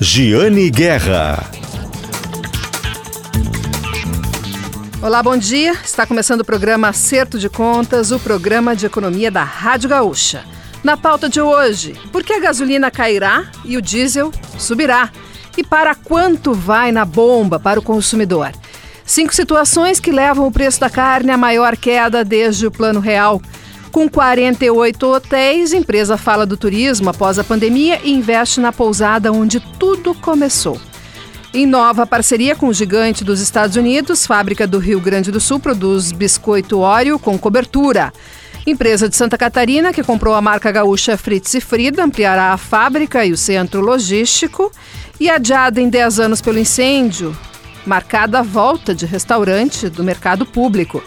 Giane 0.00 0.70
Guerra. 0.70 1.50
Olá, 5.02 5.20
bom 5.24 5.36
dia. 5.36 5.72
Está 5.84 6.06
começando 6.06 6.42
o 6.42 6.44
programa 6.44 6.88
Acerto 6.88 7.36
de 7.36 7.48
Contas, 7.48 8.12
o 8.12 8.18
programa 8.20 8.76
de 8.76 8.86
economia 8.86 9.28
da 9.28 9.42
Rádio 9.42 9.90
Gaúcha. 9.90 10.44
Na 10.84 10.96
pauta 10.96 11.28
de 11.28 11.40
hoje, 11.40 11.94
por 12.12 12.22
que 12.22 12.32
a 12.32 12.38
gasolina 12.38 12.92
cairá 12.92 13.50
e 13.64 13.76
o 13.76 13.82
diesel 13.82 14.30
subirá? 14.56 15.10
E 15.56 15.64
para 15.64 15.96
quanto 15.96 16.54
vai 16.54 16.92
na 16.92 17.04
bomba 17.04 17.58
para 17.58 17.80
o 17.80 17.82
consumidor? 17.82 18.52
Cinco 19.04 19.34
situações 19.34 19.98
que 19.98 20.12
levam 20.12 20.46
o 20.46 20.52
preço 20.52 20.78
da 20.78 20.88
carne 20.88 21.32
à 21.32 21.36
maior 21.36 21.76
queda 21.76 22.24
desde 22.24 22.68
o 22.68 22.70
Plano 22.70 23.00
Real. 23.00 23.42
Com 23.90 24.08
48 24.08 25.06
hotéis, 25.06 25.72
empresa 25.72 26.16
fala 26.16 26.44
do 26.44 26.56
turismo 26.56 27.10
após 27.10 27.38
a 27.38 27.44
pandemia 27.44 28.00
e 28.04 28.12
investe 28.12 28.60
na 28.60 28.72
pousada 28.72 29.32
onde 29.32 29.60
tudo 29.78 30.14
começou. 30.14 30.78
Em 31.54 31.64
nova 31.64 32.06
parceria 32.06 32.54
com 32.54 32.68
o 32.68 32.74
gigante 32.74 33.24
dos 33.24 33.40
Estados 33.40 33.76
Unidos, 33.76 34.26
fábrica 34.26 34.66
do 34.66 34.78
Rio 34.78 35.00
Grande 35.00 35.32
do 35.32 35.40
Sul 35.40 35.58
produz 35.58 36.12
biscoito 36.12 36.80
óleo 36.80 37.18
com 37.18 37.38
cobertura. 37.38 38.12
Empresa 38.66 39.08
de 39.08 39.16
Santa 39.16 39.38
Catarina, 39.38 39.94
que 39.94 40.02
comprou 40.02 40.34
a 40.34 40.42
marca 40.42 40.70
gaúcha 40.70 41.16
Fritz 41.16 41.54
e 41.54 41.60
Frida, 41.60 42.04
ampliará 42.04 42.52
a 42.52 42.58
fábrica 42.58 43.24
e 43.24 43.32
o 43.32 43.36
centro 43.36 43.80
logístico. 43.80 44.70
E 45.18 45.30
adiada 45.30 45.80
em 45.80 45.88
10 45.88 46.20
anos 46.20 46.40
pelo 46.42 46.58
incêndio, 46.58 47.36
marcada 47.86 48.40
a 48.40 48.42
volta 48.42 48.94
de 48.94 49.06
restaurante 49.06 49.88
do 49.88 50.04
mercado 50.04 50.44
público. 50.44 51.02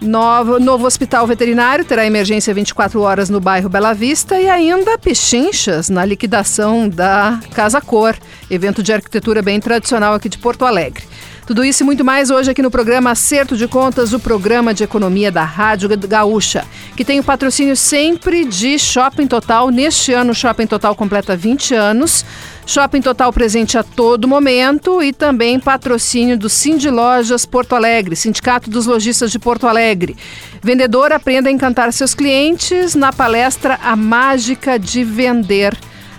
Novo, 0.00 0.60
novo 0.60 0.86
hospital 0.86 1.26
veterinário 1.26 1.84
terá 1.84 2.06
emergência 2.06 2.52
24 2.52 3.00
horas 3.00 3.30
no 3.30 3.40
bairro 3.40 3.68
Bela 3.68 3.94
Vista 3.94 4.38
e 4.38 4.48
ainda 4.48 4.98
pechinchas 4.98 5.88
na 5.88 6.04
liquidação 6.04 6.88
da 6.88 7.40
Casa 7.54 7.80
Cor, 7.80 8.14
evento 8.50 8.82
de 8.82 8.92
arquitetura 8.92 9.40
bem 9.42 9.58
tradicional 9.58 10.14
aqui 10.14 10.28
de 10.28 10.38
Porto 10.38 10.64
Alegre. 10.64 11.04
Tudo 11.46 11.64
isso 11.64 11.84
e 11.84 11.86
muito 11.86 12.04
mais 12.04 12.28
hoje 12.28 12.50
aqui 12.50 12.60
no 12.60 12.72
programa 12.72 13.12
Acerto 13.12 13.56
de 13.56 13.68
Contas, 13.68 14.12
o 14.12 14.18
programa 14.18 14.74
de 14.74 14.82
economia 14.82 15.30
da 15.30 15.44
Rádio 15.44 15.88
Gaúcha, 15.96 16.64
que 16.96 17.04
tem 17.04 17.20
o 17.20 17.24
patrocínio 17.24 17.76
sempre 17.76 18.44
de 18.44 18.76
Shopping 18.80 19.28
Total. 19.28 19.70
Neste 19.70 20.12
ano, 20.12 20.32
o 20.32 20.34
Shopping 20.34 20.66
Total 20.66 20.92
completa 20.96 21.36
20 21.36 21.72
anos. 21.72 22.24
Shopping 22.66 23.00
Total 23.00 23.32
presente 23.32 23.78
a 23.78 23.84
todo 23.84 24.26
momento 24.26 25.00
e 25.00 25.12
também 25.12 25.60
patrocínio 25.60 26.36
do 26.36 26.50
Cindy 26.50 26.90
Lojas 26.90 27.46
Porto 27.46 27.76
Alegre, 27.76 28.16
Sindicato 28.16 28.68
dos 28.68 28.86
Lojistas 28.86 29.30
de 29.30 29.38
Porto 29.38 29.68
Alegre. 29.68 30.16
Vendedor 30.60 31.12
aprenda 31.12 31.48
a 31.48 31.52
encantar 31.52 31.92
seus 31.92 32.12
clientes 32.12 32.96
na 32.96 33.12
palestra 33.12 33.78
A 33.84 33.94
Mágica 33.94 34.80
de 34.80 35.04
Vender. 35.04 35.78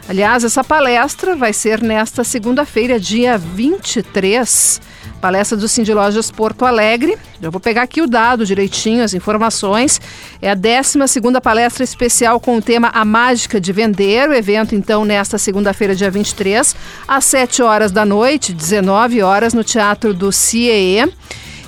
Aliás, 0.09 0.45
essa 0.45 0.63
palestra 0.63 1.35
vai 1.35 1.51
ser 1.51 1.81
nesta 1.81 2.23
segunda-feira, 2.23 2.97
dia 2.97 3.37
23 3.37 4.79
Palestra 5.19 5.57
do 5.57 5.67
Cindy 5.67 5.93
Lojas 5.93 6.31
Porto 6.31 6.63
Alegre. 6.63 7.17
Já 7.41 7.49
vou 7.49 7.59
pegar 7.59 7.81
aqui 7.81 8.01
o 8.01 8.07
dado 8.07 8.45
direitinho, 8.45 9.03
as 9.03 9.13
informações. 9.13 9.99
É 10.41 10.49
a 10.49 10.55
12 10.55 10.97
palestra 11.43 11.83
especial 11.83 12.39
com 12.39 12.57
o 12.57 12.61
tema 12.61 12.89
A 12.93 13.03
Mágica 13.03 13.59
de 13.59 13.73
Vender. 13.73 14.29
O 14.29 14.33
evento, 14.33 14.75
então, 14.75 15.03
nesta 15.03 15.37
segunda-feira, 15.37 15.95
dia 15.95 16.09
23, 16.09 16.75
às 17.07 17.25
7 17.25 17.61
horas 17.61 17.91
da 17.91 18.05
noite, 18.05 18.53
19 18.53 19.21
horas, 19.21 19.53
no 19.53 19.63
Teatro 19.63 20.13
do 20.13 20.31
CIEE. 20.31 21.11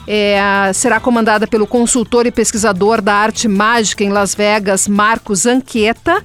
É, 0.08 0.72
será 0.74 1.00
comandada 1.00 1.46
pelo 1.46 1.68
consultor 1.68 2.26
e 2.26 2.32
pesquisador 2.32 3.02
da 3.02 3.14
arte 3.14 3.48
mágica 3.48 4.04
em 4.04 4.10
Las 4.10 4.34
Vegas, 4.34 4.88
Marcos 4.88 5.46
Anqueta 5.46 6.24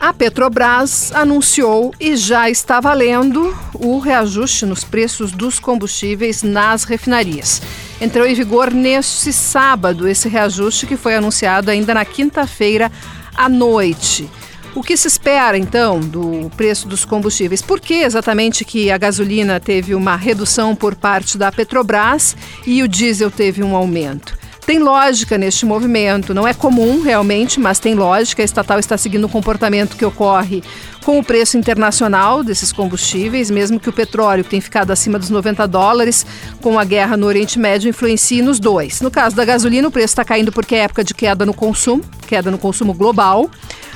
A 0.00 0.14
Petrobras 0.14 1.12
anunciou 1.12 1.92
e 2.00 2.16
já 2.16 2.48
está 2.48 2.80
valendo 2.80 3.54
o 3.74 3.98
reajuste 3.98 4.64
nos 4.64 4.82
preços 4.82 5.30
dos 5.30 5.58
combustíveis 5.58 6.42
nas 6.42 6.84
refinarias. 6.84 7.60
Entrou 8.00 8.26
em 8.26 8.34
vigor 8.34 8.70
neste 8.70 9.30
sábado 9.30 10.08
esse 10.08 10.26
reajuste 10.26 10.86
que 10.86 10.96
foi 10.96 11.16
anunciado 11.16 11.70
ainda 11.70 11.92
na 11.92 12.06
quinta-feira 12.06 12.90
à 13.36 13.46
noite. 13.46 14.26
O 14.74 14.82
que 14.82 14.96
se 14.96 15.06
espera 15.06 15.58
então 15.58 16.00
do 16.00 16.50
preço 16.56 16.88
dos 16.88 17.04
combustíveis? 17.04 17.60
Por 17.60 17.78
que 17.78 17.96
exatamente 17.96 18.64
que 18.64 18.90
a 18.90 18.96
gasolina 18.96 19.60
teve 19.60 19.94
uma 19.94 20.16
redução 20.16 20.74
por 20.74 20.94
parte 20.94 21.36
da 21.36 21.52
Petrobras 21.52 22.34
e 22.66 22.82
o 22.82 22.88
diesel 22.88 23.30
teve 23.30 23.62
um 23.62 23.76
aumento? 23.76 24.39
Tem 24.70 24.78
lógica 24.78 25.36
neste 25.36 25.66
movimento, 25.66 26.32
não 26.32 26.46
é 26.46 26.54
comum 26.54 27.02
realmente, 27.02 27.58
mas 27.58 27.80
tem 27.80 27.92
lógica. 27.92 28.40
A 28.40 28.44
estatal 28.44 28.78
está 28.78 28.96
seguindo 28.96 29.24
o 29.24 29.28
comportamento 29.28 29.96
que 29.96 30.04
ocorre 30.04 30.62
com 31.04 31.18
o 31.18 31.24
preço 31.24 31.56
internacional 31.56 32.42
desses 32.44 32.72
combustíveis, 32.72 33.50
mesmo 33.50 33.80
que 33.80 33.88
o 33.88 33.92
petróleo, 33.92 34.44
tem 34.44 34.60
ficado 34.60 34.90
acima 34.90 35.18
dos 35.18 35.30
90 35.30 35.66
dólares 35.66 36.26
com 36.60 36.78
a 36.78 36.84
guerra 36.84 37.16
no 37.16 37.26
Oriente 37.26 37.58
Médio, 37.58 37.88
influencie 37.88 38.42
nos 38.42 38.58
dois. 38.58 39.00
No 39.00 39.10
caso 39.10 39.34
da 39.34 39.44
gasolina, 39.44 39.88
o 39.88 39.90
preço 39.90 40.12
está 40.12 40.24
caindo 40.24 40.52
porque 40.52 40.74
é 40.74 40.80
época 40.80 41.02
de 41.02 41.14
queda 41.14 41.46
no 41.46 41.54
consumo, 41.54 42.04
queda 42.26 42.50
no 42.50 42.58
consumo 42.58 42.92
global. 42.92 43.50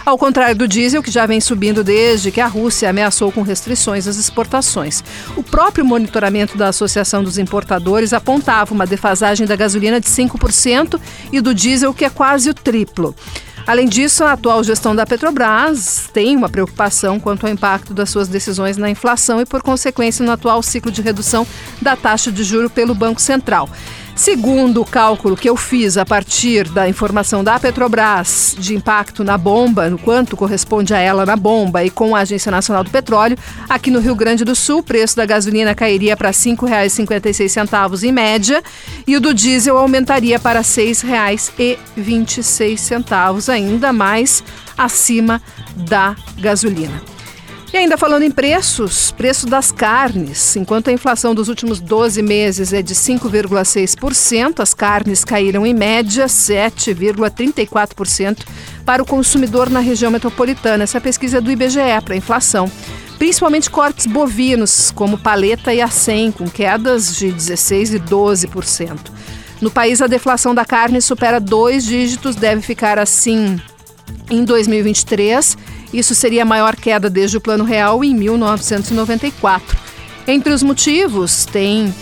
Ao 0.04 0.18
contrário 0.18 0.54
do 0.54 0.68
diesel, 0.68 1.02
que 1.02 1.10
já 1.10 1.24
vem 1.24 1.40
subindo 1.40 1.82
desde 1.82 2.30
que 2.30 2.40
a 2.40 2.46
Rússia 2.46 2.90
ameaçou 2.90 3.32
com 3.32 3.40
restrições 3.40 4.06
às 4.06 4.16
exportações. 4.16 5.02
O 5.34 5.42
próprio 5.42 5.82
monitoramento 5.82 6.58
da 6.58 6.68
Associação 6.68 7.24
dos 7.24 7.38
Importadores 7.38 8.12
apontava 8.12 8.74
uma 8.74 8.86
defasagem 8.86 9.46
da 9.46 9.56
gasolina 9.56 9.98
de 9.98 10.06
5% 10.06 11.00
e 11.32 11.40
do 11.40 11.54
diesel, 11.54 11.94
que 11.94 12.04
é 12.04 12.10
quase 12.10 12.50
o 12.50 12.54
triplo. 12.54 13.14
Além 13.66 13.88
disso, 13.88 14.22
a 14.24 14.32
atual 14.32 14.62
gestão 14.62 14.94
da 14.94 15.06
Petrobras 15.06 16.10
tem 16.12 16.36
uma 16.36 16.50
preocupação 16.50 17.18
quanto 17.18 17.46
ao 17.46 17.52
impacto 17.52 17.94
das 17.94 18.10
suas 18.10 18.28
decisões 18.28 18.76
na 18.76 18.90
inflação 18.90 19.40
e, 19.40 19.46
por 19.46 19.62
consequência, 19.62 20.24
no 20.24 20.32
atual 20.32 20.62
ciclo 20.62 20.92
de 20.92 21.00
redução 21.00 21.46
da 21.80 21.96
taxa 21.96 22.30
de 22.30 22.44
juro 22.44 22.68
pelo 22.68 22.94
Banco 22.94 23.22
Central. 23.22 23.70
Segundo 24.16 24.80
o 24.80 24.84
cálculo 24.84 25.36
que 25.36 25.50
eu 25.50 25.56
fiz 25.56 25.96
a 25.96 26.06
partir 26.06 26.68
da 26.68 26.88
informação 26.88 27.42
da 27.42 27.58
Petrobras 27.58 28.54
de 28.56 28.76
impacto 28.76 29.24
na 29.24 29.36
bomba, 29.36 29.90
no 29.90 29.98
quanto 29.98 30.36
corresponde 30.36 30.94
a 30.94 30.98
ela 30.98 31.26
na 31.26 31.34
bomba 31.34 31.82
e 31.82 31.90
com 31.90 32.14
a 32.14 32.20
Agência 32.20 32.48
Nacional 32.48 32.84
do 32.84 32.90
Petróleo, 32.90 33.36
aqui 33.68 33.90
no 33.90 33.98
Rio 33.98 34.14
Grande 34.14 34.44
do 34.44 34.54
Sul, 34.54 34.78
o 34.78 34.84
preço 34.84 35.16
da 35.16 35.26
gasolina 35.26 35.74
cairia 35.74 36.16
para 36.16 36.28
R$ 36.28 36.34
5,56 36.34 38.04
em 38.04 38.12
média 38.12 38.62
e 39.04 39.16
o 39.16 39.20
do 39.20 39.34
diesel 39.34 39.76
aumentaria 39.76 40.38
para 40.38 40.60
R$ 40.60 40.66
6,26, 40.66 43.52
ainda 43.52 43.92
mais 43.92 44.44
acima 44.78 45.42
da 45.76 46.14
gasolina. 46.38 47.13
E 47.74 47.76
ainda 47.76 47.98
falando 47.98 48.22
em 48.22 48.30
preços, 48.30 49.10
preço 49.10 49.48
das 49.48 49.72
carnes. 49.72 50.54
Enquanto 50.54 50.90
a 50.90 50.92
inflação 50.92 51.34
dos 51.34 51.48
últimos 51.48 51.80
12 51.80 52.22
meses 52.22 52.72
é 52.72 52.80
de 52.80 52.94
5,6%, 52.94 54.60
as 54.60 54.72
carnes 54.72 55.24
caíram 55.24 55.66
em 55.66 55.74
média 55.74 56.26
7,34% 56.26 58.46
para 58.86 59.02
o 59.02 59.04
consumidor 59.04 59.68
na 59.68 59.80
região 59.80 60.12
metropolitana. 60.12 60.84
Essa 60.84 61.00
pesquisa 61.00 61.38
é 61.38 61.40
do 61.40 61.50
IBGE 61.50 61.80
para 62.04 62.14
a 62.14 62.16
inflação. 62.16 62.70
Principalmente 63.18 63.68
cortes 63.68 64.06
bovinos, 64.06 64.92
como 64.92 65.18
paleta 65.18 65.74
e 65.74 65.80
acém, 65.80 66.30
com 66.30 66.48
quedas 66.48 67.16
de 67.16 67.26
16% 67.26 67.96
e 67.96 67.98
12%. 67.98 68.98
No 69.60 69.72
país, 69.72 70.00
a 70.00 70.06
deflação 70.06 70.54
da 70.54 70.64
carne 70.64 71.00
supera 71.00 71.40
dois 71.40 71.84
dígitos, 71.84 72.36
deve 72.36 72.62
ficar 72.62 73.00
assim 73.00 73.60
em 74.30 74.44
2023 74.44 75.73
isso 75.98 76.14
seria 76.14 76.42
a 76.42 76.46
maior 76.46 76.74
queda 76.76 77.08
desde 77.08 77.36
o 77.36 77.40
Plano 77.40 77.64
Real 77.64 78.02
em 78.04 78.14
1994. 78.14 79.78
Entre 80.26 80.52
os 80.52 80.62
motivos, 80.62 81.44
tem 81.44 81.94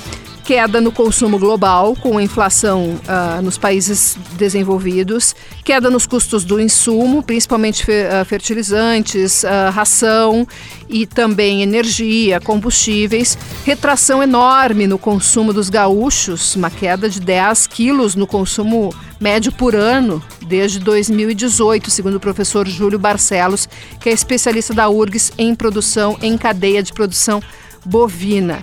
queda 0.45 0.81
no 0.81 0.91
consumo 0.91 1.39
global, 1.39 1.95
com 1.97 2.21
inflação 2.21 2.99
uh, 3.07 3.43
nos 3.43 3.57
países 3.57 4.17
desenvolvidos, 4.33 5.35
queda 5.65 5.89
nos 5.89 6.07
custos 6.07 6.45
do 6.45 6.61
insumo, 6.61 7.23
principalmente 7.23 7.85
uh, 7.85 8.25
fertilizantes, 8.25 9.45
uh, 9.45 9.71
ração 9.73 10.47
e 10.89 11.07
também 11.07 11.63
energia, 11.63 12.41
combustíveis, 12.41 13.39
retração 13.65 14.23
enorme 14.23 14.87
no 14.87 14.99
consumo 14.99 15.53
dos 15.53 15.71
gaúchos, 15.71 16.57
uma 16.57 16.71
queda 16.71 17.09
de 17.09 17.21
10 17.21 17.67
quilos 17.69 18.15
no 18.15 18.27
consumo 18.27 18.93
médio 19.21 19.53
por 19.53 19.77
ano 19.77 20.23
desde 20.47 20.81
2018, 20.81 21.91
segundo 21.91 22.17
o 22.17 22.21
professor 22.21 22.67
Júlio 22.67 22.99
Barcelos, 22.99 23.69
que 24.01 24.09
é 24.09 24.13
especialista 24.13 24.75
da 24.75 24.89
URGS 24.89 25.33
em 25.39 25.55
produção 25.55 26.19
em 26.21 26.37
cadeia 26.37 26.83
de 26.83 26.93
produção 26.93 27.41
bovina. 27.85 28.63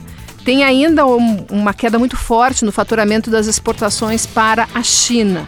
Tem 0.50 0.64
ainda 0.64 1.06
um, 1.06 1.46
uma 1.52 1.76
queda 1.76 2.00
muito 2.00 2.18
forte 2.18 2.66
no 2.66 2.72
faturamento 2.72 3.30
das 3.30 3.46
exportações 3.46 4.26
para 4.26 4.68
a 4.74 4.82
China. 4.82 5.46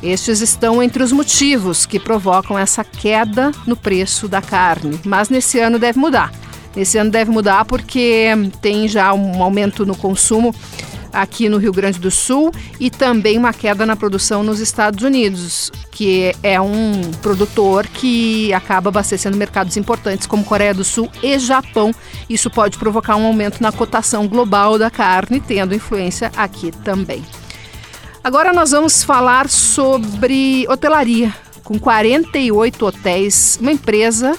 Estes 0.00 0.40
estão 0.40 0.80
entre 0.80 1.02
os 1.02 1.10
motivos 1.10 1.84
que 1.84 1.98
provocam 1.98 2.56
essa 2.56 2.84
queda 2.84 3.50
no 3.66 3.76
preço 3.76 4.28
da 4.28 4.40
carne, 4.40 5.00
mas 5.04 5.28
nesse 5.28 5.58
ano 5.58 5.76
deve 5.76 5.98
mudar. 5.98 6.30
Nesse 6.76 6.96
ano 6.98 7.10
deve 7.10 7.32
mudar 7.32 7.64
porque 7.64 8.28
tem 8.60 8.86
já 8.86 9.12
um 9.12 9.42
aumento 9.42 9.84
no 9.84 9.96
consumo 9.96 10.54
aqui 11.14 11.48
no 11.48 11.56
Rio 11.56 11.72
Grande 11.72 11.98
do 11.98 12.10
Sul 12.10 12.52
e 12.78 12.90
também 12.90 13.38
uma 13.38 13.52
queda 13.52 13.86
na 13.86 13.96
produção 13.96 14.42
nos 14.42 14.60
Estados 14.60 15.02
Unidos, 15.04 15.70
que 15.90 16.34
é 16.42 16.60
um 16.60 17.00
produtor 17.22 17.86
que 17.86 18.52
acaba 18.52 18.88
abastecendo 18.88 19.36
mercados 19.36 19.76
importantes 19.76 20.26
como 20.26 20.44
Coreia 20.44 20.74
do 20.74 20.84
Sul 20.84 21.10
e 21.22 21.38
Japão. 21.38 21.92
Isso 22.28 22.50
pode 22.50 22.78
provocar 22.78 23.16
um 23.16 23.26
aumento 23.26 23.62
na 23.62 23.72
cotação 23.72 24.26
global 24.26 24.78
da 24.78 24.90
carne, 24.90 25.40
tendo 25.40 25.74
influência 25.74 26.30
aqui 26.36 26.70
também. 26.84 27.24
Agora 28.22 28.52
nós 28.52 28.70
vamos 28.70 29.04
falar 29.04 29.48
sobre 29.48 30.66
hotelaria. 30.68 31.34
Com 31.62 31.78
48 31.78 32.84
hotéis, 32.84 33.58
uma 33.60 33.72
empresa 33.72 34.38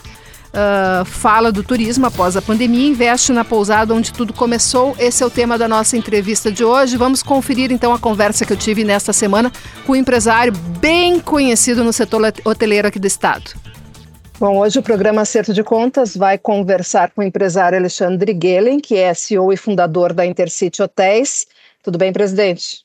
uh, 0.55 1.05
fala 1.05 1.51
do 1.51 1.63
turismo 1.63 2.05
após 2.05 2.37
a 2.37 2.41
pandemia, 2.41 2.87
investe 2.87 3.31
na 3.31 3.43
pousada 3.43 3.93
onde 3.93 4.13
tudo 4.13 4.33
começou. 4.33 4.95
Esse 4.97 5.21
é 5.21 5.25
o 5.25 5.29
tema 5.29 5.57
da 5.57 5.67
nossa 5.67 5.97
entrevista 5.97 6.51
de 6.51 6.63
hoje. 6.63 6.97
Vamos 6.97 7.21
conferir 7.21 7.71
então 7.71 7.93
a 7.93 7.99
conversa 7.99 8.45
que 8.45 8.53
eu 8.53 8.57
tive 8.57 8.83
nesta 8.83 9.13
semana 9.13 9.51
com 9.85 9.93
um 9.93 9.95
empresário 9.95 10.53
bem 10.79 11.19
conhecido 11.19 11.83
no 11.83 11.91
setor 11.91 12.33
hoteleiro 12.45 12.87
aqui 12.87 12.99
do 12.99 13.07
estado. 13.07 13.51
Bom, 14.37 14.57
hoje 14.57 14.79
o 14.79 14.83
programa 14.83 15.21
Acerto 15.21 15.53
de 15.53 15.63
Contas 15.63 16.15
vai 16.15 16.37
conversar 16.37 17.11
com 17.11 17.21
o 17.21 17.23
empresário 17.23 17.77
Alexandre 17.77 18.37
Gelen, 18.41 18.79
que 18.79 18.97
é 18.97 19.13
CEO 19.13 19.53
e 19.53 19.57
fundador 19.57 20.11
da 20.11 20.25
Intercity 20.25 20.81
Hotéis. 20.81 21.47
Tudo 21.81 21.97
bem, 21.97 22.11
presidente? 22.11 22.83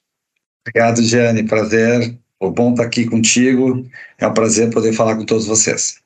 Obrigado, 0.65 1.03
Jane. 1.03 1.43
Prazer. 1.43 2.17
O 2.39 2.51
bom 2.51 2.71
estar 2.71 2.85
aqui 2.85 3.05
contigo. 3.05 3.85
É 4.19 4.27
um 4.27 4.33
prazer 4.33 4.71
poder 4.71 4.93
falar 4.93 5.17
com 5.17 5.25
todos 5.25 5.47
vocês. 5.47 6.01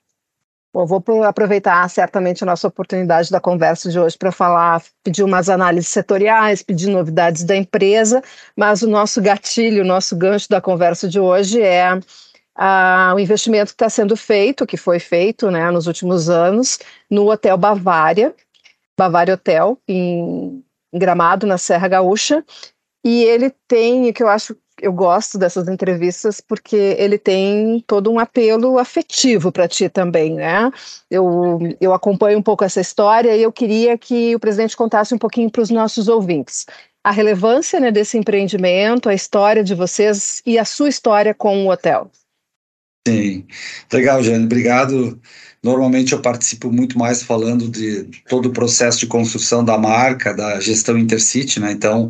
Bom, 0.74 0.86
vou 0.86 1.22
aproveitar 1.22 1.88
certamente 1.88 2.42
a 2.42 2.46
nossa 2.46 2.66
oportunidade 2.66 3.30
da 3.30 3.38
conversa 3.38 3.88
de 3.88 3.96
hoje 3.96 4.18
para 4.18 4.32
falar, 4.32 4.82
pedir 5.04 5.22
umas 5.22 5.48
análises 5.48 5.86
setoriais, 5.86 6.62
pedir 6.62 6.88
novidades 6.88 7.44
da 7.44 7.54
empresa, 7.54 8.20
mas 8.56 8.82
o 8.82 8.90
nosso 8.90 9.22
gatilho, 9.22 9.84
o 9.84 9.86
nosso 9.86 10.16
gancho 10.16 10.48
da 10.48 10.60
conversa 10.60 11.08
de 11.08 11.20
hoje 11.20 11.62
é 11.62 11.90
o 13.14 13.18
investimento 13.20 13.68
que 13.68 13.76
está 13.76 13.88
sendo 13.88 14.16
feito, 14.16 14.66
que 14.66 14.76
foi 14.76 14.98
feito 14.98 15.48
né, 15.48 15.70
nos 15.70 15.86
últimos 15.86 16.28
anos, 16.28 16.80
no 17.08 17.30
Hotel 17.30 17.56
Bavária, 17.56 18.34
Bavária 18.98 19.34
Hotel, 19.34 19.78
em, 19.86 20.60
em 20.92 20.98
Gramado, 20.98 21.46
na 21.46 21.56
Serra 21.56 21.86
Gaúcha, 21.86 22.44
e 23.04 23.22
ele 23.22 23.54
tem, 23.68 24.08
o 24.08 24.12
que 24.12 24.24
eu 24.24 24.28
acho 24.28 24.56
eu 24.84 24.92
gosto 24.92 25.38
dessas 25.38 25.66
entrevistas 25.68 26.40
porque 26.40 26.76
ele 26.98 27.18
tem 27.18 27.82
todo 27.86 28.10
um 28.10 28.18
apelo 28.18 28.78
afetivo 28.78 29.50
para 29.50 29.66
ti 29.66 29.88
também, 29.88 30.34
né? 30.34 30.70
Eu, 31.10 31.58
eu 31.80 31.94
acompanho 31.94 32.38
um 32.38 32.42
pouco 32.42 32.64
essa 32.64 32.80
história 32.80 33.34
e 33.36 33.42
eu 33.42 33.50
queria 33.50 33.96
que 33.96 34.34
o 34.34 34.40
presidente 34.40 34.76
contasse 34.76 35.14
um 35.14 35.18
pouquinho 35.18 35.50
para 35.50 35.62
os 35.62 35.70
nossos 35.70 36.08
ouvintes 36.08 36.66
a 37.04 37.10
relevância 37.10 37.78
né, 37.78 37.90
desse 37.90 38.16
empreendimento, 38.16 39.10
a 39.10 39.14
história 39.14 39.62
de 39.62 39.74
vocês 39.74 40.40
e 40.46 40.58
a 40.58 40.64
sua 40.64 40.88
história 40.88 41.34
com 41.34 41.66
o 41.66 41.70
hotel. 41.70 42.10
Sim, 43.06 43.46
legal, 43.92 44.22
Jane, 44.22 44.46
obrigado. 44.46 45.20
Normalmente 45.62 46.14
eu 46.14 46.22
participo 46.22 46.72
muito 46.72 46.98
mais 46.98 47.22
falando 47.22 47.68
de 47.68 48.04
todo 48.26 48.46
o 48.46 48.52
processo 48.52 48.98
de 48.98 49.06
construção 49.06 49.62
da 49.62 49.76
marca, 49.76 50.32
da 50.32 50.58
gestão 50.60 50.96
Intercity, 50.96 51.60
né? 51.60 51.72
Então, 51.72 52.08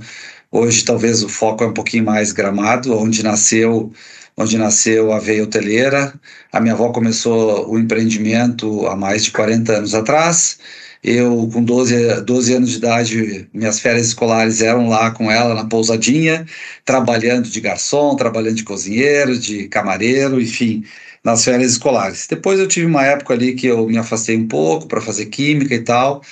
Hoje 0.56 0.85
talvez 0.85 1.21
o 1.25 1.29
foco 1.29 1.65
é 1.65 1.67
um 1.67 1.73
pouquinho 1.73 2.05
mais 2.05 2.31
Gramado, 2.31 2.97
onde 2.97 3.25
nasceu 3.25 3.93
onde 4.37 4.56
nasceu 4.56 5.12
a 5.12 5.19
veia 5.19 5.43
hoteleira. 5.43 6.15
A 6.53 6.61
minha 6.61 6.75
avó 6.75 6.91
começou 6.93 7.69
o 7.69 7.77
empreendimento 7.77 8.87
há 8.87 8.95
mais 8.95 9.25
de 9.25 9.33
40 9.33 9.73
anos 9.73 9.95
atrás. 9.97 10.61
Eu, 11.03 11.51
com 11.53 11.65
12, 11.65 12.21
12 12.23 12.55
anos 12.55 12.71
de 12.71 12.77
idade, 12.77 13.49
minhas 13.53 13.81
férias 13.81 14.06
escolares 14.06 14.62
eram 14.62 14.89
lá 14.89 15.11
com 15.11 15.29
ela 15.29 15.56
na 15.56 15.65
pousadinha, 15.65 16.47
trabalhando 16.85 17.49
de 17.49 17.61
garçom, 17.61 18.15
trabalhando 18.15 18.55
de 18.55 18.62
cozinheiro, 18.62 19.37
de 19.37 19.67
camareiro, 19.67 20.41
enfim, 20.41 20.85
nas 21.25 21.45
férias 21.45 21.73
escolares. 21.73 22.29
Depois 22.29 22.61
eu 22.61 22.69
tive 22.69 22.87
uma 22.87 23.05
época 23.05 23.35
ali 23.35 23.55
que 23.55 23.67
eu 23.67 23.89
me 23.89 23.99
afastei 23.99 24.37
um 24.37 24.47
pouco 24.47 24.87
para 24.87 25.00
fazer 25.00 25.27
química 25.27 25.75
e 25.75 25.83
tal, 25.83 26.23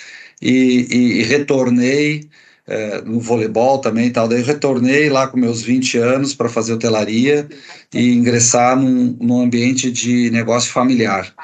e, 0.40 0.86
e, 0.90 1.20
e 1.20 1.22
retornei 1.24 2.30
é, 2.66 3.00
no 3.02 3.20
voleibol 3.20 3.78
também 3.78 4.06
e 4.06 4.10
tal. 4.10 4.28
Daí 4.28 4.42
retornei 4.42 5.08
lá 5.08 5.26
com 5.26 5.36
meus 5.36 5.62
20 5.62 5.98
anos 5.98 6.34
para 6.34 6.48
fazer 6.48 6.72
hotelaria 6.72 7.48
e 7.92 8.14
ingressar 8.14 8.76
num, 8.76 9.16
num 9.20 9.42
ambiente 9.42 9.90
de 9.90 10.30
negócio 10.30 10.70
familiar. 10.70 11.34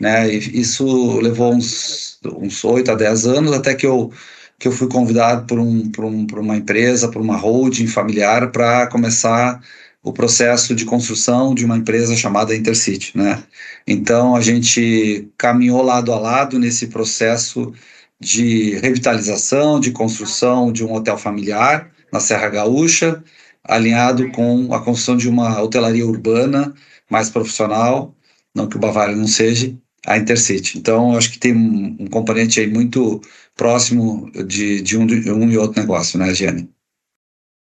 Né? 0.00 0.32
E 0.34 0.60
isso 0.60 1.20
levou 1.20 1.54
uns, 1.54 2.18
uns 2.24 2.64
8 2.64 2.90
a 2.90 2.94
10 2.94 3.26
anos 3.26 3.52
até 3.52 3.74
que 3.74 3.86
eu, 3.86 4.12
que 4.58 4.68
eu 4.68 4.72
fui 4.72 4.88
convidado 4.88 5.46
por, 5.46 5.58
um, 5.58 5.90
por, 5.90 6.04
um, 6.04 6.26
por 6.26 6.38
uma 6.38 6.56
empresa, 6.56 7.08
por 7.08 7.22
uma 7.22 7.36
holding 7.36 7.86
familiar 7.86 8.50
para 8.50 8.86
começar 8.88 9.60
o 10.02 10.12
processo 10.12 10.74
de 10.74 10.84
construção 10.84 11.54
de 11.54 11.64
uma 11.64 11.78
empresa 11.78 12.14
chamada 12.14 12.54
Intercity, 12.54 13.16
né? 13.16 13.42
Então 13.86 14.36
a 14.36 14.40
gente 14.42 15.30
caminhou 15.38 15.82
lado 15.82 16.12
a 16.12 16.18
lado 16.18 16.58
nesse 16.58 16.88
processo 16.88 17.72
de 18.20 18.76
revitalização, 18.78 19.80
de 19.80 19.90
construção 19.90 20.72
de 20.72 20.84
um 20.84 20.92
hotel 20.92 21.18
familiar 21.18 21.90
na 22.12 22.20
Serra 22.20 22.48
Gaúcha, 22.48 23.22
alinhado 23.62 24.30
com 24.30 24.72
a 24.72 24.80
construção 24.82 25.16
de 25.16 25.28
uma 25.28 25.60
hotelaria 25.60 26.06
urbana 26.06 26.74
mais 27.10 27.30
profissional, 27.30 28.14
não 28.54 28.68
que 28.68 28.76
o 28.76 28.80
Bavária 28.80 29.16
não 29.16 29.26
seja, 29.26 29.76
a 30.06 30.16
Intercity. 30.16 30.78
Então, 30.78 31.16
acho 31.16 31.32
que 31.32 31.38
tem 31.38 31.54
um, 31.54 31.96
um 32.00 32.06
componente 32.06 32.60
aí 32.60 32.66
muito 32.66 33.20
próximo 33.56 34.30
de, 34.46 34.80
de, 34.82 34.96
um, 34.96 35.06
de 35.06 35.30
um 35.30 35.50
e 35.50 35.56
outro 35.56 35.80
negócio, 35.80 36.18
né, 36.18 36.32
Giane? 36.34 36.70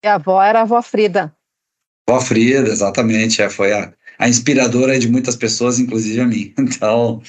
E 0.04 0.08
a 0.08 0.16
avó 0.16 0.42
era 0.42 0.60
a 0.60 0.64
avó 0.64 0.82
Frida. 0.82 1.34
Avó 2.08 2.20
Frida, 2.20 2.68
exatamente, 2.68 3.42
é, 3.42 3.50
foi 3.50 3.72
a, 3.72 3.94
a 4.20 4.28
inspiradora 4.28 5.00
de 5.00 5.10
muitas 5.10 5.36
pessoas, 5.36 5.80
inclusive 5.80 6.20
a 6.20 6.26
mim. 6.26 6.54
Então, 6.60 7.22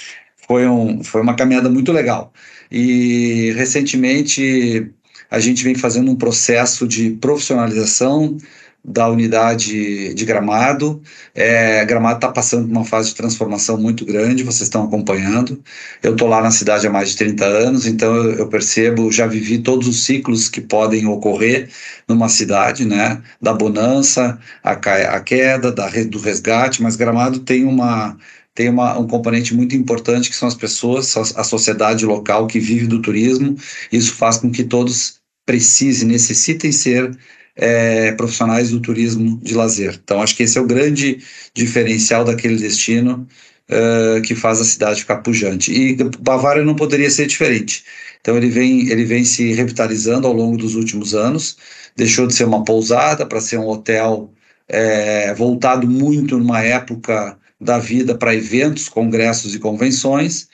foi, 0.47 0.67
um, 0.67 1.03
foi 1.03 1.23
uma 1.23 1.37
caminhada 1.37 1.71
muito 1.71 1.93
legal. 1.93 2.33
E 2.71 3.53
recentemente 3.57 4.91
a 5.31 5.41
gente 5.41 5.65
vem 5.65 5.75
fazendo 5.75 6.11
um 6.11 6.17
processo 6.17 6.87
de 6.87 7.11
profissionalização 7.11 8.37
da 8.85 9.09
unidade 9.09 10.13
de 10.13 10.25
Gramado. 10.27 11.01
É, 11.35 11.85
Gramado 11.87 12.17
está 12.17 12.29
passando 12.29 12.67
por 12.67 12.73
uma 12.73 12.85
fase 12.85 13.09
de 13.09 13.15
transformação 13.15 13.79
muito 13.79 14.05
grande, 14.05 14.43
vocês 14.43 14.63
estão 14.63 14.85
acompanhando. 14.85 15.63
Eu 16.03 16.13
estou 16.13 16.29
lá 16.29 16.43
na 16.43 16.51
cidade 16.51 16.87
há 16.87 16.91
mais 16.91 17.11
de 17.11 17.17
30 17.17 17.45
anos, 17.45 17.87
então 17.87 18.15
eu, 18.15 18.33
eu, 18.35 18.49
percebo, 18.49 19.11
já 19.11 19.27
vivi 19.27 19.59
todos 19.59 19.89
os 19.89 20.05
ciclos 20.05 20.51
que 20.51 20.61
podem 20.61 21.07
ocorrer 21.07 21.71
numa 22.07 22.29
cidade, 22.29 22.85
né? 22.85 23.23
Da 23.41 23.55
bonança, 23.55 24.39
a, 24.63 24.73
a 24.73 25.21
queda, 25.21 25.73
da, 25.73 25.89
do 25.89 26.19
resgate, 26.19 26.83
mas 26.83 26.97
Gramado 26.97 27.41
tem 27.41 27.65
uma 27.65 28.17
tem 28.55 28.69
uma, 28.69 28.97
um 28.99 29.07
componente 29.07 29.55
muito 29.55 29.75
importante 29.75 30.31
que 30.31 30.37
são 30.37 30.47
as 30.47 30.55
pessoas, 30.55 31.17
a, 31.17 31.43
sociedade 31.43 32.07
local 32.07 32.47
que 32.47 32.61
vive 32.61 32.87
do 32.87 33.03
turismo. 33.03 33.57
Isso 33.91 34.15
faz 34.15 34.39
com 34.39 34.51
que 34.51 34.63
todos 34.63 35.17
precisem, 35.45 36.09
necessitem 36.09 36.71
ser 36.71 37.19
é, 37.57 38.13
profissionais 38.13 38.71
do 38.71 38.81
turismo 38.81 39.39
de 39.43 39.55
lazer. 39.55 40.01
Então, 40.03 40.23
acho 40.23 40.37
que 40.37 40.45
esse 40.45 40.57
é 40.57 40.61
o 40.61 40.67
grande 40.67 41.19
diferencial 41.53 42.25
daquele 42.25 42.57
destino 42.57 43.27
uh, 43.71 44.23
que 44.23 44.35
faz 44.35 44.61
a 44.61 44.65
cidade 44.65 45.01
ficar 45.01 45.19
pujante. 45.19 45.73
E 45.73 45.97
Bavária 46.21 46.65
não 46.65 46.77
poderia 46.77 47.11
ser 47.11 47.27
diferente. 47.27 47.85
Então, 48.21 48.37
ele 48.37 48.49
vem, 48.49 48.89
ele 48.89 49.05
vem 49.05 49.25
se 49.25 49.53
revitalizando 49.53 50.27
ao 50.27 50.33
longo 50.33 50.57
dos 50.57 50.77
últimos 50.77 51.15
anos, 51.15 51.57
deixou 51.97 52.27
de 52.27 52.35
ser 52.35 52.45
uma 52.45 52.65
pousada 52.65 53.27
para 53.27 53.41
ser 53.41 53.59
um 53.59 53.67
hotel 53.67 54.33
é, 54.69 55.35
voltado 55.35 55.87
muito 55.89 56.39
numa 56.39 56.63
época 56.63 57.37
da 57.65 57.79
vida 57.79 58.17
para 58.17 58.35
eventos, 58.35 58.89
congressos 58.89 59.55
e 59.55 59.59
convenções, 59.59 60.49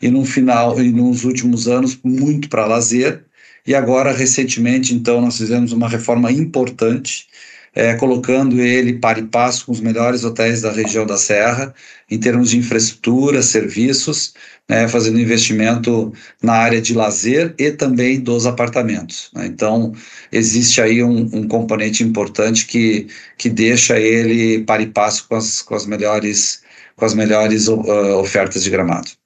e 0.00 0.08
no 0.08 0.24
final 0.24 0.80
e 0.80 0.90
nos 0.90 1.24
últimos 1.24 1.68
anos 1.68 1.98
muito 2.02 2.48
para 2.48 2.66
lazer. 2.66 3.24
e 3.66 3.74
agora, 3.74 4.12
recentemente, 4.12 4.94
então, 4.94 5.20
nós 5.20 5.38
fizemos 5.38 5.72
uma 5.72 5.88
reforma 5.88 6.32
importante, 6.32 7.28
é, 7.74 7.94
colocando 7.94 8.60
ele 8.60 8.94
para 8.94 9.18
e 9.18 9.26
passo 9.26 9.66
com 9.66 9.72
os 9.72 9.80
melhores 9.80 10.24
hotéis 10.24 10.60
da 10.60 10.70
região 10.70 11.06
da 11.06 11.16
Serra, 11.16 11.74
em 12.10 12.18
termos 12.18 12.50
de 12.50 12.58
infraestrutura, 12.58 13.42
serviços, 13.42 14.34
né, 14.68 14.86
fazendo 14.88 15.18
investimento 15.18 16.12
na 16.42 16.54
área 16.54 16.80
de 16.80 16.94
lazer 16.94 17.54
e 17.58 17.70
também 17.72 18.20
dos 18.20 18.46
apartamentos. 18.46 19.30
Né? 19.34 19.46
Então, 19.46 19.92
existe 20.30 20.80
aí 20.80 21.02
um, 21.02 21.28
um, 21.32 21.48
componente 21.48 22.02
importante 22.02 22.66
que, 22.66 23.06
que 23.38 23.48
deixa 23.48 23.98
ele 23.98 24.64
para 24.64 24.82
e 24.82 24.86
passo 24.86 25.26
com 25.28 25.36
as, 25.36 25.62
com 25.62 25.74
as 25.74 25.86
melhores, 25.86 26.62
com 26.96 27.04
as 27.04 27.14
melhores 27.14 27.68
uh, 27.68 28.18
ofertas 28.18 28.62
de 28.64 28.70
gramado. 28.70 29.21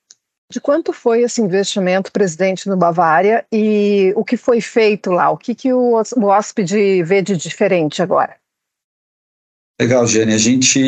De 0.52 0.60
quanto 0.60 0.92
foi 0.92 1.22
esse 1.22 1.40
investimento, 1.40 2.12
presidente, 2.12 2.68
no 2.68 2.76
Bavária 2.76 3.44
e 3.52 4.12
o 4.14 4.24
que 4.24 4.36
foi 4.36 4.60
feito 4.60 5.10
lá? 5.10 5.28
O 5.30 5.36
que, 5.36 5.54
que 5.54 5.72
o, 5.72 6.00
o 6.00 6.24
hóspede 6.24 7.02
vê 7.02 7.20
de 7.20 7.36
diferente 7.36 8.00
agora? 8.00 8.36
Legal, 9.80 10.06
Jane. 10.06 10.32
A 10.32 10.38
gente 10.38 10.78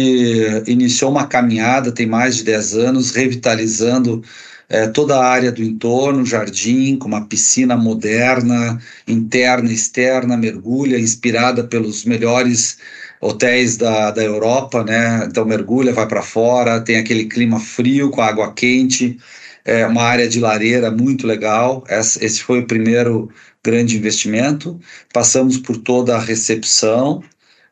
iniciou 0.67 1.11
uma 1.11 1.27
caminhada, 1.27 1.93
tem 1.93 2.07
mais 2.07 2.37
de 2.37 2.45
10 2.45 2.75
anos, 2.77 3.11
revitalizando 3.11 4.23
é, 4.69 4.87
toda 4.87 5.19
a 5.19 5.27
área 5.27 5.50
do 5.50 5.62
entorno, 5.62 6.25
jardim, 6.25 6.97
com 6.97 7.09
uma 7.09 7.27
piscina 7.27 7.77
moderna, 7.77 8.81
interna 9.09 9.73
externa, 9.73 10.37
mergulha, 10.37 10.99
inspirada 10.99 11.65
pelos 11.65 12.05
melhores 12.05 12.79
hotéis 13.21 13.77
da, 13.77 14.12
da 14.12 14.23
Europa, 14.23 14.85
né? 14.85 15.25
Então 15.27 15.45
mergulha, 15.45 15.93
vai 15.93 16.07
para 16.07 16.23
fora, 16.23 16.81
tem 16.81 16.97
aquele 16.97 17.25
clima 17.25 17.59
frio 17.59 18.11
com 18.11 18.23
água 18.23 18.53
quente 18.53 19.19
é 19.69 19.87
uma 19.87 20.03
área 20.03 20.27
de 20.27 20.41
lareira 20.41 20.91
muito 20.91 21.27
legal. 21.27 21.85
Esse 21.89 22.43
foi 22.43 22.61
o 22.61 22.67
primeiro 22.67 23.31
grande 23.63 23.97
investimento. 23.99 24.81
Passamos 25.13 25.59
por 25.59 25.77
toda 25.77 26.17
a 26.17 26.21
recepção. 26.21 27.23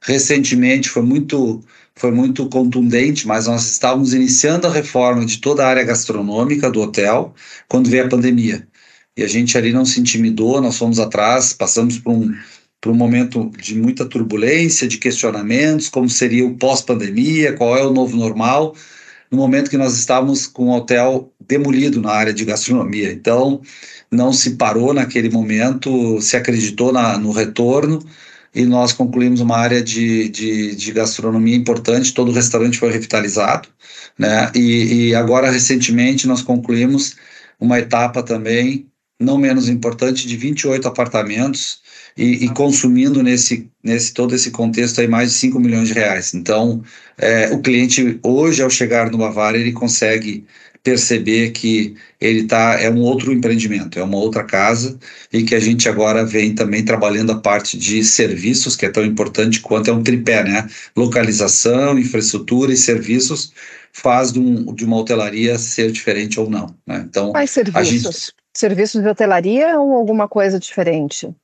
Recentemente 0.03 0.91
foi 0.91 1.03
muito 1.03 1.65
foi 1.99 2.11
muito 2.11 2.47
contundente, 2.51 3.27
mas 3.27 3.47
nós 3.47 3.65
estávamos 3.71 4.13
iniciando 4.13 4.67
a 4.67 4.71
reforma 4.71 5.25
de 5.25 5.39
toda 5.39 5.65
a 5.65 5.69
área 5.69 5.83
gastronômica 5.83 6.71
do 6.71 6.83
hotel 6.83 7.35
quando 7.69 7.89
veio 7.89 8.05
a 8.05 8.09
pandemia. 8.09 8.69
E 9.17 9.23
a 9.23 9.27
gente 9.27 9.57
ali 9.57 9.73
não 9.73 9.87
se 9.87 9.99
intimidou, 9.99 10.61
nós 10.61 10.77
fomos 10.77 10.99
atrás, 10.99 11.55
passamos 11.55 11.99
por 11.99 12.13
um, 12.13 12.35
por 12.83 12.93
um 12.93 12.95
momento 12.95 13.51
de 13.59 13.75
muita 13.75 14.05
turbulência, 14.05 14.87
de 14.87 14.99
questionamentos, 14.99 15.89
como 15.89 16.11
seria 16.11 16.47
o 16.47 16.55
pós-pandemia, 16.59 17.55
qual 17.55 17.75
é 17.79 17.83
o 17.83 17.95
novo 17.95 18.15
normal, 18.15 18.75
no 19.31 19.39
momento 19.39 19.71
que 19.71 19.77
nós 19.77 19.97
estávamos 19.99 20.47
com 20.47 20.67
o 20.67 20.77
hotel 20.77 21.33
demolido 21.47 22.01
na 22.01 22.11
área 22.11 22.33
de 22.33 22.45
gastronomia. 22.45 23.13
Então, 23.13 23.61
não 24.11 24.33
se 24.33 24.57
parou 24.57 24.93
naquele 24.93 25.31
momento, 25.31 26.21
se 26.21 26.37
acreditou 26.37 26.93
na, 26.93 27.19
no 27.19 27.31
retorno 27.31 28.01
e 28.55 28.65
nós 28.65 28.93
concluímos 28.93 29.41
uma 29.41 29.57
área 29.57 29.83
de, 29.83 30.29
de, 30.29 30.75
de, 30.75 30.93
gastronomia 30.93 31.55
importante, 31.55 32.15
todo 32.15 32.31
o 32.31 32.35
restaurante 32.35 32.79
foi 32.79 32.91
revitalizado, 32.91 33.69
né? 34.19 34.51
E, 34.55 35.09
e 35.09 35.15
agora, 35.15 35.51
recentemente, 35.51 36.27
nós 36.27 36.41
concluímos 36.41 37.17
uma 37.61 37.79
etapa 37.79 38.23
também, 38.23 38.89
não 39.21 39.37
menos 39.37 39.69
importante, 39.69 40.27
de 40.27 40.37
28 40.37 40.89
apartamentos, 40.89 41.81
e, 42.17 42.45
e, 42.45 42.49
consumindo 42.49 43.23
nesse, 43.23 43.69
nesse 43.83 44.15
todo 44.15 44.35
esse 44.35 44.51
contexto 44.51 45.01
aí 45.01 45.09
mais 45.09 45.31
de 45.33 45.37
5 45.37 45.61
milhões 45.61 45.89
de 45.89 45.95
reais. 45.95 46.33
Então, 46.35 46.83
é, 47.19 47.51
o 47.53 47.61
cliente 47.61 48.19
hoje, 48.23 48.63
ao 48.63 48.71
chegar 48.71 49.11
no 49.11 49.19
Bavária, 49.19 49.59
ele 49.59 49.73
consegue 49.73 50.47
perceber 50.83 51.51
que 51.51 51.97
ele 52.21 52.45
tá 52.45 52.81
é 52.81 52.89
um 52.89 53.01
outro 53.01 53.33
empreendimento, 53.33 53.99
é 53.99 54.05
uma 54.05 54.19
outra 54.19 54.45
casa 54.45 54.97
e 55.33 55.43
que 55.43 55.53
a 55.53 55.59
gente 55.59 55.89
agora 55.89 56.25
vem 56.25 56.55
também 56.55 56.85
trabalhando 56.85 57.33
a 57.33 57.41
parte 57.41 57.77
de 57.77 58.05
serviços, 58.05 58.77
que 58.77 58.87
é 58.87 58.89
tão 58.89 59.05
importante 59.05 59.61
quanto 59.61 59.91
é 59.91 59.93
um 59.93 60.01
tripé, 60.01 60.45
né? 60.45 60.69
Localização, 60.97 61.99
infraestrutura 61.99 62.73
e 62.73 62.77
serviços 62.77 63.53
faz 63.93 64.31
de, 64.31 64.39
um, 64.39 64.73
de 64.73 64.85
uma 64.85 64.97
hotelaria 64.97 65.59
ser 65.59 65.91
diferente 65.91 66.39
ou 66.39 66.49
não. 66.49 66.73
Né? 66.87 67.05
Então, 67.09 67.33
Quais 67.33 67.51
serviços? 67.51 67.91
Gente... 67.91 68.35
Serviços 68.57 69.03
de 69.03 69.09
hotelaria 69.09 69.79
ou 69.81 69.93
alguma 69.93 70.29
coisa 70.29 70.59
diferente? 70.61 71.35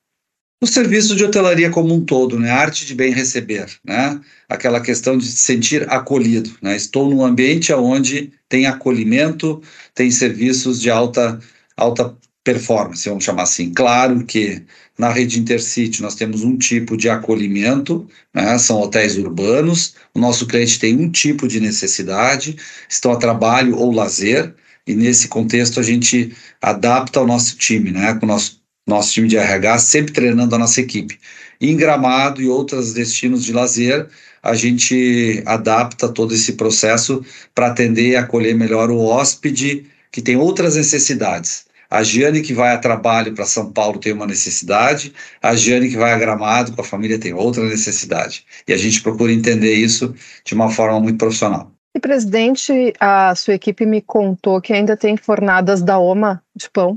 O 0.63 0.67
serviço 0.67 1.13
de 1.13 1.25
hotelaria 1.25 1.69
como 1.69 1.93
um 1.93 2.05
todo, 2.05 2.39
né? 2.39 2.49
A 2.49 2.57
arte 2.57 2.85
de 2.85 2.95
bem 2.95 3.11
receber, 3.11 3.67
né? 3.83 4.19
Aquela 4.47 4.79
questão 4.79 5.17
de 5.17 5.25
se 5.25 5.35
sentir 5.35 5.91
acolhido, 5.91 6.51
né? 6.61 6.73
Estou 6.73 7.09
num 7.09 7.23
ambiente 7.23 7.73
onde 7.73 8.31
tem 8.47 8.65
acolhimento, 8.65 9.61
tem 9.93 10.09
serviços 10.09 10.79
de 10.79 10.89
alta 10.89 11.37
alta 11.75 12.15
performance, 12.45 13.07
vamos 13.09 13.25
chamar 13.25 13.43
assim. 13.43 13.73
Claro 13.73 14.25
que 14.25 14.63
na 14.97 15.09
rede 15.09 15.37
Intercity 15.37 16.01
nós 16.01 16.15
temos 16.15 16.43
um 16.43 16.57
tipo 16.57 16.95
de 16.95 17.09
acolhimento, 17.09 18.07
né? 18.33 18.57
são 18.57 18.79
hotéis 18.79 19.17
urbanos, 19.17 19.95
o 20.13 20.19
nosso 20.19 20.45
cliente 20.45 20.79
tem 20.79 20.97
um 20.97 21.09
tipo 21.09 21.47
de 21.47 21.59
necessidade, 21.59 22.55
estão 22.89 23.11
a 23.11 23.17
trabalho 23.17 23.77
ou 23.77 23.91
lazer, 23.91 24.53
e 24.85 24.93
nesse 24.93 25.27
contexto 25.29 25.79
a 25.79 25.83
gente 25.83 26.33
adapta 26.61 27.21
o 27.21 27.27
nosso 27.27 27.57
time, 27.57 27.91
né? 27.91 28.13
com 28.15 28.25
o 28.25 28.29
nosso 28.29 28.62
nosso 28.87 29.13
time 29.13 29.27
de 29.27 29.37
RH 29.37 29.79
sempre 29.79 30.13
treinando 30.13 30.55
a 30.55 30.59
nossa 30.59 30.81
equipe. 30.81 31.19
Em 31.59 31.75
Gramado 31.75 32.41
e 32.41 32.47
outros 32.47 32.93
destinos 32.93 33.43
de 33.45 33.53
lazer, 33.53 34.07
a 34.41 34.53
gente 34.53 35.41
adapta 35.45 36.09
todo 36.09 36.33
esse 36.33 36.53
processo 36.53 37.23
para 37.55 37.67
atender 37.67 38.09
e 38.09 38.15
acolher 38.15 38.53
melhor 38.53 38.91
o 38.91 38.99
hóspede 38.99 39.85
que 40.11 40.21
tem 40.21 40.35
outras 40.35 40.75
necessidades. 40.75 41.65
A 41.89 42.01
Giane 42.01 42.41
que 42.41 42.53
vai 42.53 42.73
a 42.73 42.77
trabalho 42.79 43.33
para 43.33 43.45
São 43.45 43.71
Paulo 43.71 43.99
tem 43.99 44.13
uma 44.13 44.25
necessidade, 44.25 45.13
a 45.41 45.55
Giane 45.55 45.89
que 45.89 45.95
vai 45.95 46.11
a 46.11 46.17
Gramado 46.17 46.73
com 46.73 46.81
a 46.81 46.83
família 46.83 47.19
tem 47.19 47.33
outra 47.33 47.63
necessidade. 47.63 48.45
E 48.67 48.73
a 48.73 48.77
gente 48.77 49.01
procura 49.01 49.31
entender 49.31 49.75
isso 49.75 50.13
de 50.43 50.55
uma 50.55 50.69
forma 50.71 50.99
muito 50.99 51.19
profissional. 51.19 51.71
E 51.95 51.99
presidente, 51.99 52.93
a 52.99 53.35
sua 53.35 53.53
equipe 53.53 53.85
me 53.85 54.01
contou 54.01 54.59
que 54.59 54.73
ainda 54.73 54.97
tem 54.97 55.15
fornadas 55.15 55.83
da 55.83 55.99
OMA 55.99 56.43
de 56.55 56.67
pão. 56.67 56.95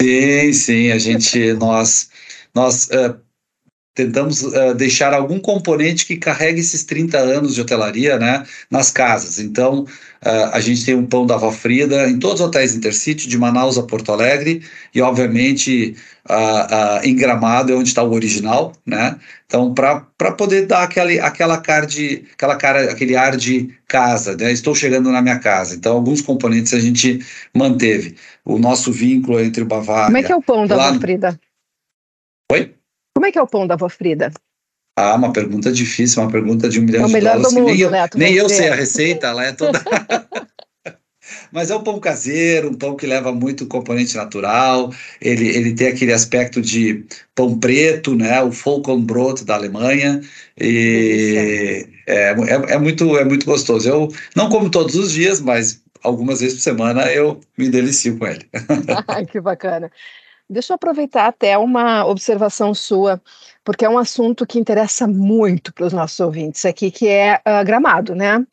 Sim, 0.00 0.52
sim, 0.52 0.90
a 0.92 0.98
gente, 0.98 1.52
nós, 1.54 2.10
nós 2.54 2.88
uh, 2.88 3.20
tentamos 3.94 4.42
uh, 4.42 4.74
deixar 4.74 5.12
algum 5.12 5.38
componente 5.38 6.06
que 6.06 6.16
carregue 6.16 6.60
esses 6.60 6.84
30 6.84 7.18
anos 7.18 7.54
de 7.54 7.60
hotelaria, 7.60 8.18
né, 8.18 8.44
nas 8.70 8.90
casas. 8.90 9.38
Então, 9.38 9.82
uh, 9.82 10.50
a 10.52 10.60
gente 10.60 10.84
tem 10.84 10.94
um 10.94 11.06
pão 11.06 11.26
da 11.26 11.34
Avó 11.34 11.50
Frida 11.50 12.08
em 12.08 12.18
todos 12.18 12.40
os 12.40 12.46
hotéis 12.46 12.74
Intercity, 12.74 13.28
de 13.28 13.36
Manaus 13.36 13.76
a 13.78 13.82
Porto 13.82 14.12
Alegre, 14.12 14.62
e 14.94 15.00
obviamente 15.00 15.96
em 17.02 17.16
Gramado 17.16 17.72
é 17.72 17.74
onde 17.74 17.88
está 17.88 18.04
o 18.04 18.12
original, 18.12 18.72
né? 18.86 19.18
Então, 19.46 19.74
para 19.74 20.30
poder 20.36 20.66
dar 20.66 20.84
aquele, 20.84 21.18
aquela, 21.18 21.58
cara 21.58 21.86
de, 21.86 22.24
aquela 22.34 22.54
cara, 22.54 22.92
aquele 22.92 23.16
ar 23.16 23.36
de 23.36 23.74
casa, 23.88 24.36
né? 24.36 24.52
Estou 24.52 24.72
chegando 24.72 25.10
na 25.10 25.20
minha 25.20 25.40
casa. 25.40 25.74
Então, 25.74 25.96
alguns 25.96 26.20
componentes 26.20 26.72
a 26.72 26.78
gente 26.78 27.18
manteve. 27.52 28.14
O 28.44 28.58
nosso 28.58 28.92
vínculo 28.92 29.40
entre 29.40 29.62
o 29.62 29.66
Bavária... 29.66 30.04
Como 30.04 30.18
é 30.18 30.22
que 30.22 30.30
é 30.30 30.36
o 30.36 30.42
pão 30.42 30.68
da 30.68 30.76
Avó 30.76 31.00
Frida? 31.00 31.40
Oi? 32.52 32.74
Como 33.20 33.26
é 33.26 33.32
que 33.32 33.38
é 33.38 33.42
o 33.42 33.46
pão 33.46 33.66
da 33.66 33.74
Avó 33.74 33.86
Frida? 33.86 34.32
Ah, 34.98 35.14
uma 35.14 35.30
pergunta 35.30 35.70
difícil, 35.70 36.22
uma 36.22 36.30
pergunta 36.30 36.70
de 36.70 36.80
um 36.80 36.84
milhão 36.84 37.04
é 37.04 37.06
de 37.06 37.20
dólares. 37.20 37.52
Mundo, 37.52 37.66
nem 37.66 37.78
eu, 37.78 37.90
né? 37.90 38.08
nem 38.14 38.32
eu 38.32 38.48
sei 38.48 38.70
a 38.70 38.74
receita, 38.74 39.26
ela 39.26 39.44
é 39.44 39.52
toda... 39.52 39.78
Mas 41.52 41.70
é 41.70 41.76
um 41.76 41.82
pão 41.82 42.00
caseiro, 42.00 42.70
um 42.70 42.74
pão 42.74 42.96
que 42.96 43.06
leva 43.06 43.30
muito 43.30 43.66
componente 43.66 44.16
natural, 44.16 44.90
ele, 45.20 45.48
ele 45.48 45.74
tem 45.74 45.88
aquele 45.88 46.14
aspecto 46.14 46.62
de 46.62 47.04
pão 47.34 47.58
preto, 47.58 48.16
né? 48.16 48.42
O 48.42 48.50
Vollkornbrot 48.50 49.44
da 49.44 49.54
Alemanha, 49.54 50.22
e 50.58 51.86
é, 52.06 52.30
é, 52.30 52.72
é, 52.72 52.78
muito, 52.78 53.18
é 53.18 53.24
muito 53.24 53.44
gostoso. 53.44 53.86
Eu 53.86 54.08
não 54.34 54.48
como 54.48 54.70
todos 54.70 54.94
os 54.94 55.12
dias, 55.12 55.42
mas 55.42 55.82
algumas 56.02 56.40
vezes 56.40 56.54
por 56.56 56.62
semana 56.62 57.12
eu 57.12 57.38
me 57.58 57.68
delicio 57.68 58.16
com 58.16 58.26
ele. 58.26 58.48
que 59.30 59.40
bacana. 59.40 59.90
Deixa 60.50 60.72
eu 60.72 60.74
aproveitar 60.74 61.28
até 61.28 61.56
uma 61.56 62.04
observação 62.04 62.74
sua, 62.74 63.22
porque 63.64 63.84
é 63.84 63.88
um 63.88 63.96
assunto 63.96 64.44
que 64.44 64.58
interessa 64.58 65.06
muito 65.06 65.72
para 65.72 65.86
os 65.86 65.92
nossos 65.92 66.18
ouvintes 66.18 66.64
aqui, 66.64 66.90
que 66.90 67.06
é 67.06 67.40
uh, 67.46 67.64
gramado, 67.64 68.16
né? 68.16 68.44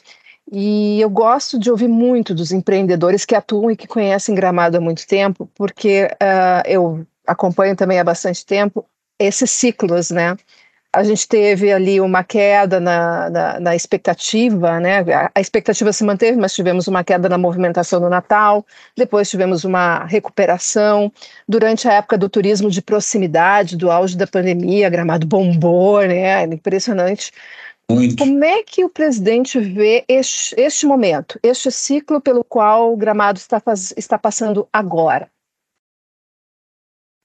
E 0.51 1.01
eu 1.01 1.10
gosto 1.10 1.58
de 1.60 1.72
ouvir 1.72 1.88
muito 1.88 2.36
dos 2.36 2.51
empreendedores 2.51 3.25
que 3.25 3.34
atuam 3.34 3.72
e 3.72 3.75
que 3.75 3.88
conhecem 3.88 4.36
Gramado 4.36 4.77
há 4.77 4.82
muito 4.82 5.08
tempo, 5.08 5.50
porque 5.56 6.06
uh, 6.06 6.68
eu 6.68 7.06
acompanho 7.25 7.75
também 7.75 8.00
há 8.00 8.04
bastante 8.04 8.46
tempo 8.46 8.86
esses 9.20 9.50
ciclos, 9.50 10.12
né? 10.12 10.38
A 10.94 11.03
gente 11.03 11.27
teve 11.27 11.72
ali 11.72 12.01
uma 12.01 12.24
queda 12.24 12.79
na, 12.79 13.29
na, 13.29 13.60
na 13.60 13.75
expectativa, 13.75 14.79
né? 14.79 15.00
A, 15.13 15.32
a 15.36 15.41
expectativa 15.41 15.94
se 15.94 16.03
manteve, 16.03 16.38
mas 16.38 16.53
tivemos 16.56 16.88
uma 16.88 17.03
queda 17.03 17.29
na 17.29 17.38
movimentação 17.38 18.00
no 18.00 18.10
Natal, 18.10 18.65
depois 18.96 19.29
tivemos 19.29 19.63
uma 19.63 20.06
recuperação. 20.06 21.12
Durante 21.48 21.88
a 21.88 21.94
época 21.94 22.17
do 22.17 22.29
turismo 22.29 22.70
de 22.70 22.82
proximidade, 22.82 23.77
do 23.77 23.91
auge 23.91 24.17
da 24.17 24.25
pandemia, 24.25 24.89
Gramado 24.89 25.27
bombou, 25.27 26.01
né? 26.01 26.44
Impressionante. 26.46 27.32
Muito. 27.89 28.17
Como 28.17 28.44
é 28.44 28.63
que 28.63 28.84
o 28.84 28.89
presidente 28.89 29.60
vê 29.60 30.03
este, 30.10 30.53
este 30.60 30.86
momento, 30.86 31.39
este 31.41 31.72
ciclo 31.72 32.20
pelo 32.20 32.44
qual 32.44 32.94
o 32.94 32.98
Gramado 32.98 33.38
está, 33.38 33.62
faz, 33.62 33.94
está 33.96 34.17
passando 34.17 34.67
agora? 34.74 35.29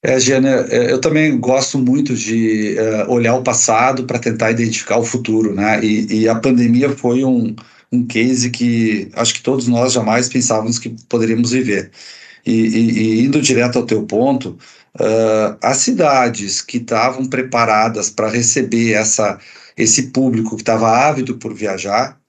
É, 0.05 0.19
Giana, 0.19 0.67
é, 0.69 0.91
eu 0.93 1.01
também 1.01 1.39
gosto 1.39 1.79
muito 1.79 2.15
de 2.17 2.77
uh, 2.77 3.11
olhar 3.11 3.37
o 3.37 3.43
passado 3.43 4.05
para 4.05 4.19
tentar 4.19 4.51
identificar 4.51 4.99
o 4.99 5.05
futuro, 5.05 5.55
né? 5.55 5.83
E, 5.85 6.23
e, 6.23 6.29
a 6.29 6.35
pandemia 6.35 6.91
foi 6.91 7.25
um, 7.25 7.55
um 7.93 8.05
case 8.05 8.51
que 8.51 9.09
acho 9.15 9.35
que 9.35 9.43
todos 9.43 9.69
nós 9.69 9.93
jamais 9.93 10.29
pensávamos 10.29 10.79
que 10.81 10.91
poderíamos 11.09 11.53
viver. 11.53 11.93
E, 12.45 12.53
e, 12.53 13.21
e 13.21 13.25
indo 13.25 13.41
direto 13.41 13.79
ao 13.79 13.87
teu 13.87 14.03
ponto, 14.05 14.59
uh, 15.01 15.57
as 15.63 15.79
cidades 15.79 16.61
que 16.61 16.79
estavam 16.79 17.27
preparadas 17.29 18.11
para 18.11 18.29
receber 18.29 18.95
essa, 18.95 19.39
esse 19.77 20.11
público 20.11 20.57
que 20.57 20.63
estava 20.63 20.91
ávido 20.91 21.39
por 21.39 21.55
viajar 21.55 22.21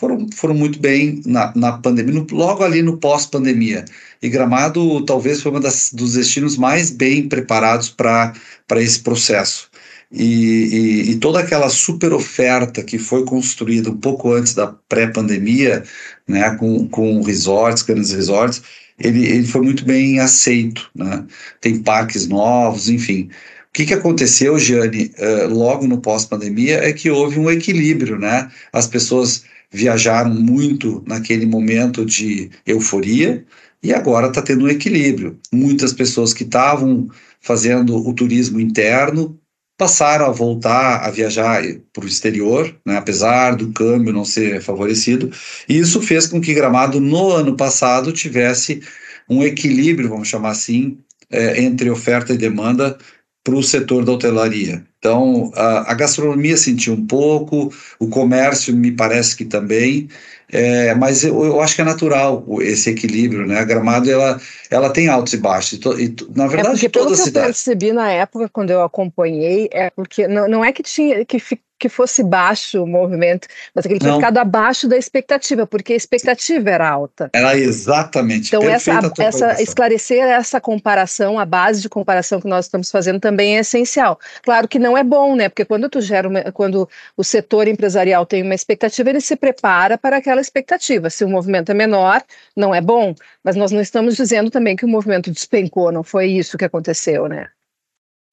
foram, 0.00 0.26
foram 0.34 0.54
muito 0.54 0.80
bem 0.80 1.20
na, 1.26 1.52
na 1.54 1.72
pandemia, 1.72 2.14
no, 2.14 2.26
logo 2.32 2.64
ali 2.64 2.80
no 2.80 2.96
pós-pandemia. 2.96 3.84
E 4.22 4.30
Gramado 4.30 5.04
talvez 5.04 5.42
foi 5.42 5.52
um 5.52 5.60
dos 5.60 6.14
destinos 6.14 6.56
mais 6.56 6.90
bem 6.90 7.28
preparados 7.28 7.90
para 7.90 8.32
esse 8.76 9.00
processo. 9.00 9.68
E, 10.10 10.24
e, 10.24 11.10
e, 11.10 11.16
toda 11.16 11.38
aquela 11.38 11.68
super 11.68 12.12
oferta 12.12 12.82
que 12.82 12.98
foi 12.98 13.24
construída 13.24 13.90
um 13.90 13.96
pouco 13.96 14.32
antes 14.32 14.54
da 14.54 14.66
pré-pandemia, 14.88 15.84
né, 16.26 16.50
com, 16.56 16.88
com 16.88 17.22
resorts, 17.22 17.84
grandes 17.84 18.10
resorts, 18.10 18.60
ele, 18.98 19.24
ele 19.24 19.46
foi 19.46 19.60
muito 19.60 19.84
bem 19.84 20.18
aceito. 20.18 20.90
Né? 20.96 21.24
Tem 21.60 21.78
parques 21.78 22.26
novos, 22.26 22.88
enfim. 22.88 23.28
O 23.68 23.72
que, 23.72 23.86
que 23.86 23.94
aconteceu, 23.94 24.58
Gianni, 24.58 25.12
uh, 25.16 25.46
logo 25.54 25.86
no 25.86 26.00
pós-pandemia, 26.00 26.78
é 26.78 26.92
que 26.92 27.08
houve 27.08 27.38
um 27.38 27.48
equilíbrio, 27.48 28.18
né? 28.18 28.50
As 28.72 28.88
pessoas 28.88 29.44
viajaram 29.72 30.34
muito 30.34 31.02
naquele 31.06 31.46
momento 31.46 32.04
de 32.04 32.50
euforia, 32.66 33.44
e 33.82 33.92
agora 33.94 34.28
está 34.28 34.42
tendo 34.42 34.64
um 34.64 34.68
equilíbrio. 34.68 35.38
Muitas 35.52 35.92
pessoas 35.92 36.34
que 36.34 36.44
estavam 36.44 37.08
fazendo 37.40 37.96
o 37.96 38.12
turismo 38.12 38.60
interno 38.60 39.38
passaram 39.78 40.26
a 40.26 40.30
voltar 40.30 41.06
a 41.06 41.10
viajar 41.10 41.62
para 41.90 42.04
o 42.04 42.08
exterior, 42.08 42.74
né, 42.84 42.98
apesar 42.98 43.56
do 43.56 43.72
câmbio 43.72 44.12
não 44.12 44.26
ser 44.26 44.60
favorecido, 44.60 45.30
e 45.66 45.78
isso 45.78 46.02
fez 46.02 46.26
com 46.26 46.38
que 46.38 46.52
Gramado, 46.52 47.00
no 47.00 47.30
ano 47.30 47.56
passado, 47.56 48.12
tivesse 48.12 48.82
um 49.26 49.42
equilíbrio, 49.42 50.10
vamos 50.10 50.28
chamar 50.28 50.50
assim, 50.50 50.98
é, 51.30 51.62
entre 51.62 51.88
oferta 51.88 52.34
e 52.34 52.36
demanda 52.36 52.98
para 53.42 53.54
o 53.54 53.62
setor 53.62 54.04
da 54.04 54.12
hotelaria. 54.12 54.84
Então, 54.98 55.50
a, 55.54 55.92
a, 55.92 55.94
gastronomia 55.94 56.56
sentiu 56.58 56.92
um 56.92 57.06
pouco, 57.06 57.72
o 57.98 58.06
comércio 58.08 58.76
me 58.76 58.92
parece 58.92 59.34
que 59.34 59.46
também, 59.46 60.08
é, 60.52 60.94
mas 60.94 61.24
eu, 61.24 61.42
eu, 61.42 61.60
acho 61.60 61.74
que 61.74 61.80
é 61.80 61.84
natural 61.84 62.44
esse 62.60 62.90
equilíbrio, 62.90 63.46
né? 63.46 63.58
A 63.58 63.64
Gramado, 63.64 64.10
ela, 64.10 64.38
ela 64.70 64.90
tem 64.90 65.08
altos 65.08 65.32
e 65.32 65.38
baixos, 65.38 65.72
e, 65.72 65.78
to, 65.78 65.98
e 65.98 66.14
na 66.36 66.46
verdade, 66.46 66.68
é 66.68 66.72
porque, 66.72 66.88
toda 66.90 67.06
pelo 67.06 67.14
a 67.14 67.24
cidade... 67.24 67.32
que 67.32 67.38
eu 67.38 67.54
percebi 67.54 67.92
na 67.92 68.10
época, 68.10 68.48
quando 68.50 68.70
eu 68.70 68.82
acompanhei, 68.82 69.70
é 69.72 69.88
porque 69.88 70.28
não, 70.28 70.46
não 70.46 70.64
é 70.64 70.70
que 70.70 70.82
tinha 70.82 71.24
que 71.24 71.38
que 71.80 71.88
fosse 71.88 72.22
baixo 72.22 72.84
o 72.84 72.86
movimento, 72.86 73.48
mas 73.74 73.86
que 73.86 73.94
ele 73.94 74.00
tinha 74.00 74.14
ficado 74.14 74.36
abaixo 74.36 74.86
da 74.86 74.98
expectativa, 74.98 75.66
porque 75.66 75.94
a 75.94 75.96
expectativa 75.96 76.68
era 76.68 76.88
alta. 76.88 77.30
Era 77.32 77.56
exatamente. 77.56 78.48
Então, 78.54 78.62
essa, 78.68 79.00
essa 79.18 79.62
esclarecer 79.62 80.22
essa 80.22 80.60
comparação, 80.60 81.38
a 81.38 81.46
base 81.46 81.80
de 81.80 81.88
comparação 81.88 82.38
que 82.38 82.46
nós 82.46 82.66
estamos 82.66 82.90
fazendo 82.90 83.18
também 83.18 83.56
é 83.56 83.60
essencial. 83.60 84.20
Claro 84.42 84.68
que 84.68 84.78
não 84.78 84.96
é 84.96 85.02
bom, 85.02 85.34
né? 85.34 85.48
Porque 85.48 85.64
quando 85.64 85.88
tu 85.88 86.02
gera 86.02 86.28
uma, 86.28 86.52
quando 86.52 86.86
o 87.16 87.24
setor 87.24 87.66
empresarial 87.66 88.26
tem 88.26 88.42
uma 88.42 88.54
expectativa, 88.54 89.08
ele 89.08 89.20
se 89.22 89.34
prepara 89.34 89.96
para 89.96 90.18
aquela 90.18 90.40
expectativa. 90.40 91.08
Se 91.08 91.24
o 91.24 91.28
movimento 91.28 91.72
é 91.72 91.74
menor, 91.74 92.22
não 92.54 92.74
é 92.74 92.82
bom. 92.82 93.14
Mas 93.42 93.56
nós 93.56 93.72
não 93.72 93.80
estamos 93.80 94.16
dizendo 94.16 94.50
também 94.50 94.76
que 94.76 94.84
o 94.84 94.88
movimento 94.88 95.30
despencou, 95.30 95.90
não 95.90 96.02
foi 96.02 96.26
isso 96.26 96.58
que 96.58 96.64
aconteceu, 96.66 97.26
né? 97.26 97.48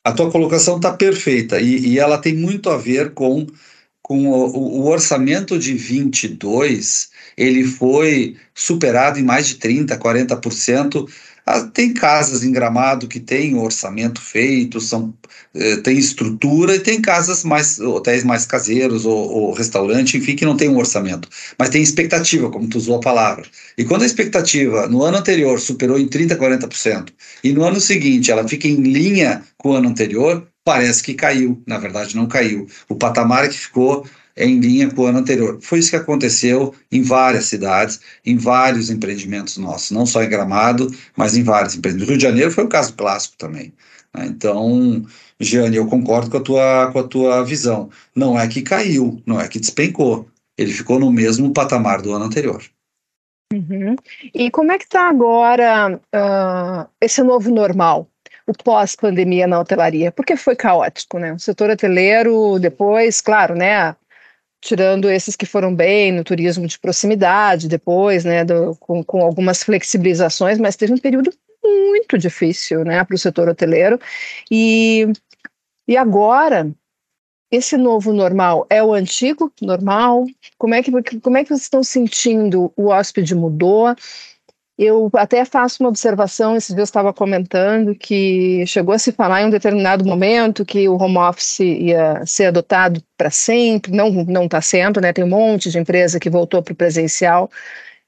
A 0.08 0.14
tua 0.14 0.32
colocação 0.32 0.78
está 0.78 0.94
perfeita 0.94 1.60
e, 1.60 1.80
e, 1.80 2.00
ela 2.00 2.18
tem 2.18 2.34
muito 2.34 2.70
a 2.70 2.78
ver 2.78 3.12
com, 3.14 3.46
com 4.02 4.26
o, 4.30 4.80
o, 4.80 4.86
orçamento 4.88 5.60
de 5.60 5.74
22, 5.74 7.10
ele 7.36 7.66
foi 7.66 8.38
superado 8.56 9.20
em 9.20 9.24
mais 9.24 9.50
de 9.50 9.56
30%, 9.56 9.98
40%, 10.00 11.06
ah, 11.06 11.12
tem 11.74 11.94
casas 11.94 12.44
em 12.44 12.52
Gramado 12.52 13.08
que 13.08 13.20
têm 13.20 13.56
orçamento 13.56 14.22
feito, 14.22 14.82
são, 14.82 15.14
eh, 15.56 15.78
tem 15.78 15.98
estrutura, 15.98 16.76
e 16.76 16.80
tem 16.80 17.02
casas 17.02 17.44
mais, 17.44 17.80
hotéis 17.80 18.24
mais 18.24 18.46
caseiros, 18.46 19.06
ou, 19.06 19.32
ou, 19.32 19.54
restaurante, 19.54 20.18
enfim, 20.18 20.36
que 20.36 20.46
não 20.46 20.58
tem 20.58 20.68
um 20.70 20.78
orçamento. 20.78 21.30
Mas 21.58 21.70
tem 21.70 21.82
expectativa, 21.82 22.50
como 22.50 22.68
tu 22.68 22.78
usou 22.78 22.98
a 22.98 23.00
palavra. 23.00 23.46
E 23.78 23.86
quando 23.86 24.02
a 24.04 24.06
expectativa 24.06 24.88
no 24.88 25.04
ano 25.04 25.18
anterior 25.18 25.60
superou 25.60 25.98
em 25.98 26.08
30%, 26.08 26.38
40%, 26.38 27.14
e 27.44 27.54
no 27.54 27.64
ano 27.64 27.80
seguinte 27.80 28.32
ela 28.32 28.48
fica 28.48 28.68
em 28.68 28.76
linha 28.82 29.44
com 29.58 29.70
o 29.70 29.74
ano 29.74 29.90
anterior, 29.90 30.48
parece 30.66 31.02
que 31.02 31.14
caiu. 31.14 31.62
Na 31.66 31.78
verdade, 31.78 32.16
não 32.16 32.28
caiu. 32.28 32.68
O 32.90 32.96
patamar 32.96 33.46
é 33.46 33.48
que 33.48 33.58
ficou 33.58 34.06
em 34.38 34.60
linha 34.60 34.90
com 34.90 35.02
o 35.02 35.06
ano 35.06 35.20
anterior. 35.20 35.58
Foi 35.62 35.80
isso 35.80 35.90
que 35.90 35.96
aconteceu 35.96 36.74
em 36.92 37.02
várias 37.02 37.46
cidades, 37.46 38.00
em 38.26 38.38
vários 38.38 38.90
empreendimentos 38.90 39.58
nossos, 39.58 39.92
não 39.92 40.06
só 40.06 40.24
em 40.24 40.30
Gramado, 40.30 40.90
mas 41.16 41.36
em 41.36 41.44
vários 41.44 41.76
empreendimentos. 41.76 42.10
Rio 42.10 42.18
de 42.18 42.24
Janeiro 42.24 42.52
foi 42.52 42.64
o 42.64 42.70
caso 42.70 42.94
clássico 42.94 43.36
também. 43.38 43.74
Né? 44.16 44.28
Então, 44.28 45.06
Giane, 45.40 45.78
eu 45.78 45.88
concordo 45.88 46.30
com 46.30 46.38
a, 46.38 46.42
tua, 46.42 46.92
com 46.92 47.00
a 47.00 47.04
tua 47.04 47.44
visão. 47.44 47.90
Não 48.16 48.40
é 48.40 48.48
que 48.48 48.62
caiu, 48.62 49.22
não 49.26 49.40
é 49.42 49.48
que 49.48 49.60
despencou. 49.60 50.28
Ele 50.58 50.72
ficou 50.72 51.00
no 51.00 51.12
mesmo 51.12 51.52
patamar 51.52 52.02
do 52.02 52.14
ano 52.14 52.26
anterior. 52.26 52.64
Uhum. 53.54 53.96
E 54.34 54.52
como 54.52 54.72
é 54.72 54.78
que 54.78 54.84
está 54.84 55.08
agora 55.08 55.96
uh, 55.96 56.90
esse 57.02 57.24
novo 57.24 57.50
normal? 57.50 58.10
o 58.48 58.54
pós-pandemia 58.54 59.46
na 59.46 59.60
hotelaria, 59.60 60.10
porque 60.10 60.38
foi 60.38 60.56
caótico, 60.56 61.20
né? 61.20 61.34
O 61.34 61.40
setor 61.40 61.70
hoteleiro 61.70 62.58
depois, 62.58 63.20
claro, 63.20 63.56
né? 63.56 63.94
Tirando 64.62 65.10
esses 65.10 65.36
que 65.36 65.46
foram 65.46 65.74
bem 65.74 66.12
no 66.12 66.24
turismo 66.24 66.68
de 66.68 66.80
proximidade 66.80 67.68
depois, 67.68 68.26
né, 68.26 68.44
do, 68.44 68.76
com, 68.80 69.04
com 69.04 69.22
algumas 69.22 69.64
flexibilizações, 69.64 70.58
mas 70.58 70.76
teve 70.76 70.94
um 70.94 70.98
período 70.98 71.32
muito 71.64 72.18
difícil, 72.18 72.84
né, 72.84 73.04
para 73.04 73.16
o 73.16 73.20
setor 73.20 73.50
hoteleiro. 73.50 74.00
E, 74.50 75.08
e 75.88 75.96
agora, 75.98 76.72
esse 77.52 77.78
novo 77.78 78.12
normal 78.12 78.66
é 78.70 78.84
o 78.84 78.94
antigo 78.94 79.52
normal? 79.62 80.26
Como 80.58 80.74
é 80.74 80.84
que, 80.84 80.92
como 81.20 81.38
é 81.38 81.44
que 81.44 81.50
vocês 81.50 81.62
estão 81.62 81.84
sentindo? 81.84 82.72
O 82.76 82.88
hóspede 82.88 83.36
mudou? 83.36 83.96
Eu 84.78 85.10
até 85.16 85.44
faço 85.44 85.82
uma 85.82 85.90
observação, 85.90 86.56
esses 86.56 86.70
dias 86.70 86.80
eu 86.80 86.84
estava 86.84 87.12
comentando 87.12 87.96
que 87.96 88.64
chegou 88.68 88.94
a 88.94 89.00
se 89.00 89.12
falar 89.12 89.42
em 89.42 89.48
um 89.48 89.50
determinado 89.50 90.06
momento 90.06 90.64
que 90.64 90.88
o 90.88 90.96
home 91.02 91.18
office 91.18 91.60
ia 91.62 92.24
ser 92.28 92.46
adotado 92.46 93.02
para 93.18 93.32
sempre, 93.32 93.92
não 93.92 94.12
não 94.12 94.46
está 94.46 94.62
sendo, 94.62 95.02
né? 95.02 95.12
Tem 95.12 95.24
um 95.24 95.30
monte 95.30 95.72
de 95.72 95.80
empresa 95.80 96.20
que 96.20 96.30
voltou 96.30 96.62
para 96.62 96.74
o 96.74 96.76
presencial, 96.76 97.50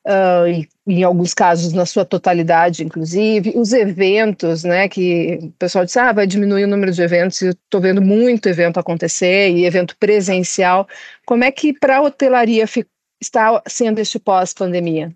uh, 0.07 0.47
e, 0.47 0.67
em 0.87 1.03
alguns 1.03 1.33
casos 1.33 1.73
na 1.73 1.85
sua 1.85 2.05
totalidade, 2.05 2.83
inclusive. 2.83 3.53
Os 3.55 3.73
eventos, 3.73 4.63
né? 4.63 4.87
Que 4.89 5.39
o 5.41 5.51
pessoal 5.53 5.85
disse, 5.85 5.99
ah, 5.99 6.11
vai 6.13 6.27
diminuir 6.27 6.65
o 6.65 6.67
número 6.67 6.91
de 6.91 7.01
eventos, 7.01 7.41
estou 7.41 7.81
vendo 7.81 8.01
muito 8.01 8.47
evento 8.49 8.79
acontecer, 8.79 9.49
e 9.51 9.65
evento 9.65 9.95
presencial. 9.97 10.87
Como 11.25 11.43
é 11.43 11.51
que 11.51 11.73
para 11.73 11.97
a 11.97 12.01
hotelaria 12.01 12.65
está 13.21 13.61
sendo 13.67 13.99
este 13.99 14.19
pós-pandemia? 14.19 15.13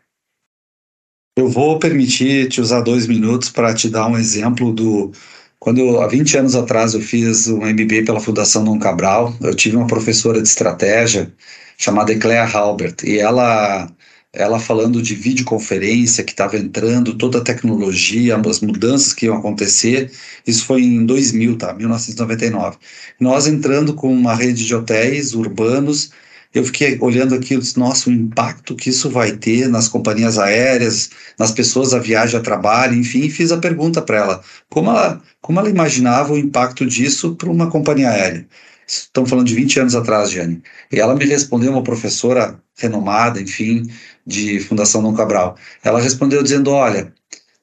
Eu 1.35 1.49
vou 1.49 1.79
permitir 1.79 2.47
te 2.47 2.61
usar 2.61 2.81
dois 2.81 3.07
minutos 3.07 3.49
para 3.49 3.73
te 3.73 3.89
dar 3.89 4.07
um 4.07 4.17
exemplo 4.17 4.71
do. 4.71 5.11
Quando 5.59 5.99
há 5.99 6.07
20 6.07 6.37
anos 6.37 6.55
atrás 6.55 6.93
eu 6.93 7.01
fiz 7.01 7.47
um 7.47 7.65
MBA 7.65 8.03
pela 8.05 8.19
Fundação 8.19 8.63
Dom 8.63 8.77
Cabral, 8.77 9.35
eu 9.41 9.55
tive 9.55 9.75
uma 9.75 9.87
professora 9.87 10.39
de 10.41 10.47
estratégia 10.47 11.33
chamada 11.77 12.11
Eclair 12.13 12.55
Halbert, 12.55 12.97
e 13.03 13.17
ela, 13.17 13.89
ela 14.31 14.59
falando 14.59 15.01
de 15.01 15.15
videoconferência 15.15 16.23
que 16.23 16.33
estava 16.33 16.55
entrando, 16.57 17.17
toda 17.17 17.39
a 17.39 17.43
tecnologia, 17.43 18.37
as 18.37 18.61
mudanças 18.61 19.11
que 19.13 19.25
iam 19.25 19.37
acontecer, 19.37 20.11
isso 20.45 20.65
foi 20.65 20.83
em 20.83 21.03
2000, 21.05 21.57
tá? 21.57 21.73
1999. 21.73 22.77
Nós 23.19 23.47
entrando 23.47 23.95
com 23.95 24.13
uma 24.13 24.35
rede 24.35 24.65
de 24.65 24.75
hotéis 24.75 25.33
urbanos 25.33 26.11
eu 26.53 26.63
fiquei 26.63 26.97
olhando 27.01 27.33
aquilo 27.33 27.61
e 27.61 27.63
disse, 27.63 27.79
nossa, 27.79 28.09
o 28.09 28.13
impacto 28.13 28.75
que 28.75 28.89
isso 28.89 29.09
vai 29.09 29.31
ter 29.31 29.67
nas 29.67 29.87
companhias 29.87 30.37
aéreas, 30.37 31.09
nas 31.37 31.51
pessoas 31.51 31.93
a 31.93 31.99
viagem, 31.99 32.39
a 32.39 32.43
trabalho, 32.43 32.95
enfim, 32.95 33.29
fiz 33.29 33.51
a 33.51 33.57
pergunta 33.57 34.01
para 34.01 34.17
ela, 34.17 34.43
como 34.69 34.89
ela, 34.91 35.21
como 35.41 35.59
ela 35.59 35.69
imaginava 35.69 36.33
o 36.33 36.37
impacto 36.37 36.85
disso 36.85 37.35
para 37.35 37.49
uma 37.49 37.69
companhia 37.69 38.09
aérea. 38.11 38.47
Estamos 38.85 39.29
falando 39.29 39.47
de 39.47 39.55
20 39.55 39.79
anos 39.79 39.95
atrás, 39.95 40.29
Jane. 40.31 40.61
E 40.91 40.99
ela 40.99 41.15
me 41.15 41.25
respondeu, 41.25 41.71
uma 41.71 41.83
professora 41.83 42.59
renomada, 42.77 43.41
enfim, 43.41 43.89
de 44.25 44.59
Fundação 44.59 45.01
Dom 45.01 45.13
Cabral. 45.13 45.57
Ela 45.83 46.01
respondeu 46.01 46.43
dizendo, 46.43 46.69
olha, 46.71 47.11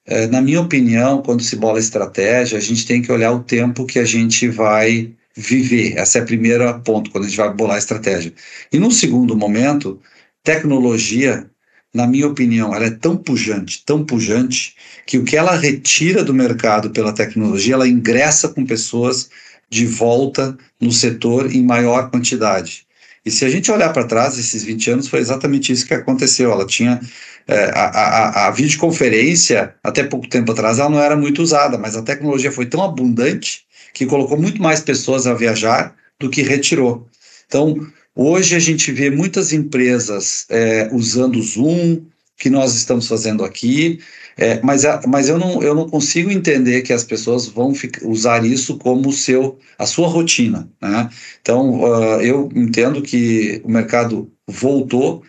é, 0.07 0.26
na 0.26 0.40
minha 0.40 0.61
opinião, 0.61 1.22
quando 1.22 1.42
se 1.42 1.57
bola 1.57 1.79
estratégia, 1.79 2.59
a 2.59 2.61
gente 2.61 2.87
tem 2.87 3.03
que 3.03 3.12
olhar 3.12 3.33
o 3.33 3.44
tempo 3.44 3.87
que 3.87 3.98
a 3.98 4.05
gente 4.05 4.48
vai 4.48 5.14
viver. 5.37 5.97
Essa 5.97 6.19
é 6.19 6.23
a 6.23 6.25
primeira 6.25 6.75
ponto, 6.81 7.11
quando 7.11 7.25
a 7.25 7.29
gente 7.29 7.37
vai 7.37 7.53
bolar 7.53 7.77
a 7.77 7.79
estratégia. 7.79 8.33
E 8.73 8.79
no 8.79 8.90
segundo 8.90 9.37
momento, 9.37 10.01
tecnologia 10.43 11.51
na 11.93 12.07
minha 12.07 12.29
opinião, 12.29 12.75
ela 12.75 12.87
é 12.87 12.90
tão 12.90 13.16
pujante, 13.16 13.83
tão 13.85 14.05
pujante, 14.05 14.75
que 15.05 15.19
o 15.19 15.25
que 15.25 15.37
ela 15.37 15.57
retira 15.57 16.23
do 16.23 16.33
mercado 16.33 16.90
pela 16.90 17.12
tecnologia, 17.12 17.75
ela 17.75 17.88
ingressa 17.88 18.49
com 18.49 18.64
pessoas 18.64 19.29
de 19.69 19.87
volta 19.87 20.57
no 20.81 20.93
setor 20.93 21.53
em 21.53 21.62
maior 21.62 22.11
quantidade. 22.11 22.87
E 23.25 23.31
se 23.31 23.45
a 23.45 23.49
gente 23.49 23.71
olhar 23.71 23.93
para 23.93 24.07
trás, 24.07 24.38
esses 24.38 24.64
20 24.64 24.90
anos, 24.90 25.09
foi 25.09 25.21
exatamente 25.21 25.73
isso 25.73 25.87
que 25.87 25.93
aconteceu. 25.93 26.51
Ela 26.51 26.66
tinha. 26.66 27.01
É, 27.47 27.64
a, 27.75 27.87
a, 27.87 28.47
a 28.47 28.51
videoconferência, 28.51 29.75
até 29.83 30.05
pouco 30.05 30.29
tempo 30.29 30.53
atrás, 30.53 30.79
ela 30.79 30.88
não 30.88 31.01
era 31.01 31.16
muito 31.16 31.43
usada, 31.43 31.77
mas 31.77 31.97
a 31.97 32.03
tecnologia 32.03 32.53
foi 32.53 32.66
tão 32.66 32.83
abundante 32.83 33.64
que 33.92 34.07
colocou 34.07 34.38
muito 34.38 34.62
mais 34.62 34.81
pessoas 34.81 35.26
a 35.26 35.35
viajar 35.35 35.94
do 36.18 36.31
que 36.31 36.42
retirou. 36.42 37.09
Então, 37.46 37.87
hoje 38.14 38.55
a 38.55 38.59
gente 38.59 38.92
vê 38.92 39.11
muitas 39.11 39.53
empresas 39.53 40.46
é, 40.48 40.88
usando 40.92 41.37
o 41.37 41.42
Zoom, 41.42 42.03
que 42.37 42.48
nós 42.48 42.74
estamos 42.74 43.07
fazendo 43.07 43.44
aqui, 43.44 44.00
é, 44.37 44.61
mas, 44.62 44.83
mas 45.07 45.29
eu, 45.29 45.38
não, 45.38 45.62
eu 45.62 45.74
não 45.74 45.88
consigo 45.88 46.31
entender 46.31 46.81
que 46.81 46.92
as 46.92 47.05
pessoas 47.05 47.46
vão 47.46 47.74
ficar, 47.74 48.07
usar 48.07 48.44
isso 48.44 48.79
como 48.79 49.12
seu, 49.12 49.59
a 49.79 49.85
sua 49.85 50.09
rotina. 50.09 50.66
Né? 50.81 51.11
Então, 51.42 51.83
uh, 51.83 52.20
eu 52.22 52.48
entendo 52.55 53.03
que 53.03 53.61
o 53.62 53.70
mercado 53.70 54.33
voltou 54.48 55.22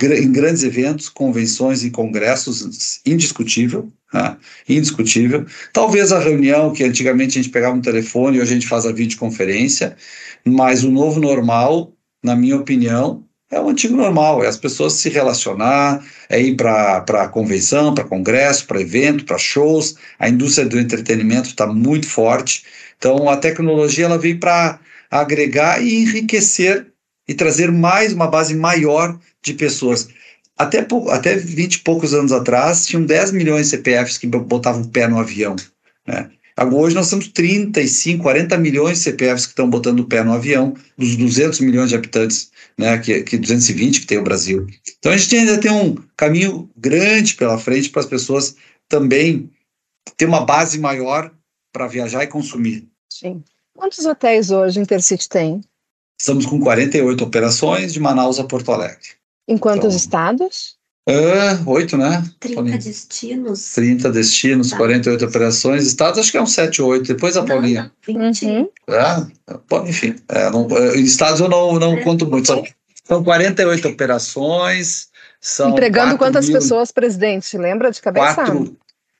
em 0.00 0.30
grandes 0.30 0.62
eventos, 0.62 1.08
convenções 1.08 1.82
e 1.82 1.90
congressos, 1.90 3.00
indiscutível, 3.04 3.92
né? 4.12 4.36
indiscutível. 4.68 5.46
Talvez 5.72 6.12
a 6.12 6.18
reunião 6.18 6.72
que 6.72 6.84
antigamente 6.84 7.38
a 7.38 7.42
gente 7.42 7.52
pegava 7.52 7.76
um 7.76 7.80
telefone, 7.80 8.40
hoje 8.40 8.52
a 8.52 8.54
gente 8.54 8.68
faz 8.68 8.86
a 8.86 8.92
videoconferência, 8.92 9.96
mas 10.44 10.84
o 10.84 10.90
novo 10.90 11.20
normal, 11.20 11.92
na 12.22 12.36
minha 12.36 12.56
opinião, 12.56 13.24
é 13.50 13.60
o 13.60 13.68
antigo 13.68 13.94
normal, 13.94 14.42
é 14.42 14.46
as 14.46 14.56
pessoas 14.56 14.94
se 14.94 15.10
relacionar, 15.10 16.02
é 16.30 16.40
ir 16.40 16.56
para 16.56 17.28
convenção, 17.28 17.94
para 17.94 18.04
congresso, 18.04 18.66
para 18.66 18.80
evento, 18.80 19.26
para 19.26 19.36
shows. 19.36 19.94
A 20.18 20.26
indústria 20.26 20.66
do 20.66 20.80
entretenimento 20.80 21.48
está 21.48 21.66
muito 21.66 22.08
forte. 22.08 22.64
Então, 22.96 23.28
a 23.28 23.36
tecnologia 23.36 24.06
ela 24.06 24.16
veio 24.16 24.40
para 24.40 24.80
agregar 25.10 25.82
e 25.82 26.02
enriquecer 26.02 26.86
e 27.28 27.34
trazer 27.34 27.70
mais 27.70 28.14
uma 28.14 28.26
base 28.26 28.54
maior 28.54 29.18
de 29.42 29.52
pessoas. 29.52 30.08
Até, 30.62 30.86
até 31.10 31.36
20 31.36 31.74
e 31.74 31.78
poucos 31.80 32.14
anos 32.14 32.30
atrás, 32.30 32.86
tinham 32.86 33.04
10 33.04 33.32
milhões 33.32 33.66
de 33.66 33.76
CPFs 33.76 34.16
que 34.16 34.26
botavam 34.26 34.82
o 34.82 34.88
pé 34.88 35.08
no 35.08 35.18
avião. 35.18 35.56
Né? 36.06 36.30
Hoje 36.72 36.94
nós 36.94 37.10
temos 37.10 37.28
35, 37.28 38.22
40 38.22 38.56
milhões 38.58 38.98
de 38.98 39.04
CPFs 39.04 39.46
que 39.46 39.52
estão 39.52 39.68
botando 39.68 40.00
o 40.00 40.06
pé 40.06 40.22
no 40.22 40.32
avião, 40.32 40.74
dos 40.96 41.16
200 41.16 41.58
milhões 41.60 41.88
de 41.88 41.96
habitantes, 41.96 42.52
né, 42.78 42.96
que, 42.98 43.22
que 43.22 43.36
220 43.38 44.02
que 44.02 44.06
tem 44.06 44.18
o 44.18 44.22
Brasil. 44.22 44.66
Então 44.98 45.10
a 45.10 45.16
gente 45.16 45.34
ainda 45.36 45.58
tem 45.58 45.72
um 45.72 45.96
caminho 46.16 46.70
grande 46.76 47.34
pela 47.34 47.58
frente 47.58 47.90
para 47.90 48.00
as 48.00 48.06
pessoas 48.06 48.54
também 48.88 49.50
ter 50.16 50.26
uma 50.26 50.44
base 50.44 50.78
maior 50.78 51.32
para 51.72 51.88
viajar 51.88 52.22
e 52.22 52.28
consumir. 52.28 52.86
Sim. 53.10 53.42
Quantos 53.74 54.04
hotéis 54.04 54.50
hoje 54.50 54.78
Intercity 54.78 55.28
tem? 55.28 55.60
Estamos 56.20 56.46
com 56.46 56.60
48 56.60 57.24
operações 57.24 57.92
de 57.92 57.98
Manaus 57.98 58.38
a 58.38 58.44
Porto 58.44 58.70
Alegre. 58.70 59.21
Em 59.48 59.58
quantos 59.58 59.86
então, 59.86 59.96
estados? 59.96 60.76
Uh, 61.08 61.68
oito, 61.68 61.96
né? 61.96 62.22
30 62.38 62.78
destinos. 62.78 63.72
30 63.72 64.12
destinos, 64.12 64.70
tá. 64.70 64.76
48 64.76 65.24
operações. 65.24 65.84
Estados, 65.84 66.20
acho 66.20 66.30
que 66.30 66.36
é 66.36 66.42
um 66.42 66.46
7 66.46 66.80
ou 66.80 66.90
8. 66.90 67.14
Depois 67.14 67.36
a 67.36 67.42
Paulinha. 67.42 67.92
Não, 68.06 68.30
20. 68.30 68.46
Uhum. 68.46 68.68
É, 68.88 69.88
enfim, 69.88 70.14
é, 70.28 70.48
não, 70.50 70.68
é, 70.70 70.96
estados 70.98 71.40
eu 71.40 71.48
não, 71.48 71.78
não 71.78 71.94
é. 71.94 72.02
conto 72.02 72.24
muito. 72.26 72.46
São, 72.46 72.64
são 73.04 73.24
48 73.24 73.88
operações. 73.88 75.08
São 75.40 75.70
Empregando 75.70 76.16
quantas 76.16 76.46
mil, 76.46 76.56
pessoas, 76.56 76.92
presidente? 76.92 77.58
Lembra 77.58 77.90
de 77.90 78.00
cabeça? 78.00 78.34
Quatro, 78.36 78.76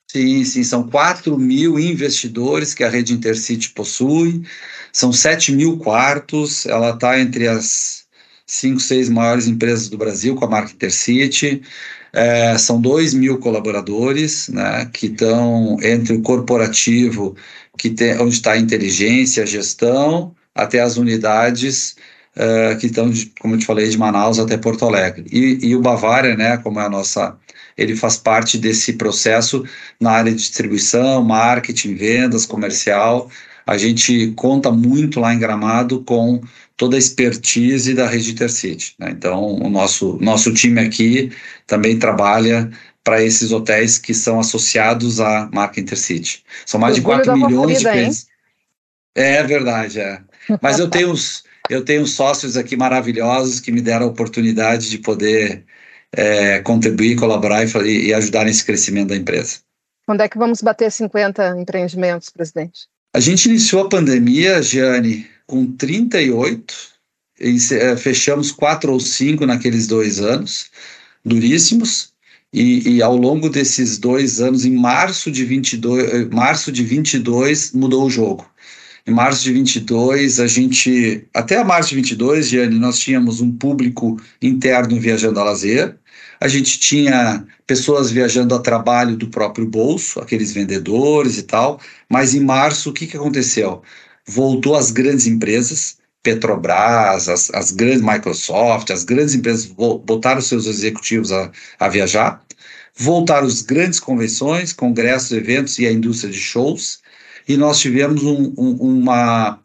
sim, 0.08 0.44
sim. 0.44 0.62
São 0.62 0.88
4 0.88 1.36
mil 1.36 1.80
investidores 1.80 2.74
que 2.74 2.84
a 2.84 2.88
rede 2.88 3.12
Intercity 3.12 3.70
possui. 3.70 4.42
São 4.92 5.12
7 5.12 5.50
mil 5.50 5.78
quartos. 5.78 6.64
Ela 6.64 6.90
está 6.90 7.18
entre 7.18 7.48
as 7.48 8.01
cinco, 8.46 8.80
seis 8.80 9.08
maiores 9.08 9.46
empresas 9.46 9.88
do 9.88 9.96
Brasil 9.96 10.34
com 10.34 10.44
a 10.44 10.50
marca 10.50 10.72
Intercity. 10.72 11.62
É, 12.12 12.58
são 12.58 12.80
dois 12.80 13.14
mil 13.14 13.38
colaboradores, 13.38 14.48
né, 14.48 14.88
que 14.92 15.06
estão 15.06 15.78
entre 15.82 16.14
o 16.14 16.22
corporativo, 16.22 17.34
que 17.78 17.90
tem, 17.90 18.18
onde 18.20 18.34
está 18.34 18.52
a 18.52 18.58
inteligência, 18.58 19.42
a 19.42 19.46
gestão, 19.46 20.34
até 20.54 20.80
as 20.80 20.96
unidades 20.96 21.96
uh, 22.36 22.78
que 22.78 22.86
estão, 22.86 23.10
como 23.40 23.54
eu 23.54 23.58
te 23.58 23.66
falei, 23.66 23.88
de 23.88 23.98
Manaus 23.98 24.38
até 24.38 24.56
Porto 24.56 24.84
Alegre. 24.84 25.24
E, 25.32 25.58
e, 25.66 25.76
o 25.76 25.80
Bavária, 25.80 26.36
né, 26.36 26.56
como 26.58 26.80
é 26.80 26.84
a 26.84 26.88
nossa, 26.88 27.36
ele 27.76 27.96
faz 27.96 28.16
parte 28.16 28.58
desse 28.58 28.94
processo 28.94 29.64
na 30.00 30.12
área 30.12 30.32
de 30.32 30.38
distribuição, 30.38 31.22
marketing, 31.24 31.94
vendas, 31.94 32.46
comercial. 32.46 33.30
A 33.66 33.78
gente 33.78 34.32
conta 34.36 34.70
muito 34.70 35.20
lá 35.20 35.32
em 35.32 35.38
Gramado 35.38 36.02
com 36.02 36.42
toda 36.76 36.96
a 36.96 36.98
expertise 36.98 37.94
da 37.94 38.06
rede 38.06 38.32
Intercity. 38.32 38.94
Né? 38.98 39.10
Então, 39.10 39.56
o 39.56 39.68
nosso, 39.68 40.18
nosso 40.20 40.52
time 40.52 40.80
aqui 40.80 41.30
também 41.66 41.98
trabalha 41.98 42.70
para 43.04 43.22
esses 43.22 43.50
hotéis 43.52 43.98
que 43.98 44.14
são 44.14 44.38
associados 44.38 45.20
à 45.20 45.48
marca 45.52 45.80
Intercity. 45.80 46.44
São 46.64 46.80
mais 46.80 46.94
de 46.94 47.02
4 47.02 47.36
milhões 47.36 47.78
de 47.78 47.84
clientes. 47.84 48.26
É 49.14 49.42
verdade, 49.42 50.00
é. 50.00 50.20
Mas 50.60 50.78
eu 50.78 50.88
tenho, 50.88 51.12
eu 51.68 51.84
tenho 51.84 52.06
sócios 52.06 52.56
aqui 52.56 52.76
maravilhosos 52.76 53.60
que 53.60 53.72
me 53.72 53.80
deram 53.80 54.06
a 54.06 54.10
oportunidade 54.10 54.88
de 54.88 54.98
poder 54.98 55.64
é, 56.14 56.60
contribuir, 56.60 57.16
colaborar 57.16 57.64
e, 57.64 58.06
e 58.06 58.14
ajudar 58.14 58.44
nesse 58.44 58.64
crescimento 58.64 59.08
da 59.08 59.16
empresa. 59.16 59.58
Quando 60.06 60.20
é 60.20 60.28
que 60.28 60.38
vamos 60.38 60.60
bater 60.60 60.90
50 60.90 61.60
empreendimentos, 61.60 62.30
presidente? 62.30 62.88
A 63.14 63.20
gente 63.20 63.46
iniciou 63.46 63.82
a 63.82 63.88
pandemia, 63.88 64.62
Giane, 64.62 65.26
com 65.46 65.66
38, 65.72 66.74
e 67.40 67.56
eh, 67.72 67.96
fechamos 67.96 68.52
quatro 68.52 68.92
ou 68.92 69.00
cinco 69.00 69.46
naqueles 69.46 69.86
dois 69.86 70.20
anos, 70.20 70.70
duríssimos, 71.24 72.12
e, 72.52 72.96
e, 72.96 73.02
ao 73.02 73.16
longo 73.16 73.48
desses 73.48 73.96
dois 73.96 74.40
anos, 74.40 74.66
em 74.66 74.76
março 74.76 75.30
de 75.30 75.44
22, 75.44 76.04
eh, 76.12 76.24
março 76.30 76.70
de 76.70 76.84
22 76.84 77.72
mudou 77.72 78.04
o 78.06 78.10
jogo. 78.10 78.46
Em 79.06 79.10
março 79.10 79.42
de 79.42 79.52
22, 79.52 80.38
a 80.38 80.46
gente, 80.46 81.26
até 81.34 81.56
a 81.58 81.64
março 81.64 81.90
de 81.90 81.96
22, 81.96 82.48
Gianni, 82.48 82.78
nós 82.78 82.98
tínhamos 82.98 83.40
um 83.40 83.50
público 83.50 84.20
interno 84.40 85.00
viajando 85.00 85.40
a 85.40 85.44
lazer, 85.44 85.96
a 86.40 86.46
gente 86.48 86.78
tinha 86.78 87.44
pessoas 87.66 88.10
viajando 88.10 88.54
a 88.54 88.58
trabalho 88.58 89.16
do 89.16 89.28
próprio 89.28 89.66
bolso, 89.66 90.20
aqueles 90.20 90.52
vendedores 90.52 91.38
e 91.38 91.42
tal, 91.44 91.80
mas 92.08 92.34
em 92.34 92.40
março, 92.40 92.90
o 92.90 92.92
que, 92.92 93.06
que 93.06 93.16
aconteceu? 93.16 93.82
Voltou 94.26 94.74
às 94.74 94.90
grandes 94.90 95.26
empresas, 95.26 95.98
Petrobras, 96.22 97.28
as, 97.28 97.50
as 97.52 97.72
grandes 97.72 98.00
Microsoft, 98.00 98.90
as 98.90 99.02
grandes 99.02 99.34
empresas 99.34 99.66
botaram 99.66 100.40
seus 100.40 100.66
executivos 100.66 101.32
a, 101.32 101.50
a 101.80 101.88
viajar, 101.88 102.40
voltaram 102.94 103.46
as 103.46 103.62
grandes 103.62 103.98
convenções, 103.98 104.72
congressos, 104.72 105.32
eventos 105.32 105.78
e 105.78 105.86
a 105.86 105.92
indústria 105.92 106.32
de 106.32 106.38
shows, 106.38 107.00
e 107.48 107.56
nós 107.56 107.80
tivemos 107.80 108.22
um, 108.22 108.54
um, 108.56 109.00
uma, 109.00 109.58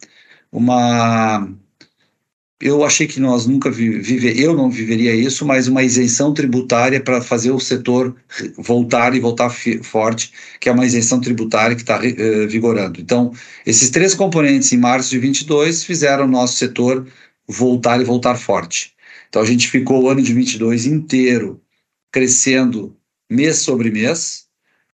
uma 0.51 1.47
eu 2.59 2.83
achei 2.83 3.05
que 3.05 3.19
nós 3.19 3.45
nunca 3.45 3.69
viver, 3.69 4.39
eu 4.39 4.55
não 4.55 4.69
viveria 4.69 5.13
isso, 5.13 5.45
mas 5.45 5.67
uma 5.67 5.83
isenção 5.83 6.33
tributária 6.33 6.99
para 6.99 7.21
fazer 7.21 7.51
o 7.51 7.59
setor 7.59 8.15
voltar 8.57 9.15
e 9.15 9.19
voltar 9.19 9.51
forte, 9.83 10.33
que 10.59 10.67
é 10.67 10.71
uma 10.71 10.85
isenção 10.85 11.21
tributária 11.21 11.75
que 11.75 11.83
está 11.83 11.99
uh, 11.99 12.47
vigorando. 12.47 12.99
Então, 12.99 13.31
esses 13.65 13.91
três 13.91 14.15
componentes 14.15 14.73
em 14.73 14.77
março 14.77 15.11
de 15.11 15.19
22 15.19 15.83
fizeram 15.83 16.25
o 16.25 16.27
nosso 16.27 16.57
setor 16.57 17.07
voltar 17.47 18.01
e 18.01 18.03
voltar 18.03 18.35
forte. 18.35 18.93
Então, 19.29 19.41
a 19.41 19.45
gente 19.45 19.67
ficou 19.69 20.03
o 20.03 20.09
ano 20.09 20.21
de 20.21 20.33
22 20.33 20.87
inteiro 20.87 21.61
crescendo 22.11 22.97
mês 23.29 23.59
sobre 23.59 23.91
mês, 23.91 24.47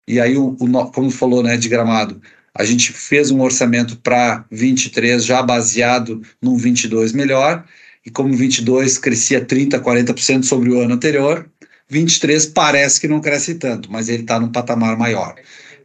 e 0.06 0.20
aí, 0.20 0.38
o, 0.38 0.56
o 0.58 0.90
como 0.92 1.10
falou, 1.10 1.42
né, 1.42 1.56
de 1.56 1.68
gramado, 1.68 2.20
a 2.58 2.64
gente 2.64 2.92
fez 2.92 3.30
um 3.30 3.40
orçamento 3.40 3.96
para 3.98 4.44
23 4.50 5.24
já 5.24 5.40
baseado 5.40 6.20
num 6.42 6.56
22 6.56 7.12
melhor, 7.12 7.64
e 8.04 8.10
como 8.10 8.34
22 8.34 8.98
crescia 8.98 9.44
30, 9.44 9.78
40% 9.78 10.42
sobre 10.42 10.70
o 10.70 10.80
ano 10.80 10.94
anterior, 10.94 11.48
23 11.88 12.46
parece 12.46 13.00
que 13.00 13.06
não 13.06 13.20
cresce 13.20 13.54
tanto, 13.54 13.90
mas 13.92 14.08
ele 14.08 14.22
está 14.22 14.40
num 14.40 14.50
patamar 14.50 14.98
maior. 14.98 15.36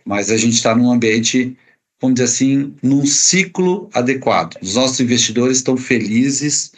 Mas 0.04 0.32
a 0.32 0.38
gente 0.38 0.56
está 0.56 0.76
num 0.76 0.92
ambiente, 0.92 1.56
vamos 2.02 2.16
dizer 2.16 2.26
assim, 2.26 2.74
num 2.82 3.06
ciclo 3.06 3.88
adequado. 3.94 4.58
Os 4.60 4.74
nossos 4.74 5.00
investidores 5.00 5.58
estão 5.58 5.78
felizes 5.78 6.72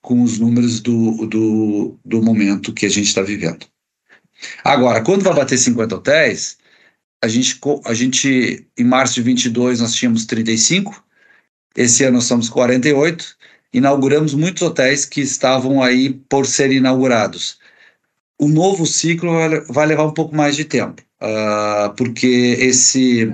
com 0.00 0.22
os 0.22 0.38
números 0.38 0.80
do, 0.80 1.26
do, 1.26 1.98
do 2.02 2.22
momento 2.22 2.72
que 2.72 2.86
a 2.86 2.90
gente 2.90 3.06
está 3.06 3.20
vivendo. 3.20 3.66
Agora, 4.64 5.02
quando 5.02 5.22
vai 5.22 5.34
bater 5.34 5.58
50 5.58 5.94
hotéis, 5.94 6.56
a 7.22 7.28
gente, 7.28 7.58
a 7.84 7.94
gente, 7.94 8.66
em 8.76 8.84
março 8.84 9.14
de 9.14 9.22
22, 9.22 9.80
nós 9.80 9.94
tínhamos 9.94 10.26
35, 10.26 11.04
esse 11.76 12.02
ano 12.02 12.14
nós 12.14 12.24
somos 12.24 12.48
48, 12.48 13.36
inauguramos 13.72 14.34
muitos 14.34 14.62
hotéis 14.62 15.04
que 15.06 15.20
estavam 15.20 15.82
aí 15.82 16.12
por 16.28 16.46
serem 16.46 16.78
inaugurados. 16.78 17.58
o 18.38 18.48
novo 18.48 18.86
ciclo 18.86 19.30
vai 19.68 19.86
levar 19.86 20.04
um 20.04 20.12
pouco 20.12 20.34
mais 20.34 20.56
de 20.56 20.64
tempo, 20.64 21.00
uh, 21.22 21.94
porque 21.96 22.56
esse 22.58 23.32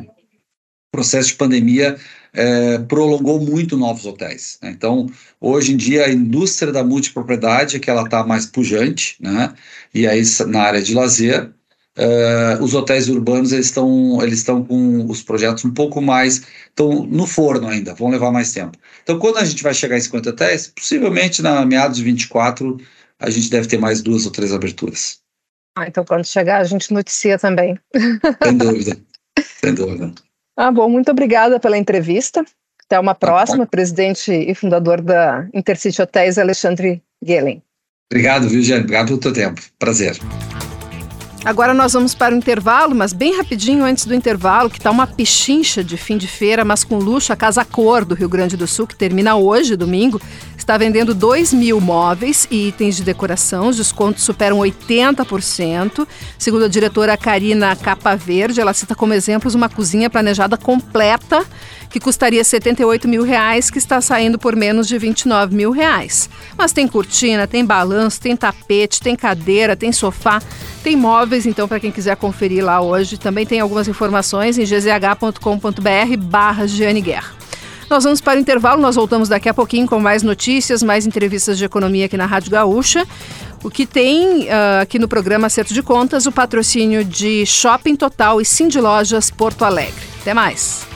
processo 0.93 1.31
de 1.31 1.37
pandemia 1.37 1.99
é, 2.33 2.79
prolongou 2.79 3.41
muito 3.41 3.77
novos 3.77 4.05
hotéis. 4.05 4.59
Né? 4.63 4.71
Então, 4.71 5.11
hoje 5.41 5.73
em 5.73 5.77
dia, 5.77 6.05
a 6.05 6.13
indústria 6.13 6.73
da 6.73 6.85
multipropriedade 6.85 7.77
é 7.77 7.79
que 7.79 7.91
ela 7.91 8.03
está 8.03 8.25
mais 8.25 8.47
pujante, 8.47 9.17
né? 9.21 9.55
e 9.95 10.07
aí 10.07 10.23
na 10.47 10.63
área 10.63 10.83
de 10.83 10.95
lazer, 10.95 11.51
Uh, 11.99 12.63
os 12.63 12.75
hotéis 12.75 13.09
urbanos 13.09 13.51
eles 13.51 13.67
estão 13.67 14.23
eles 14.23 14.39
estão 14.39 14.65
com 14.65 15.05
os 15.07 15.21
projetos 15.21 15.65
um 15.65 15.73
pouco 15.73 16.01
mais 16.01 16.47
estão 16.69 17.05
no 17.05 17.27
forno 17.27 17.67
ainda 17.67 17.93
vão 17.93 18.09
levar 18.09 18.31
mais 18.31 18.53
tempo. 18.53 18.79
Então 19.03 19.19
quando 19.19 19.39
a 19.39 19.45
gente 19.45 19.65
vai 19.65 19.75
chegar 19.75 19.97
em 19.97 20.01
50 20.01 20.31
hotéis 20.31 20.69
possivelmente 20.69 21.43
na 21.43 21.67
meados 21.67 21.97
de 21.97 22.05
24 22.05 22.79
a 23.19 23.31
gente 23.31 23.51
deve 23.51 23.67
ter 23.67 23.79
mais 23.79 24.01
duas 24.01 24.25
ou 24.27 24.31
três 24.31 24.53
aberturas. 24.53 25.19
Ah, 25.77 25.89
então 25.89 26.05
quando 26.05 26.25
chegar 26.25 26.61
a 26.61 26.65
gente 26.65 26.93
noticia 26.93 27.37
também. 27.37 27.77
Sem 28.45 28.57
dúvida 28.57 28.97
sem 29.41 29.75
dúvida. 29.75 30.13
Ah 30.61 30.73
bom 30.73 30.89
muito 30.89 31.09
obrigada 31.09 31.61
pela 31.61 31.79
entrevista. 31.79 32.45
Até 32.85 32.99
uma 32.99 33.15
tá 33.15 33.27
próxima 33.29 33.65
tá 33.65 33.71
presidente 33.71 34.33
e 34.33 34.53
fundador 34.57 35.01
da 35.01 35.49
Intercity 35.55 36.03
Hotéis 36.03 36.37
Alexandre 36.37 37.01
Gehlen 37.25 37.63
obrigado 38.11 38.49
viu 38.49 38.63
Jane 38.63 38.81
obrigado 38.81 39.07
pelo 39.07 39.19
teu 39.19 39.33
tempo. 39.33 39.61
Prazer 39.79 40.19
Agora 41.45 41.73
nós 41.73 41.93
vamos 41.93 42.15
para 42.15 42.35
o 42.35 42.39
intervalo, 42.39 42.95
mas 42.95 43.13
bem 43.13 43.37
rapidinho 43.37 43.85
antes 43.85 44.05
do 44.05 44.15
intervalo, 44.15 44.69
que 44.69 44.79
está 44.79 44.91
uma 44.91 45.07
pichincha 45.07 45.85
de 45.85 45.97
fim 45.97 46.19
de 46.19 46.27
feira, 46.27 46.65
mas 46.65 46.83
com 46.83 46.99
luxo, 46.99 47.33
a 47.33 47.37
Casa 47.37 47.65
Cor 47.65 48.05
do 48.05 48.15
Rio 48.15 48.29
Grande 48.29 48.57
do 48.57 48.67
Sul, 48.67 48.87
que 48.87 48.97
termina 48.97 49.37
hoje, 49.37 49.77
domingo, 49.77 50.21
está 50.57 50.77
vendendo 50.77 51.15
2 51.15 51.55
mil 51.55 51.81
móveis 51.81 52.47
e 52.51 52.69
itens 52.69 52.97
de 52.97 53.05
decoração. 53.05 53.69
Os 53.69 53.77
descontos 53.77 54.25
superam 54.25 54.59
80%. 54.59 56.07
Segundo 56.37 56.65
a 56.65 56.69
diretora 56.69 57.17
Karina 57.17 57.75
Capa 57.77 58.15
Verde, 58.17 58.61
ela 58.61 58.75
cita 58.75 58.95
como 58.95 59.15
exemplos 59.15 59.55
uma 59.55 59.69
cozinha 59.69 60.11
planejada 60.11 60.57
completa 60.57 61.47
que 61.89 61.99
custaria 61.99 62.45
78 62.45 63.09
mil 63.09 63.23
reais, 63.23 63.71
que 63.71 63.79
está 63.79 64.01
saindo 64.01 64.39
por 64.39 64.55
menos 64.55 64.87
de 64.87 64.99
29 64.99 65.55
mil 65.55 65.71
reais. 65.71 66.29
Mas 66.57 66.73
tem 66.73 66.87
cortina, 66.87 67.47
tem 67.47 67.65
balanço, 67.65 68.21
tem 68.21 68.37
tapete, 68.37 69.01
tem 69.01 69.17
cadeira, 69.17 69.75
tem 69.75 69.91
sofá, 69.91 70.43
tem 70.79 70.97
móveis, 70.97 71.47
então 71.47 71.69
para 71.69 71.81
quem 71.81 71.91
quiser 71.91 72.17
conferir 72.17 72.65
lá 72.65 72.81
hoje, 72.81 73.19
também 73.19 73.45
tem 73.45 73.61
algumas 73.61 73.89
informações 73.89 74.59
em 74.59 74.65
gzh.com.br 74.65 76.17
barra 76.19 76.65
Guerra. 77.03 77.39
Nós 77.91 78.05
vamos 78.05 78.21
para 78.21 78.37
o 78.39 78.41
intervalo, 78.41 78.83
nós 78.83 78.97
voltamos 78.97 79.29
daqui 79.29 79.49
a 79.49 79.55
pouquinho 79.55 79.87
com 79.87 79.99
mais 79.99 80.23
notícias, 80.23 80.83
mais 80.83 81.07
entrevistas 81.07 81.57
de 81.57 81.65
economia 81.65 82.07
aqui 82.07 82.17
na 82.17 82.27
Rádio 82.27 82.51
Gaúcha. 82.51 83.07
O 83.63 83.71
que 83.71 83.87
tem 83.87 84.45
uh, 84.45 84.83
aqui 84.83 84.99
no 84.99 85.09
programa 85.09 85.47
Acerto 85.47 85.75
de 85.75 85.83
Contas, 85.83 86.27
o 86.27 86.33
patrocínio 86.33 87.05
de 87.05 87.45
Shopping 87.47 87.97
Total 87.97 88.41
e 88.41 88.45
Cindy 88.45 88.81
Lojas 88.81 89.31
Porto 89.31 89.65
Alegre. 89.65 89.95
Até 90.21 90.35
mais. 90.35 90.88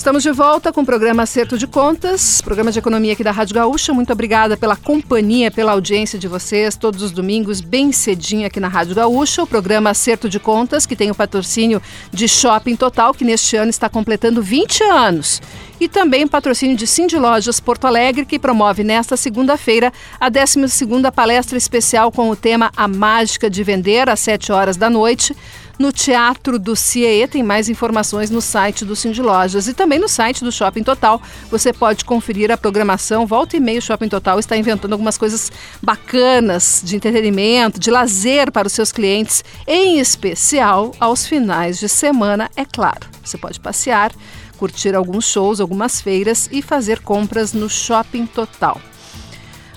Estamos 0.00 0.22
de 0.22 0.32
volta 0.32 0.72
com 0.72 0.80
o 0.80 0.86
programa 0.86 1.24
Acerto 1.24 1.58
de 1.58 1.66
Contas, 1.66 2.40
programa 2.40 2.72
de 2.72 2.78
economia 2.78 3.12
aqui 3.12 3.22
da 3.22 3.32
Rádio 3.32 3.54
Gaúcha. 3.54 3.92
Muito 3.92 4.10
obrigada 4.10 4.56
pela 4.56 4.74
companhia, 4.74 5.50
pela 5.50 5.72
audiência 5.72 6.18
de 6.18 6.26
vocês, 6.26 6.74
todos 6.74 7.02
os 7.02 7.10
domingos, 7.10 7.60
bem 7.60 7.92
cedinho 7.92 8.46
aqui 8.46 8.58
na 8.58 8.66
Rádio 8.66 8.94
Gaúcha. 8.94 9.42
O 9.42 9.46
programa 9.46 9.90
Acerto 9.90 10.26
de 10.26 10.40
Contas, 10.40 10.86
que 10.86 10.96
tem 10.96 11.10
o 11.10 11.14
patrocínio 11.14 11.82
de 12.10 12.26
Shopping 12.26 12.76
Total, 12.76 13.12
que 13.12 13.26
neste 13.26 13.58
ano 13.58 13.68
está 13.68 13.90
completando 13.90 14.40
20 14.40 14.82
anos. 14.84 15.42
E 15.78 15.86
também 15.86 16.26
patrocínio 16.26 16.78
de 16.78 16.86
Cindy 16.86 17.18
Lojas 17.18 17.60
Porto 17.60 17.86
Alegre, 17.86 18.24
que 18.24 18.38
promove 18.38 18.82
nesta 18.82 19.18
segunda-feira 19.18 19.92
a 20.18 20.30
12ª 20.30 21.12
palestra 21.12 21.58
especial 21.58 22.10
com 22.10 22.30
o 22.30 22.36
tema 22.36 22.72
A 22.74 22.88
Mágica 22.88 23.50
de 23.50 23.62
Vender, 23.62 24.08
às 24.08 24.20
7 24.20 24.50
horas 24.50 24.78
da 24.78 24.88
noite 24.88 25.36
no 25.80 25.90
Teatro 25.90 26.58
do 26.58 26.76
CIE. 26.76 27.26
Tem 27.26 27.42
mais 27.42 27.70
informações 27.70 28.28
no 28.28 28.42
site 28.42 28.84
do 28.84 28.94
Cindy 28.94 29.22
Lojas 29.22 29.66
e 29.66 29.72
também 29.72 29.98
no 29.98 30.08
site 30.08 30.44
do 30.44 30.52
Shopping 30.52 30.82
Total. 30.82 31.20
Você 31.50 31.72
pode 31.72 32.04
conferir 32.04 32.50
a 32.50 32.56
programação. 32.58 33.26
Volta 33.26 33.56
e 33.56 33.60
meia, 33.60 33.78
o 33.78 33.82
Shopping 33.82 34.10
Total 34.10 34.38
está 34.38 34.58
inventando 34.58 34.92
algumas 34.92 35.16
coisas 35.16 35.50
bacanas 35.82 36.82
de 36.84 36.96
entretenimento, 36.96 37.80
de 37.80 37.90
lazer 37.90 38.52
para 38.52 38.66
os 38.66 38.74
seus 38.74 38.92
clientes, 38.92 39.42
em 39.66 39.98
especial 39.98 40.92
aos 41.00 41.26
finais 41.26 41.80
de 41.80 41.88
semana, 41.88 42.50
é 42.54 42.66
claro. 42.66 43.08
Você 43.24 43.38
pode 43.38 43.58
passear, 43.58 44.12
curtir 44.58 44.94
alguns 44.94 45.24
shows, 45.24 45.60
algumas 45.60 46.02
feiras 46.02 46.46
e 46.52 46.60
fazer 46.60 47.00
compras 47.00 47.54
no 47.54 47.70
Shopping 47.70 48.26
Total. 48.26 48.78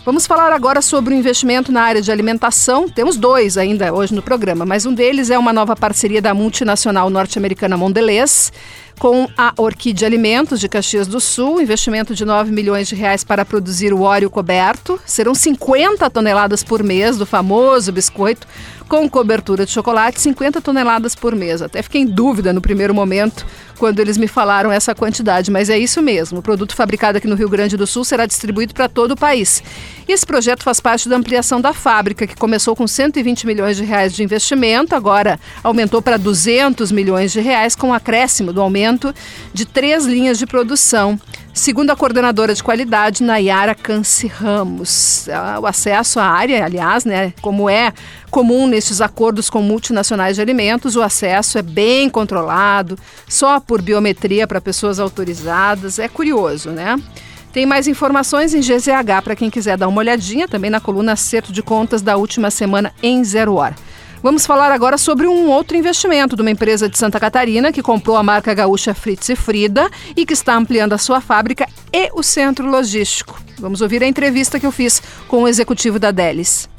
Vamos 0.05 0.27
falar 0.27 0.51
agora 0.51 0.81
sobre 0.81 1.13
o 1.13 1.17
investimento 1.17 1.71
na 1.71 1.81
área 1.81 2.01
de 2.01 2.11
alimentação. 2.11 2.89
Temos 2.89 3.15
dois 3.15 3.57
ainda 3.57 3.93
hoje 3.93 4.13
no 4.13 4.21
programa, 4.21 4.65
mas 4.65 4.85
um 4.85 4.93
deles 4.93 5.29
é 5.29 5.39
uma 5.39 5.53
nova 5.53 5.77
parceria 5.77 6.21
da 6.21 6.33
multinacional 6.33 7.09
norte-americana 7.09 7.77
Mondelez 7.77 8.51
com 8.99 9.27
a 9.37 9.53
Orquídea 9.57 10.07
Alimentos 10.07 10.59
de 10.59 10.69
Caxias 10.69 11.07
do 11.07 11.19
Sul, 11.19 11.61
investimento 11.61 12.15
de 12.15 12.25
9 12.25 12.51
milhões 12.51 12.87
de 12.87 12.95
reais 12.95 13.23
para 13.23 13.45
produzir 13.45 13.93
o 13.93 14.01
óleo 14.01 14.29
coberto. 14.29 14.99
Serão 15.05 15.35
50 15.35 16.09
toneladas 16.09 16.63
por 16.63 16.83
mês 16.83 17.17
do 17.17 17.25
famoso 17.25 17.91
biscoito 17.91 18.47
com 18.87 19.09
cobertura 19.09 19.65
de 19.65 19.71
chocolate, 19.71 20.21
50 20.21 20.61
toneladas 20.61 21.15
por 21.15 21.35
mês. 21.35 21.61
Até 21.61 21.81
fiquei 21.81 22.01
em 22.01 22.05
dúvida 22.05 22.53
no 22.53 22.61
primeiro 22.61 22.93
momento 22.93 23.45
quando 23.79 23.99
eles 23.99 24.17
me 24.17 24.27
falaram 24.27 24.71
essa 24.71 24.93
quantidade, 24.93 25.49
mas 25.49 25.69
é 25.69 25.77
isso 25.77 26.01
mesmo. 26.01 26.39
O 26.39 26.41
produto 26.41 26.75
fabricado 26.75 27.17
aqui 27.17 27.27
no 27.27 27.35
Rio 27.35 27.49
Grande 27.49 27.75
do 27.75 27.87
Sul 27.87 28.05
será 28.05 28.25
distribuído 28.25 28.73
para 28.73 28.87
todo 28.87 29.11
o 29.11 29.17
país. 29.17 29.63
E 30.07 30.11
esse 30.11 30.25
projeto 30.25 30.63
faz 30.63 30.79
parte 30.79 31.09
da 31.09 31.17
ampliação 31.17 31.59
da 31.59 31.73
fábrica, 31.73 32.27
que 32.27 32.35
começou 32.35 32.75
com 32.75 32.87
120 32.87 33.47
milhões 33.47 33.77
de 33.77 33.83
reais 33.83 34.13
de 34.13 34.23
investimento, 34.23 34.95
agora 34.95 35.39
aumentou 35.63 36.01
para 36.01 36.17
200 36.17 36.91
milhões 36.91 37.31
de 37.31 37.41
reais, 37.41 37.75
com 37.75 37.93
acréscimo 37.93 38.53
do 38.53 38.61
aumento 38.61 38.82
de 39.53 39.65
três 39.65 40.05
linhas 40.05 40.37
de 40.37 40.45
produção. 40.45 41.19
Segundo 41.53 41.91
a 41.91 41.95
coordenadora 41.95 42.53
de 42.55 42.63
qualidade, 42.63 43.21
Nayara 43.21 43.75
Canci 43.75 44.25
Ramos, 44.25 45.27
o 45.61 45.67
acesso 45.67 46.19
à 46.19 46.25
área, 46.25 46.65
aliás, 46.65 47.05
né, 47.05 47.31
como 47.41 47.69
é 47.69 47.93
comum 48.31 48.65
nesses 48.65 49.01
acordos 49.01 49.51
com 49.51 49.61
multinacionais 49.61 50.35
de 50.35 50.41
alimentos, 50.41 50.95
o 50.95 51.01
acesso 51.03 51.59
é 51.59 51.61
bem 51.61 52.09
controlado, 52.09 52.97
só 53.27 53.59
por 53.59 53.83
biometria 53.83 54.47
para 54.47 54.59
pessoas 54.59 54.99
autorizadas. 54.99 55.99
É 55.99 56.07
curioso, 56.07 56.71
né? 56.71 56.99
Tem 57.53 57.67
mais 57.67 57.87
informações 57.87 58.55
em 58.55 58.61
GZH 58.61 59.21
para 59.23 59.35
quem 59.35 59.51
quiser 59.51 59.77
dar 59.77 59.87
uma 59.87 59.99
olhadinha, 59.99 60.47
também 60.47 60.71
na 60.71 60.79
coluna 60.79 61.11
Acerto 61.11 61.53
de 61.53 61.61
Contas 61.61 62.01
da 62.01 62.17
última 62.17 62.49
semana 62.49 62.91
em 63.03 63.23
Zero 63.23 63.53
Hora. 63.53 63.75
Vamos 64.23 64.45
falar 64.45 64.71
agora 64.71 64.97
sobre 64.97 65.27
um 65.27 65.49
outro 65.49 65.75
investimento 65.75 66.37
de 66.37 66.41
uma 66.41 66.49
empresa 66.49 66.87
de 66.87 66.97
Santa 66.97 67.19
Catarina 67.19 67.73
que 67.73 67.83
comprou 67.83 68.15
a 68.15 68.23
marca 68.23 68.53
gaúcha 68.53 68.93
Fritz 68.93 69.27
e 69.27 69.35
Frida 69.35 69.91
e 70.15 70.25
que 70.25 70.31
está 70.31 70.55
ampliando 70.55 70.93
a 70.93 70.97
sua 70.97 71.19
fábrica 71.19 71.67
e 71.91 72.09
o 72.13 72.23
centro 72.23 72.65
logístico. 72.65 73.37
Vamos 73.59 73.81
ouvir 73.81 74.01
a 74.01 74.07
entrevista 74.07 74.61
que 74.61 74.65
eu 74.65 74.71
fiz 74.71 75.01
com 75.27 75.43
o 75.43 75.47
executivo 75.47 75.99
da 75.99 76.09
Delis. 76.09 76.69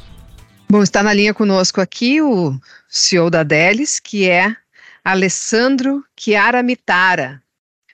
Bom, 0.71 0.83
está 0.83 1.03
na 1.03 1.13
linha 1.13 1.35
conosco 1.35 1.83
aqui 1.83 2.23
o 2.23 2.59
CEO 2.89 3.29
da 3.29 3.43
Delis, 3.43 4.01
que 4.01 4.27
é 4.27 4.57
Alessandro 5.05 6.03
Chiara 6.19 6.63
Mitara. 6.63 7.43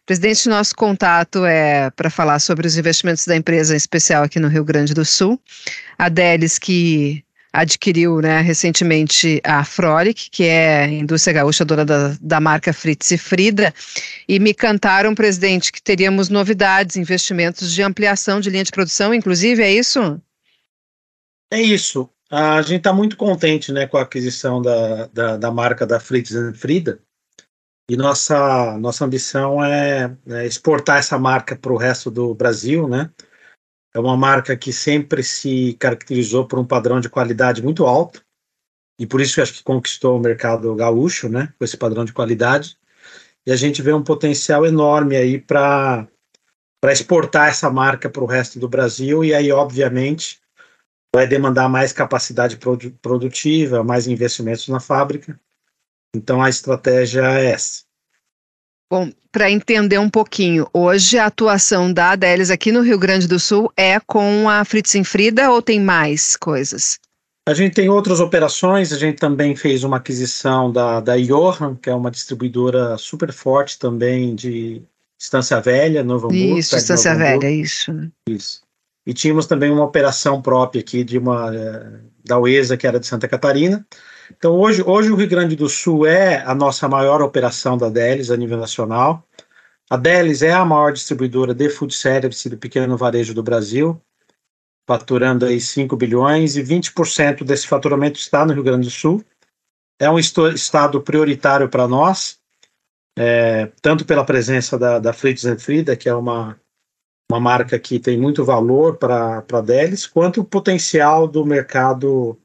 Presidente, 0.07 0.49
nosso 0.49 0.77
contato 0.77 1.45
é 1.45 1.91
para 1.91 2.09
falar 2.09 2.39
sobre 2.39 2.69
os 2.69 2.79
investimentos 2.79 3.27
da 3.27 3.35
empresa 3.35 3.75
em 3.75 3.77
especial 3.77 4.23
aqui 4.23 4.39
no 4.39 4.47
Rio 4.47 4.63
Grande 4.63 4.95
do 4.95 5.05
Sul. 5.05 5.41
A 5.99 6.09
Delis, 6.09 6.57
que 6.57 7.25
adquiriu 7.53 8.21
né, 8.21 8.41
recentemente 8.41 9.41
a 9.45 9.65
Frolic, 9.65 10.31
que 10.31 10.45
é 10.45 10.85
a 10.85 10.89
indústria 10.89 11.35
gaúcha 11.35 11.65
dona 11.65 11.85
da, 11.85 12.17
da 12.21 12.41
marca 12.41 12.73
Fritz 12.73 13.11
e 13.11 13.19
Frida, 13.19 13.75
e 14.29 14.39
me 14.39 14.55
cantaram, 14.55 15.15
presidente, 15.15 15.73
que 15.73 15.83
teríamos 15.83 16.29
novidades, 16.29 16.97
investimentos 16.97 17.73
de 17.73 17.83
ampliação 17.83 18.41
de 18.41 18.51
linha 18.51 18.65
de 18.65 18.71
produção, 18.71 19.13
inclusive, 19.13 19.63
é 19.63 19.73
isso? 19.73 20.21
É 21.53 21.61
isso. 21.61 22.09
A 22.31 22.63
gente 22.63 22.79
está 22.79 22.93
muito 22.93 23.17
contente 23.17 23.73
né, 23.73 23.87
com 23.87 23.97
a 23.97 24.03
aquisição 24.03 24.63
da, 24.63 25.07
da, 25.09 25.37
da 25.37 25.51
marca 25.51 25.85
da 25.85 25.99
Fritz 25.99 26.31
e 26.31 26.53
Frida, 26.53 27.01
e 27.91 27.97
nossa, 27.97 28.79
nossa 28.79 29.05
ambição 29.05 29.65
é, 29.65 30.17
é 30.29 30.47
exportar 30.47 30.99
essa 30.99 31.19
marca 31.19 31.57
para 31.57 31.73
o 31.73 31.77
resto 31.77 32.09
do 32.09 32.33
Brasil, 32.33 32.87
né? 32.87 33.11
É 33.95 33.99
uma 33.99 34.17
marca 34.17 34.57
que 34.57 34.73
sempre 34.73 35.23
se 35.23 35.75
caracterizou 35.79 36.47
por 36.47 36.59
um 36.59 36.65
padrão 36.65 37.01
de 37.01 37.09
qualidade 37.09 37.63
muito 37.63 37.87
alto 37.87 38.25
e 38.99 39.07
por 39.07 39.21
isso 39.21 39.41
acho 39.41 39.55
que 39.55 39.63
conquistou 39.65 40.17
o 40.17 40.21
mercado 40.21 40.75
gaúcho, 40.75 41.29
né, 41.29 41.53
com 41.59 41.65
esse 41.65 41.77
padrão 41.77 42.05
de 42.05 42.13
qualidade. 42.13 42.77
E 43.47 43.51
a 43.51 43.57
gente 43.57 43.81
vê 43.81 43.93
um 43.93 44.05
potencial 44.05 44.67
enorme 44.67 45.17
aí 45.17 45.41
para 45.41 46.07
para 46.83 46.93
exportar 46.93 47.49
essa 47.49 47.71
marca 47.71 48.09
para 48.09 48.25
o 48.25 48.27
resto 48.27 48.59
do 48.59 48.67
Brasil 48.67 49.23
e 49.23 49.35
aí 49.35 49.53
obviamente 49.53 50.41
vai 51.15 51.27
demandar 51.27 51.69
mais 51.69 51.93
capacidade 51.93 52.59
produtiva, 53.03 53.85
mais 53.85 54.07
investimentos 54.07 54.67
na 54.69 54.81
fábrica. 54.81 55.39
Então 56.15 56.43
a 56.43 56.49
estratégia 56.49 57.21
é 57.21 57.51
essa. 57.51 57.85
Bom, 58.91 59.09
para 59.31 59.49
entender 59.49 59.99
um 59.99 60.11
pouquinho, 60.11 60.67
hoje 60.75 61.17
a 61.17 61.27
atuação 61.27 61.93
da 61.93 62.11
Adélis 62.11 62.51
aqui 62.51 62.73
no 62.73 62.81
Rio 62.81 62.99
Grande 62.99 63.29
do 63.29 63.39
Sul 63.39 63.73
é 63.77 64.01
com 64.01 64.49
a 64.49 64.65
Fritz 64.65 64.93
Frida 65.07 65.49
ou 65.49 65.63
tem 65.63 65.79
mais 65.79 66.37
coisas? 66.37 66.99
A 67.49 67.55
gente 67.55 67.75
tem 67.75 67.89
outras 67.89 68.19
operações, 68.19 68.93
a 68.93 68.99
gente 68.99 69.19
também 69.19 69.55
fez 69.55 69.85
uma 69.85 69.99
aquisição 69.99 70.73
da, 70.73 71.01
da 71.01 71.17
Johan, 71.17 71.77
que 71.77 71.89
é 71.89 71.95
uma 71.95 72.11
distribuidora 72.11 72.99
super 72.99 73.33
forte 73.33 73.79
também 73.79 74.35
de 74.35 74.83
Estância 75.17 75.61
Velha, 75.61 76.03
Novo 76.03 76.27
Hamburgo. 76.27 76.59
Isso, 76.59 76.77
Estância 76.77 77.15
Velha, 77.15 77.49
isso. 77.49 77.93
Isso. 78.29 78.63
E 79.07 79.15
tínhamos 79.15 79.47
também 79.47 79.71
uma 79.71 79.85
operação 79.85 80.43
própria 80.43 80.81
aqui 80.81 81.05
de 81.05 81.17
uma 81.17 81.55
eh, 81.55 82.01
da 82.25 82.39
UESA, 82.39 82.77
que 82.77 82.87
era 82.87 82.99
de 82.99 83.07
Santa 83.07 83.29
Catarina. 83.29 83.87
Então, 84.37 84.59
hoje, 84.59 84.83
hoje 84.83 85.11
o 85.11 85.17
Rio 85.17 85.29
Grande 85.29 85.57
do 85.57 85.69
Sul 85.69 86.07
é 86.07 86.43
a 86.45 86.55
nossa 86.55 86.89
maior 86.89 87.21
operação 87.21 87.77
da 87.77 87.89
Delis 87.89 88.31
a 88.31 88.37
nível 88.37 88.59
nacional. 88.59 89.27
A 89.89 89.97
Delis 89.97 90.43
é 90.43 90.53
a 90.53 90.65
maior 90.65 90.93
distribuidora 90.93 91.53
de 91.53 91.69
food 91.69 91.95
service 91.95 92.49
do 92.49 92.57
pequeno 92.57 92.97
varejo 92.97 93.35
do 93.35 93.43
Brasil, 93.43 94.01
faturando 94.87 95.45
aí 95.45 95.61
5 95.61 95.97
bilhões 95.97 96.57
e 96.57 96.63
20% 96.63 97.45
desse 97.45 97.67
faturamento 97.67 98.19
está 98.19 98.47
no 98.47 98.53
Rio 98.53 98.63
Grande 98.63 98.87
do 98.87 98.91
Sul. 98.91 99.25
É 99.99 100.09
um 100.09 100.19
estado 100.19 101.01
prioritário 101.03 101.69
para 101.69 101.89
nós, 101.89 102.39
é, 103.19 103.71
tanto 103.83 104.05
pela 104.05 104.25
presença 104.25 104.79
da, 104.79 104.99
da 104.99 105.13
Fritz 105.13 105.45
Frida, 105.63 105.97
que 105.97 106.09
é 106.09 106.15
uma, 106.15 106.59
uma 107.31 107.41
marca 107.41 107.79
que 107.79 107.99
tem 107.99 108.17
muito 108.17 108.45
valor 108.45 108.97
para 108.97 109.45
a 109.53 109.61
Delis, 109.61 110.07
quanto 110.07 110.41
o 110.41 110.45
potencial 110.45 111.27
do 111.27 111.45
mercado 111.45 112.40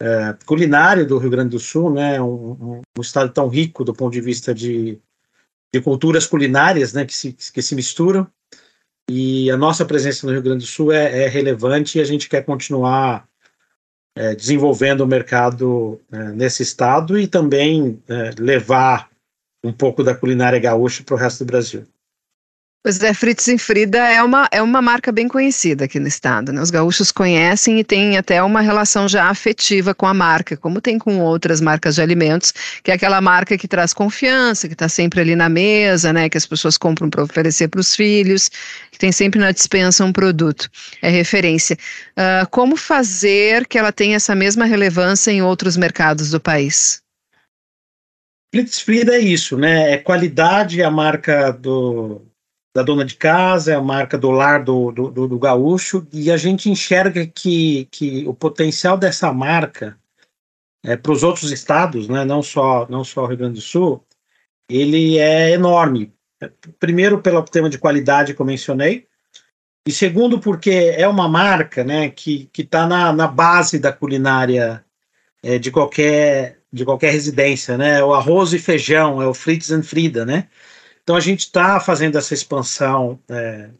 é, 0.00 0.36
culinário 0.44 1.06
do 1.06 1.18
Rio 1.18 1.30
Grande 1.30 1.50
do 1.50 1.58
Sul, 1.58 1.92
né, 1.92 2.20
um, 2.20 2.82
um, 2.96 3.00
estado 3.00 3.32
tão 3.32 3.48
rico 3.48 3.84
do 3.84 3.94
ponto 3.94 4.12
de 4.12 4.20
vista 4.20 4.54
de, 4.54 4.98
de 5.72 5.80
culturas 5.80 6.26
culinárias, 6.26 6.92
né, 6.92 7.04
que 7.04 7.14
se, 7.14 7.32
que 7.32 7.62
se 7.62 7.74
misturam, 7.74 8.26
e 9.08 9.50
a 9.50 9.56
nossa 9.56 9.84
presença 9.84 10.26
no 10.26 10.32
Rio 10.32 10.42
Grande 10.42 10.64
do 10.64 10.68
Sul 10.68 10.92
é, 10.92 11.24
é 11.24 11.28
relevante 11.28 11.98
e 11.98 12.00
a 12.00 12.04
gente 12.04 12.28
quer 12.28 12.44
continuar 12.44 13.28
é, 14.16 14.34
desenvolvendo 14.34 15.02
o 15.02 15.06
mercado 15.06 16.00
é, 16.10 16.32
nesse 16.32 16.62
estado 16.62 17.18
e 17.18 17.28
também 17.28 18.02
é, 18.08 18.30
levar 18.38 19.08
um 19.62 19.72
pouco 19.72 20.02
da 20.02 20.14
culinária 20.14 20.58
gaúcha 20.58 21.04
para 21.04 21.14
o 21.14 21.18
resto 21.18 21.44
do 21.44 21.48
Brasil. 21.48 21.86
Pois 22.86 23.02
é, 23.02 23.12
Fritz 23.12 23.48
e 23.48 23.58
Frida 23.58 23.98
é 23.98 24.22
uma, 24.22 24.48
é 24.52 24.62
uma 24.62 24.80
marca 24.80 25.10
bem 25.10 25.26
conhecida 25.26 25.86
aqui 25.86 25.98
no 25.98 26.06
estado. 26.06 26.52
Né? 26.52 26.62
Os 26.62 26.70
gaúchos 26.70 27.10
conhecem 27.10 27.80
e 27.80 27.82
têm 27.82 28.16
até 28.16 28.40
uma 28.40 28.60
relação 28.60 29.08
já 29.08 29.24
afetiva 29.24 29.92
com 29.92 30.06
a 30.06 30.14
marca, 30.14 30.56
como 30.56 30.80
tem 30.80 30.96
com 30.96 31.18
outras 31.18 31.60
marcas 31.60 31.96
de 31.96 32.02
alimentos, 32.02 32.54
que 32.84 32.92
é 32.92 32.94
aquela 32.94 33.20
marca 33.20 33.58
que 33.58 33.66
traz 33.66 33.92
confiança, 33.92 34.68
que 34.68 34.74
está 34.74 34.88
sempre 34.88 35.20
ali 35.20 35.34
na 35.34 35.48
mesa, 35.48 36.12
né? 36.12 36.28
que 36.28 36.38
as 36.38 36.46
pessoas 36.46 36.78
compram 36.78 37.10
para 37.10 37.24
oferecer 37.24 37.66
para 37.66 37.80
os 37.80 37.96
filhos, 37.96 38.48
que 38.92 38.98
tem 39.00 39.10
sempre 39.10 39.40
na 39.40 39.50
dispensa 39.50 40.04
um 40.04 40.12
produto. 40.12 40.70
É 41.02 41.10
referência. 41.10 41.76
Uh, 42.12 42.48
como 42.52 42.76
fazer 42.76 43.66
que 43.66 43.76
ela 43.78 43.90
tenha 43.90 44.14
essa 44.14 44.36
mesma 44.36 44.64
relevância 44.64 45.32
em 45.32 45.42
outros 45.42 45.76
mercados 45.76 46.30
do 46.30 46.38
país? 46.38 47.02
Fritz 48.54 48.78
Frida 48.78 49.16
é 49.16 49.18
isso, 49.18 49.58
né? 49.58 49.94
É 49.94 49.98
qualidade, 49.98 50.84
a 50.84 50.90
marca 50.90 51.50
do, 51.50 52.22
da 52.76 52.82
dona 52.82 53.06
de 53.06 53.16
casa, 53.16 53.72
é 53.72 53.74
a 53.74 53.80
marca 53.80 54.18
do 54.18 54.30
lar 54.30 54.62
do, 54.62 54.92
do, 54.92 55.10
do, 55.10 55.26
do 55.26 55.38
gaúcho, 55.38 56.06
e 56.12 56.30
a 56.30 56.36
gente 56.36 56.68
enxerga 56.68 57.26
que, 57.26 57.88
que 57.90 58.28
o 58.28 58.34
potencial 58.34 58.98
dessa 58.98 59.32
marca 59.32 59.98
é, 60.84 60.94
para 60.94 61.10
os 61.10 61.22
outros 61.22 61.50
estados, 61.50 62.06
né, 62.06 62.22
não, 62.22 62.42
só, 62.42 62.86
não 62.90 63.02
só 63.02 63.24
o 63.24 63.26
Rio 63.28 63.38
Grande 63.38 63.54
do 63.54 63.60
Sul, 63.62 64.04
ele 64.68 65.16
é 65.16 65.52
enorme. 65.52 66.12
Primeiro, 66.78 67.22
pelo 67.22 67.42
tema 67.44 67.70
de 67.70 67.78
qualidade 67.78 68.34
que 68.34 68.42
eu 68.42 68.46
mencionei, 68.46 69.06
e 69.86 69.90
segundo, 69.90 70.38
porque 70.38 70.94
é 70.98 71.08
uma 71.08 71.26
marca 71.26 71.82
né, 71.82 72.10
que 72.10 72.50
está 72.58 72.86
na, 72.86 73.10
na 73.10 73.26
base 73.26 73.78
da 73.78 73.90
culinária 73.90 74.84
é, 75.42 75.58
de, 75.58 75.70
qualquer, 75.70 76.58
de 76.70 76.84
qualquer 76.84 77.10
residência. 77.10 77.78
Né? 77.78 78.04
O 78.04 78.12
arroz 78.12 78.52
e 78.52 78.58
feijão, 78.58 79.22
é 79.22 79.26
o 79.26 79.32
Fritz 79.32 79.70
and 79.70 79.82
Frida, 79.82 80.26
né? 80.26 80.46
Então 81.06 81.14
a 81.14 81.20
gente 81.20 81.42
está 81.42 81.78
fazendo 81.78 82.18
essa 82.18 82.34
expansão, 82.34 83.16
é, 83.28 83.70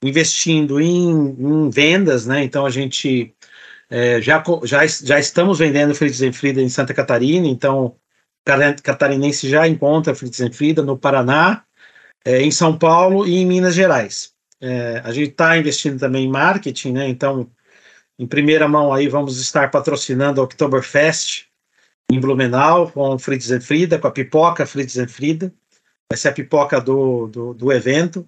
investindo 0.00 0.80
em, 0.80 1.10
em, 1.10 1.70
vendas, 1.70 2.24
né? 2.24 2.44
Então 2.44 2.64
a 2.64 2.70
gente 2.70 3.34
é, 3.90 4.22
já, 4.22 4.40
já, 4.62 4.86
já 4.86 5.18
estamos 5.18 5.58
vendendo 5.58 5.92
Fritz 5.92 6.20
Frida 6.36 6.62
em 6.62 6.68
Santa 6.68 6.94
Catarina, 6.94 7.48
então 7.48 7.96
catarinense 8.44 9.48
já 9.48 9.66
encontra 9.66 10.14
Fritz 10.14 10.38
Frida 10.56 10.80
no 10.80 10.96
Paraná, 10.96 11.64
é, 12.24 12.42
em 12.42 12.50
São 12.52 12.78
Paulo 12.78 13.26
e 13.26 13.38
em 13.38 13.44
Minas 13.46 13.74
Gerais. 13.74 14.32
É, 14.60 15.02
a 15.04 15.10
gente 15.10 15.30
está 15.30 15.58
investindo 15.58 15.98
também 15.98 16.26
em 16.26 16.30
marketing, 16.30 16.92
né? 16.92 17.08
Então, 17.08 17.50
em 18.16 18.26
primeira 18.26 18.68
mão 18.68 18.92
aí 18.92 19.08
vamos 19.08 19.40
estar 19.40 19.68
patrocinando 19.72 20.40
o 20.40 20.44
Oktoberfest 20.44 21.46
em 22.08 22.20
Blumenau 22.20 22.88
com 22.92 23.18
Fritz 23.18 23.48
Frida, 23.66 23.98
com 23.98 24.06
a 24.06 24.12
pipoca 24.12 24.64
Fritz 24.64 24.94
Frida 25.08 25.52
vai 26.10 26.18
ser 26.18 26.28
a 26.28 26.32
pipoca 26.32 26.80
do, 26.80 27.26
do, 27.28 27.54
do 27.54 27.72
evento. 27.72 28.26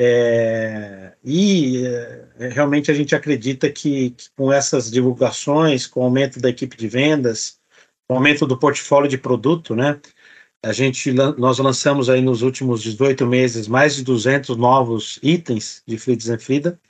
É, 0.00 1.14
e 1.24 1.84
é, 1.84 2.48
realmente 2.50 2.90
a 2.90 2.94
gente 2.94 3.16
acredita 3.16 3.70
que, 3.70 4.10
que, 4.10 4.30
com 4.36 4.52
essas 4.52 4.90
divulgações, 4.90 5.86
com 5.86 6.00
o 6.00 6.04
aumento 6.04 6.38
da 6.40 6.48
equipe 6.48 6.76
de 6.76 6.88
vendas, 6.88 7.58
com 8.06 8.14
o 8.14 8.16
aumento 8.16 8.46
do 8.46 8.56
portfólio 8.56 9.08
de 9.08 9.18
produto, 9.18 9.74
né? 9.74 10.00
A 10.64 10.72
gente, 10.72 11.12
nós 11.12 11.58
lançamos 11.58 12.08
aí 12.08 12.20
nos 12.20 12.42
últimos 12.42 12.82
18 12.82 13.26
meses 13.26 13.68
mais 13.68 13.94
de 13.94 14.02
200 14.02 14.56
novos 14.56 15.18
itens 15.22 15.82
de 15.86 15.96
Fritz 15.96 16.28
Frida. 16.42 16.80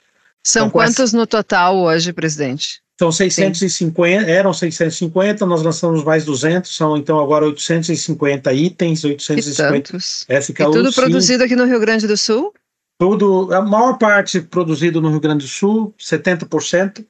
São 0.43 0.63
então, 0.67 0.71
quantos 0.71 0.99
essa... 0.99 1.17
no 1.17 1.27
total 1.27 1.77
hoje, 1.77 2.11
presidente? 2.11 2.81
São 2.99 3.13
650, 3.13 4.25
Sim. 4.25 4.29
eram 4.29 4.51
650, 4.51 5.45
nós 5.45 5.63
lançamos 5.63 6.03
mais 6.03 6.25
200, 6.25 6.75
são 6.75 6.97
então 6.97 7.17
agora 7.17 7.45
850 7.45 8.51
itens, 8.51 9.05
850. 9.05 9.97
É, 10.27 10.41
fica 10.41 10.63
e 10.63 10.71
tudo 10.73 10.91
produzido 10.91 11.45
aqui 11.45 11.55
no 11.55 11.63
Rio 11.63 11.79
Grande 11.79 12.05
do 12.05 12.17
Sul? 12.17 12.53
Tudo, 12.99 13.53
a 13.53 13.61
maior 13.61 13.97
parte 13.97 14.41
produzido 14.41 14.99
no 14.99 15.09
Rio 15.09 15.21
Grande 15.21 15.45
do 15.45 15.49
Sul, 15.49 15.95
70%, 15.97 17.05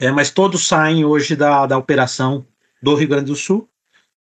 é, 0.00 0.10
mas 0.10 0.32
todos 0.32 0.66
saem 0.66 1.04
hoje 1.04 1.36
da, 1.36 1.64
da 1.64 1.78
operação 1.78 2.44
do 2.82 2.96
Rio 2.96 3.06
Grande 3.06 3.26
do 3.26 3.36
Sul. 3.36 3.68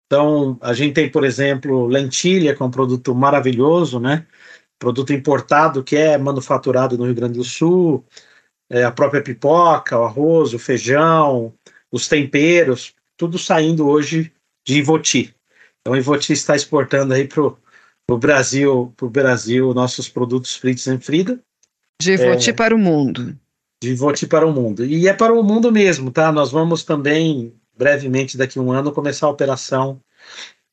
Então, 0.07 0.57
a 0.61 0.72
gente 0.72 0.94
tem, 0.94 1.11
por 1.11 1.24
exemplo, 1.24 1.88
lentilha, 1.88 2.55
que 2.55 2.62
é 2.62 2.64
um 2.64 2.70
produto 2.70 3.12
maravilhoso, 3.12 3.98
né? 3.98 4.24
Produto 4.79 5.12
importado 5.12 5.83
que 5.83 5.96
é 5.96 6.16
manufaturado 6.16 6.96
no 6.96 7.07
Rio 7.07 7.14
Grande 7.16 7.40
do 7.40 7.44
Sul 7.44 8.05
é, 8.70 8.85
a 8.85 8.92
própria 8.92 9.22
pipoca, 9.22 9.98
o 9.98 10.04
arroz, 10.04 10.52
o 10.52 10.59
feijão, 10.59 11.52
os 11.90 12.09
temperos, 12.09 12.94
tudo 13.16 13.38
saindo 13.38 13.88
hoje 13.88 14.33
de 14.66 14.78
Ivoti. 14.78 15.35
Então, 15.81 15.96
Ivoti 15.96 16.33
está 16.33 16.54
exportando 16.54 17.14
aí 17.14 17.26
para 17.26 17.42
o 17.42 18.18
Brasil, 18.18 18.92
pro 18.96 19.09
Brasil, 19.09 19.72
nossos 19.72 20.09
produtos 20.09 20.54
fritos 20.54 20.87
em 20.87 21.00
Frida. 21.00 21.40
De 22.00 22.12
Ivoti 22.12 22.50
é, 22.50 22.52
para 22.52 22.74
o 22.74 22.78
mundo. 22.78 23.37
De 23.83 23.90
Ivoti 23.90 24.26
para 24.26 24.46
o 24.46 24.52
mundo. 24.52 24.85
E 24.85 25.09
é 25.09 25.12
para 25.12 25.33
o 25.33 25.42
mundo 25.42 25.72
mesmo, 25.72 26.11
tá? 26.11 26.31
Nós 26.31 26.50
vamos 26.50 26.85
também, 26.85 27.54
brevemente, 27.76 28.37
daqui 28.37 28.59
a 28.59 28.62
um 28.62 28.70
ano, 28.70 28.92
começar 28.92 29.26
a 29.26 29.31
operação 29.31 30.00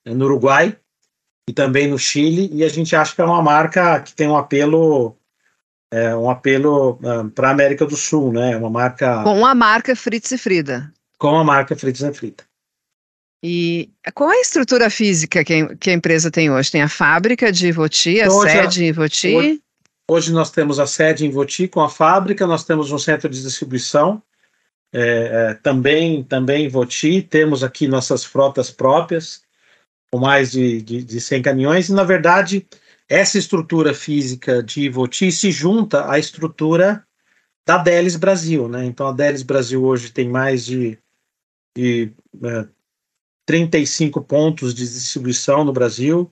no 0.05 0.25
Uruguai 0.25 0.77
e 1.49 1.53
também 1.53 1.87
no 1.87 1.97
Chile, 1.97 2.49
e 2.51 2.63
a 2.63 2.69
gente 2.69 2.95
acha 2.95 3.13
que 3.13 3.21
é 3.21 3.25
uma 3.25 3.41
marca 3.41 3.99
que 4.01 4.13
tem 4.13 4.27
um 4.27 4.35
apelo 4.35 5.15
é 5.95 6.15
um 6.15 6.29
apelo 6.29 6.99
ah, 7.03 7.25
para 7.33 7.49
a 7.49 7.51
América 7.51 7.85
do 7.85 7.95
Sul, 7.95 8.33
né? 8.33 8.57
Uma 8.57 8.69
marca. 8.69 9.23
Com 9.23 9.45
a 9.45 9.55
marca 9.55 9.95
Fritz 9.95 10.31
e 10.31 10.37
Frida. 10.37 10.91
Com 11.17 11.37
a 11.37 11.43
marca 11.43 11.75
Fritz 11.75 12.01
e 12.01 12.13
Frida. 12.13 12.43
E 13.43 13.89
qual 14.13 14.31
é 14.31 14.37
a 14.37 14.41
estrutura 14.41 14.89
física 14.89 15.43
que 15.43 15.53
a, 15.53 15.75
que 15.75 15.89
a 15.89 15.93
empresa 15.93 16.31
tem 16.31 16.51
hoje? 16.51 16.71
Tem 16.71 16.81
a 16.81 16.89
fábrica 16.89 17.51
de 17.51 17.67
Ivoti, 17.67 18.21
a 18.21 18.27
hoje, 18.27 18.51
sede 18.51 18.83
em 18.83 18.87
Ivoti? 18.87 19.35
Hoje, 19.35 19.61
hoje, 20.09 20.33
nós 20.33 20.51
temos 20.51 20.79
a 20.79 20.87
sede 20.87 21.25
em 21.25 21.29
Ivoti 21.29 21.67
com 21.67 21.81
a 21.81 21.89
fábrica, 21.89 22.47
nós 22.47 22.63
temos 22.63 22.91
um 22.91 22.97
centro 22.97 23.29
de 23.29 23.41
distribuição 23.41 24.21
é, 24.91 25.51
é, 25.51 25.53
também, 25.55 26.23
também 26.23 26.63
em 26.63 26.65
Ivoti, 26.65 27.21
temos 27.21 27.63
aqui 27.63 27.87
nossas 27.87 28.23
frotas 28.23 28.71
próprias, 28.71 29.41
com 30.11 30.19
mais 30.19 30.51
de, 30.51 30.81
de, 30.81 31.03
de 31.03 31.21
100 31.21 31.41
caminhões, 31.41 31.89
e 31.89 31.93
na 31.93 32.03
verdade 32.03 32.65
essa 33.07 33.37
estrutura 33.37 33.93
física 33.93 34.63
de 34.63 34.81
Ivoti 34.81 35.31
se 35.31 35.51
junta 35.51 36.09
à 36.09 36.17
estrutura 36.17 37.05
da 37.65 37.77
Delis 37.77 38.15
Brasil, 38.15 38.67
né? 38.67 38.85
Então 38.85 39.07
a 39.07 39.11
Delis 39.11 39.43
Brasil 39.43 39.83
hoje 39.83 40.11
tem 40.11 40.29
mais 40.29 40.65
de, 40.65 40.97
de 41.75 42.11
é, 42.43 42.67
35 43.45 44.21
pontos 44.21 44.73
de 44.73 44.83
distribuição 44.83 45.63
no 45.63 45.73
Brasil. 45.73 46.31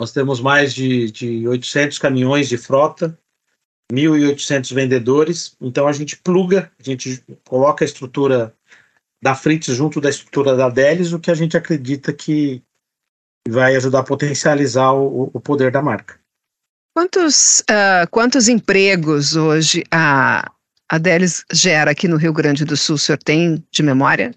Nós 0.00 0.12
temos 0.12 0.40
mais 0.40 0.72
de, 0.72 1.10
de 1.10 1.46
800 1.46 1.98
caminhões 1.98 2.48
de 2.48 2.56
frota, 2.56 3.18
1.800 3.92 4.74
vendedores. 4.74 5.56
Então 5.60 5.86
a 5.86 5.92
gente 5.92 6.16
pluga, 6.16 6.72
a 6.78 6.82
gente 6.82 7.22
coloca 7.46 7.84
a 7.84 7.86
estrutura 7.86 8.54
da 9.22 9.34
Fritz 9.34 9.66
junto 9.66 10.00
da 10.00 10.08
estrutura 10.08 10.56
da 10.56 10.68
Delis, 10.68 11.12
o 11.12 11.20
que 11.20 11.30
a 11.30 11.34
gente 11.34 11.56
acredita 11.56 12.12
que 12.12 12.62
e 13.46 13.50
vai 13.50 13.76
ajudar 13.76 14.00
a 14.00 14.04
potencializar 14.04 14.92
o, 14.92 15.30
o 15.32 15.40
poder 15.40 15.70
da 15.70 15.82
marca. 15.82 16.18
Quantos, 16.94 17.60
uh, 17.60 18.08
quantos 18.10 18.48
empregos 18.48 19.36
hoje 19.36 19.84
a, 19.90 20.50
a 20.88 20.98
Delis 20.98 21.44
gera 21.52 21.92
aqui 21.92 22.08
no 22.08 22.16
Rio 22.16 22.32
Grande 22.32 22.64
do 22.64 22.76
Sul? 22.76 22.96
O 22.96 22.98
senhor 22.98 23.18
tem 23.18 23.64
de 23.70 23.82
memória? 23.82 24.34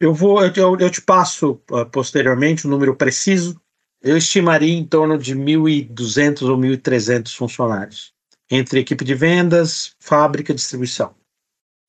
Eu 0.00 0.14
vou, 0.14 0.42
eu, 0.44 0.78
eu 0.78 0.90
te 0.90 1.02
passo 1.02 1.60
uh, 1.70 1.84
posteriormente 1.86 2.66
o 2.66 2.70
número 2.70 2.96
preciso. 2.96 3.60
Eu 4.00 4.16
estimaria 4.16 4.72
em 4.72 4.86
torno 4.86 5.18
de 5.18 5.34
1.200 5.34 6.42
ou 6.48 6.56
1.300 6.56 7.34
funcionários, 7.34 8.14
entre 8.48 8.80
equipe 8.80 9.04
de 9.04 9.14
vendas, 9.14 9.94
fábrica 9.98 10.52
e 10.52 10.54
distribuição. 10.54 11.14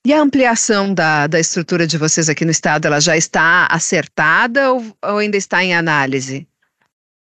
E 0.06 0.14
a 0.14 0.20
ampliação 0.20 0.94
da, 0.94 1.26
da 1.26 1.38
estrutura 1.38 1.86
de 1.86 1.98
vocês 1.98 2.28
aqui 2.28 2.44
no 2.44 2.50
estado, 2.50 2.86
ela 2.86 3.00
já 3.00 3.16
está 3.16 3.66
acertada 3.66 4.72
ou, 4.72 4.96
ou 5.04 5.18
ainda 5.18 5.36
está 5.36 5.62
em 5.62 5.74
análise? 5.74 6.48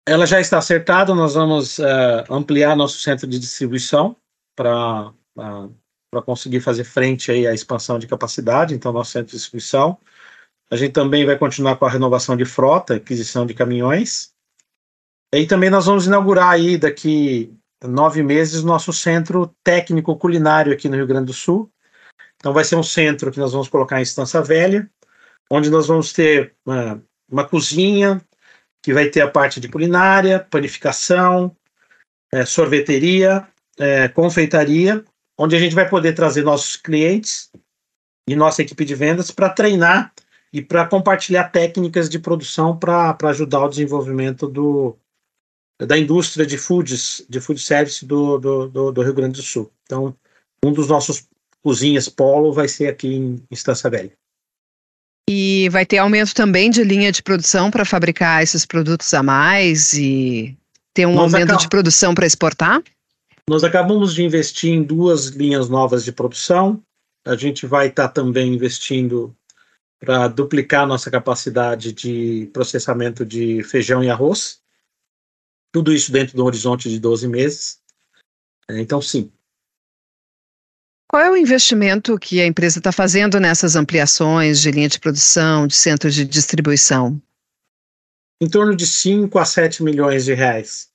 Ela 0.08 0.26
já 0.26 0.40
está 0.40 0.58
acertada, 0.58 1.14
nós 1.14 1.34
vamos 1.34 1.80
uh, 1.80 2.24
ampliar 2.30 2.76
nosso 2.76 3.00
centro 3.00 3.28
de 3.28 3.38
distribuição 3.38 4.16
para 4.56 5.10
uh, 5.38 6.22
conseguir 6.26 6.62
fazer 6.62 6.86
frente 6.86 7.30
aí 7.30 7.46
à 7.46 7.54
expansão 7.54 8.00
de 8.00 8.08
capacidade, 8.08 8.74
então 8.74 8.94
nosso 8.94 9.12
centro 9.12 9.28
de 9.28 9.38
distribuição. 9.38 9.98
A 10.72 10.78
gente 10.78 10.94
também 10.94 11.26
vai 11.26 11.38
continuar 11.38 11.76
com 11.76 11.86
a 11.86 11.90
renovação 11.90 12.38
de 12.38 12.46
frota, 12.46 12.96
aquisição 12.96 13.46
de 13.46 13.54
caminhões. 13.54 14.32
E 15.34 15.46
também 15.46 15.70
nós 15.70 15.86
vamos 15.86 16.08
inaugurar 16.08 16.52
aí 16.52 16.78
daqui 16.78 17.54
nove 17.84 18.24
meses 18.24 18.64
nosso 18.64 18.94
centro 18.94 19.54
técnico 19.64 20.16
culinário 20.16 20.72
aqui 20.72 20.88
no 20.88 20.96
Rio 20.96 21.08
Grande 21.08 21.26
do 21.28 21.34
Sul. 21.34 21.70
Então 22.42 22.54
vai 22.54 22.64
ser 22.64 22.76
um 22.76 22.84
centro 22.84 23.32
que 23.32 23.40
nós 23.40 23.52
vamos 23.52 23.70
colocar 23.70 24.00
em 24.00 24.04
Estância 24.04 24.42
Velha, 24.42 24.90
onde 25.50 25.70
nós 25.70 25.86
vamos 25.86 26.12
ter 26.12 26.56
uma, 26.66 27.02
uma 27.30 27.48
cozinha, 27.48 28.20
que 28.82 28.92
vai 28.92 29.10
ter 29.10 29.22
a 29.22 29.30
parte 29.30 29.60
de 29.60 29.70
culinária, 29.70 30.40
panificação, 30.50 31.56
é, 32.34 32.44
sorveteria, 32.44 33.48
é, 33.78 34.08
confeitaria, 34.08 35.06
onde 35.38 35.56
a 35.56 35.60
gente 35.60 35.76
vai 35.76 35.88
poder 35.88 36.14
trazer 36.14 36.44
nossos 36.44 36.76
clientes 36.76 37.52
e 38.28 38.36
nossa 38.36 38.64
equipe 38.64 38.84
de 38.84 38.96
vendas 38.96 39.30
para 39.30 39.50
treinar 39.50 40.12
e 40.52 40.64
para 40.64 40.88
compartilhar 40.88 41.50
técnicas 41.50 42.10
de 42.10 42.18
produção 42.18 42.76
para 42.76 43.16
ajudar 43.26 43.66
o 43.66 43.70
desenvolvimento 43.70 44.48
do, 44.48 44.98
da 45.80 45.96
indústria 45.98 46.46
de 46.46 46.58
foods, 46.58 47.24
de 47.30 47.40
food 47.40 47.62
service 47.62 48.04
do, 48.04 48.40
do, 48.40 48.68
do, 48.68 48.92
do 48.92 49.02
Rio 49.04 49.14
Grande 49.14 49.40
do 49.40 49.46
Sul. 49.46 49.72
Então, 49.84 50.16
um 50.66 50.74
dos 50.74 50.88
nossos 50.88 51.28
cozinhas 51.64 52.10
polo 52.10 52.52
vai 52.52 52.68
ser 52.68 52.88
aqui 52.88 53.08
em 53.08 53.44
Estância 53.50 53.90
Velha. 53.90 54.12
E 55.30 55.70
vai 55.70 55.86
ter 55.86 56.00
aumento 56.00 56.34
também 56.34 56.70
de 56.70 56.84
linha 56.84 57.12
de 57.12 57.24
produção 57.24 57.72
para 57.72 57.86
fabricar 57.86 58.44
esses 58.44 58.66
produtos 58.66 59.14
a 59.14 59.24
mais 59.24 59.94
e 59.94 60.58
ter 60.94 61.06
um 61.06 61.14
Nós 61.14 61.34
aumento 61.34 61.56
de 61.58 61.70
produção 61.70 62.14
para 62.14 62.26
exportar? 62.26 62.82
Nós 63.50 63.64
acabamos 63.64 64.14
de 64.14 64.24
investir 64.24 64.72
em 64.72 64.84
duas 64.84 65.28
linhas 65.28 65.70
novas 65.70 66.04
de 66.04 66.12
produção. 66.12 66.82
A 67.26 67.36
gente 67.36 67.66
vai 67.66 67.88
estar 67.88 68.08
tá 68.08 68.14
também 68.14 68.54
investindo 68.54 69.36
para 70.00 70.28
duplicar 70.28 70.88
nossa 70.88 71.12
capacidade 71.12 71.94
de 71.94 72.50
processamento 72.52 73.26
de 73.26 73.64
feijão 73.64 74.04
e 74.04 74.10
arroz. 74.10 74.60
Tudo 75.72 75.94
isso 75.94 76.12
dentro 76.12 76.36
de 76.36 76.42
um 76.42 76.46
horizonte 76.46 76.90
de 76.90 77.00
12 77.00 77.28
meses. 77.28 77.80
É, 78.68 78.80
então, 78.80 79.02
sim. 79.02 79.32
Qual 81.12 81.22
é 81.22 81.30
o 81.30 81.36
investimento 81.36 82.18
que 82.18 82.40
a 82.40 82.46
empresa 82.46 82.80
está 82.80 82.90
fazendo 82.90 83.38
nessas 83.38 83.76
ampliações 83.76 84.62
de 84.62 84.72
linha 84.72 84.88
de 84.88 84.98
produção, 84.98 85.68
de 85.68 85.76
centros 85.76 86.16
de 86.16 86.24
distribuição? 86.24 87.22
Em 88.40 88.50
torno 88.50 88.74
de 88.74 88.88
5 88.88 89.38
a 89.38 89.44
7 89.44 89.84
milhões 89.84 90.24
de 90.24 90.34
reais. 90.34 90.90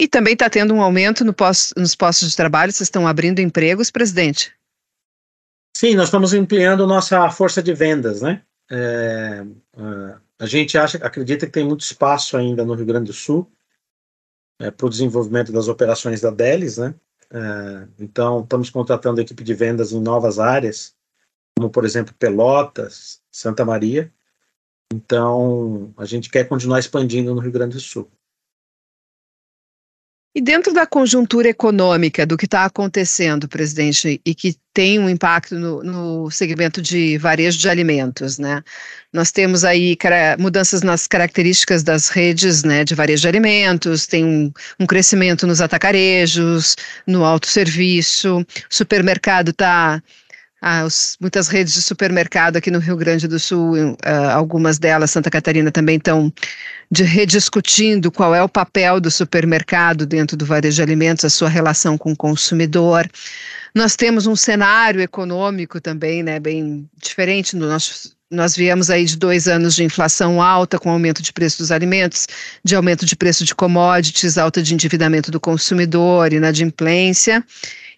E 0.00 0.08
também 0.08 0.32
está 0.32 0.48
tendo 0.48 0.72
um 0.72 0.80
aumento 0.80 1.26
no 1.26 1.34
posto, 1.34 1.78
nos 1.78 1.94
postos 1.94 2.30
de 2.30 2.36
trabalho? 2.36 2.72
Vocês 2.72 2.86
estão 2.86 3.06
abrindo 3.06 3.38
empregos, 3.38 3.90
presidente? 3.90 4.50
Sim, 5.76 5.94
nós 5.94 6.06
estamos 6.06 6.32
ampliando 6.32 6.86
nossa 6.86 7.28
força 7.28 7.62
de 7.62 7.74
vendas, 7.74 8.22
né? 8.22 8.40
É, 8.70 9.44
a 10.38 10.46
gente 10.46 10.78
acha, 10.78 10.96
acredita 11.04 11.44
que 11.44 11.52
tem 11.52 11.66
muito 11.66 11.82
espaço 11.82 12.34
ainda 12.34 12.64
no 12.64 12.72
Rio 12.72 12.86
Grande 12.86 13.08
do 13.08 13.12
Sul 13.12 13.46
é, 14.58 14.70
para 14.70 14.86
o 14.86 14.90
desenvolvimento 14.90 15.52
das 15.52 15.68
operações 15.68 16.22
da 16.22 16.30
Delis, 16.30 16.78
né? 16.78 16.94
É, 17.34 17.88
então, 17.98 18.42
estamos 18.42 18.70
contratando 18.70 19.20
equipe 19.20 19.42
de 19.42 19.54
vendas 19.54 19.90
em 19.90 20.00
novas 20.00 20.38
áreas, 20.38 20.94
como, 21.58 21.68
por 21.68 21.84
exemplo, 21.84 22.14
Pelotas, 22.16 23.20
Santa 23.28 23.64
Maria. 23.64 24.12
Então, 24.92 25.92
a 25.96 26.04
gente 26.04 26.30
quer 26.30 26.48
continuar 26.48 26.78
expandindo 26.78 27.34
no 27.34 27.40
Rio 27.40 27.50
Grande 27.50 27.74
do 27.74 27.80
Sul. 27.80 28.08
E 30.36 30.40
dentro 30.40 30.72
da 30.72 30.84
conjuntura 30.84 31.48
econômica 31.48 32.26
do 32.26 32.36
que 32.36 32.44
está 32.44 32.64
acontecendo, 32.64 33.48
presidente, 33.48 34.20
e 34.26 34.34
que 34.34 34.56
tem 34.72 34.98
um 34.98 35.08
impacto 35.08 35.54
no, 35.54 35.84
no, 35.84 36.30
segmento 36.32 36.82
de 36.82 37.16
varejo 37.18 37.56
de 37.56 37.68
alimentos, 37.68 38.36
né? 38.36 38.64
Nós 39.12 39.30
temos 39.30 39.62
aí 39.62 39.96
mudanças 40.36 40.82
nas 40.82 41.06
características 41.06 41.84
das 41.84 42.08
redes 42.08 42.64
né, 42.64 42.82
de 42.82 42.96
varejo 42.96 43.22
de 43.22 43.28
alimentos, 43.28 44.08
tem 44.08 44.24
um, 44.24 44.52
um 44.80 44.86
crescimento 44.86 45.46
nos 45.46 45.60
atacarejos, 45.60 46.74
no 47.06 47.24
autosserviço, 47.24 48.44
supermercado 48.68 49.50
está 49.50 50.02
ah, 50.66 50.88
muitas 51.20 51.46
redes 51.48 51.74
de 51.74 51.82
supermercado 51.82 52.56
aqui 52.56 52.70
no 52.70 52.78
Rio 52.78 52.96
Grande 52.96 53.28
do 53.28 53.38
Sul, 53.38 53.74
uh, 53.76 53.98
algumas 54.32 54.78
delas, 54.78 55.10
Santa 55.10 55.30
Catarina, 55.30 55.70
também 55.70 55.98
estão 55.98 56.32
de 56.90 57.02
rediscutindo 57.02 58.10
qual 58.10 58.34
é 58.34 58.42
o 58.42 58.48
papel 58.48 58.98
do 58.98 59.10
supermercado 59.10 60.06
dentro 60.06 60.38
do 60.38 60.46
varejo 60.46 60.76
de 60.76 60.82
alimentos, 60.82 61.22
a 61.22 61.28
sua 61.28 61.50
relação 61.50 61.98
com 61.98 62.12
o 62.12 62.16
consumidor. 62.16 63.06
Nós 63.74 63.94
temos 63.94 64.26
um 64.26 64.34
cenário 64.34 65.02
econômico 65.02 65.82
também, 65.82 66.22
né, 66.22 66.40
bem 66.40 66.88
diferente 66.96 67.54
no 67.54 67.68
nosso 67.68 68.14
nós 68.30 68.56
viemos 68.56 68.90
aí 68.90 69.04
de 69.04 69.16
dois 69.16 69.46
anos 69.46 69.76
de 69.76 69.84
inflação 69.84 70.42
alta, 70.42 70.78
com 70.78 70.90
aumento 70.90 71.22
de 71.22 71.32
preço 71.32 71.58
dos 71.58 71.70
alimentos, 71.70 72.26
de 72.64 72.74
aumento 72.74 73.06
de 73.06 73.14
preço 73.14 73.44
de 73.44 73.54
commodities, 73.54 74.38
alta 74.38 74.62
de 74.62 74.74
endividamento 74.74 75.30
do 75.30 75.38
consumidor, 75.38 76.32
inadimplência. 76.32 77.44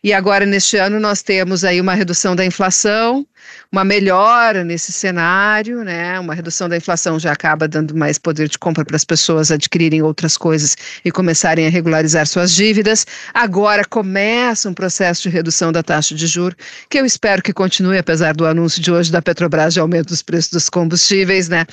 E 0.06 0.12
agora, 0.12 0.46
neste 0.46 0.76
ano, 0.76 1.00
nós 1.00 1.20
temos 1.20 1.64
aí 1.64 1.80
uma 1.80 1.92
redução 1.92 2.36
da 2.36 2.46
inflação, 2.46 3.26
uma 3.70 3.84
melhora 3.84 4.64
nesse 4.64 4.92
cenário, 4.92 5.84
né? 5.84 6.18
Uma 6.18 6.34
redução 6.34 6.68
da 6.68 6.76
inflação 6.76 7.18
já 7.18 7.32
acaba 7.32 7.68
dando 7.68 7.96
mais 7.96 8.18
poder 8.18 8.48
de 8.48 8.58
compra 8.58 8.84
para 8.84 8.96
as 8.96 9.04
pessoas 9.04 9.50
adquirirem 9.50 10.02
outras 10.02 10.36
coisas 10.36 10.76
e 11.04 11.10
começarem 11.10 11.66
a 11.66 11.70
regularizar 11.70 12.26
suas 12.26 12.54
dívidas. 12.54 13.06
Agora 13.34 13.84
começa 13.84 14.68
um 14.68 14.74
processo 14.74 15.22
de 15.22 15.28
redução 15.28 15.72
da 15.72 15.82
taxa 15.82 16.14
de 16.14 16.26
juros, 16.26 16.56
que 16.88 16.98
eu 16.98 17.04
espero 17.04 17.42
que 17.42 17.52
continue, 17.52 17.98
apesar 17.98 18.34
do 18.34 18.46
anúncio 18.46 18.80
de 18.80 18.90
hoje 18.90 19.10
da 19.10 19.22
Petrobras 19.22 19.74
de 19.74 19.80
aumento 19.80 20.08
dos 20.08 20.22
preços 20.22 20.50
dos 20.50 20.68
combustíveis, 20.68 21.48
né? 21.48 21.66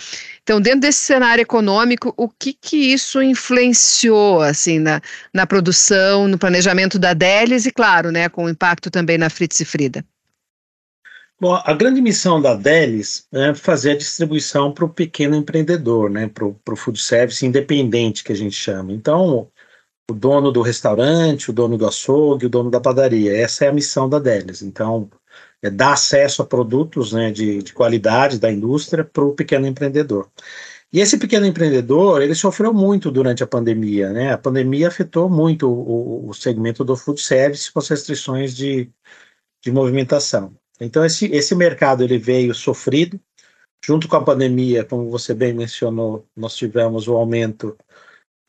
Então, 0.43 0.59
dentro 0.59 0.82
desse 0.82 0.99
cenário 0.99 1.41
econômico, 1.41 2.13
o 2.17 2.28
que 2.28 2.53
que 2.53 2.76
isso 2.91 3.21
influenciou, 3.21 4.41
assim, 4.41 4.78
na, 4.78 5.01
na 5.34 5.47
produção, 5.47 6.28
no 6.28 6.38
planejamento 6.38 6.99
da 6.99 7.13
Delis 7.13 7.65
e, 7.65 7.71
claro, 7.71 8.11
né, 8.11 8.28
com 8.28 8.49
impacto 8.49 8.91
também 8.91 9.17
na 9.17 9.30
Fritz 9.30 9.61
e 9.61 9.65
Frida? 9.65 10.03
Bom, 11.39 11.55
a 11.55 11.73
grande 11.73 12.01
missão 12.01 12.41
da 12.41 12.55
Delis 12.55 13.27
é 13.31 13.53
fazer 13.53 13.91
a 13.91 13.97
distribuição 13.97 14.73
para 14.73 14.86
o 14.86 14.93
pequeno 14.93 15.36
empreendedor, 15.36 16.09
né, 16.09 16.27
para 16.29 16.45
o 16.45 16.75
food 16.75 16.99
service 17.01 17.45
independente, 17.45 18.23
que 18.23 18.31
a 18.31 18.36
gente 18.36 18.55
chama. 18.55 18.93
Então, 18.93 19.51
o 20.09 20.13
dono 20.13 20.51
do 20.51 20.61
restaurante, 20.61 21.49
o 21.49 21.53
dono 21.53 21.77
do 21.77 21.88
açougue, 21.88 22.45
o 22.45 22.49
dono 22.49 22.69
da 22.71 22.79
padaria, 22.79 23.36
essa 23.36 23.65
é 23.65 23.69
a 23.69 23.73
missão 23.73 24.07
da 24.07 24.19
Delis. 24.19 24.61
Então, 24.61 25.09
é, 25.61 25.69
dar 25.69 25.93
acesso 25.93 26.41
a 26.41 26.45
produtos 26.45 27.13
né, 27.13 27.31
de, 27.31 27.63
de 27.63 27.73
qualidade 27.73 28.39
da 28.39 28.51
indústria 28.51 29.03
para 29.03 29.23
o 29.23 29.34
pequeno 29.34 29.67
empreendedor. 29.67 30.29
E 30.93 30.99
esse 30.99 31.17
pequeno 31.17 31.45
empreendedor, 31.45 32.21
ele 32.21 32.36
sofreu 32.36 32.73
muito 32.73 33.09
durante 33.11 33.43
a 33.43 33.47
pandemia, 33.47 34.11
né? 34.13 34.31
A 34.31 34.38
pandemia 34.38 34.89
afetou 34.89 35.27
muito 35.27 35.67
o, 35.67 36.29
o 36.29 36.34
segmento 36.34 36.84
do 36.86 36.95
food 36.95 37.19
service 37.19 37.71
com 37.71 37.79
as 37.79 37.88
restrições 37.88 38.55
de, 38.55 38.91
de 39.63 39.71
movimentação. 39.71 40.55
Então, 40.84 41.05
esse, 41.05 41.25
esse 41.27 41.55
mercado, 41.55 42.03
ele 42.03 42.17
veio 42.17 42.53
sofrido, 42.53 43.19
junto 43.84 44.07
com 44.07 44.15
a 44.15 44.23
pandemia, 44.23 44.84
como 44.84 45.09
você 45.09 45.34
bem 45.34 45.53
mencionou, 45.53 46.25
nós 46.36 46.55
tivemos 46.55 47.07
o 47.07 47.13
um 47.13 47.17
aumento, 47.17 47.77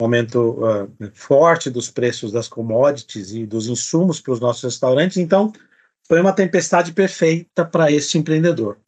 um 0.00 0.04
aumento 0.04 0.58
uh, 0.60 1.10
forte 1.12 1.70
dos 1.70 1.90
preços 1.90 2.32
das 2.32 2.48
commodities 2.48 3.32
e 3.32 3.46
dos 3.46 3.68
insumos 3.68 4.20
para 4.20 4.32
os 4.32 4.40
nossos 4.40 4.62
restaurantes, 4.62 5.16
então 5.16 5.52
foi 6.06 6.20
uma 6.20 6.32
tempestade 6.32 6.92
perfeita 6.92 7.64
para 7.64 7.90
este 7.90 8.18
empreendedor. 8.18 8.78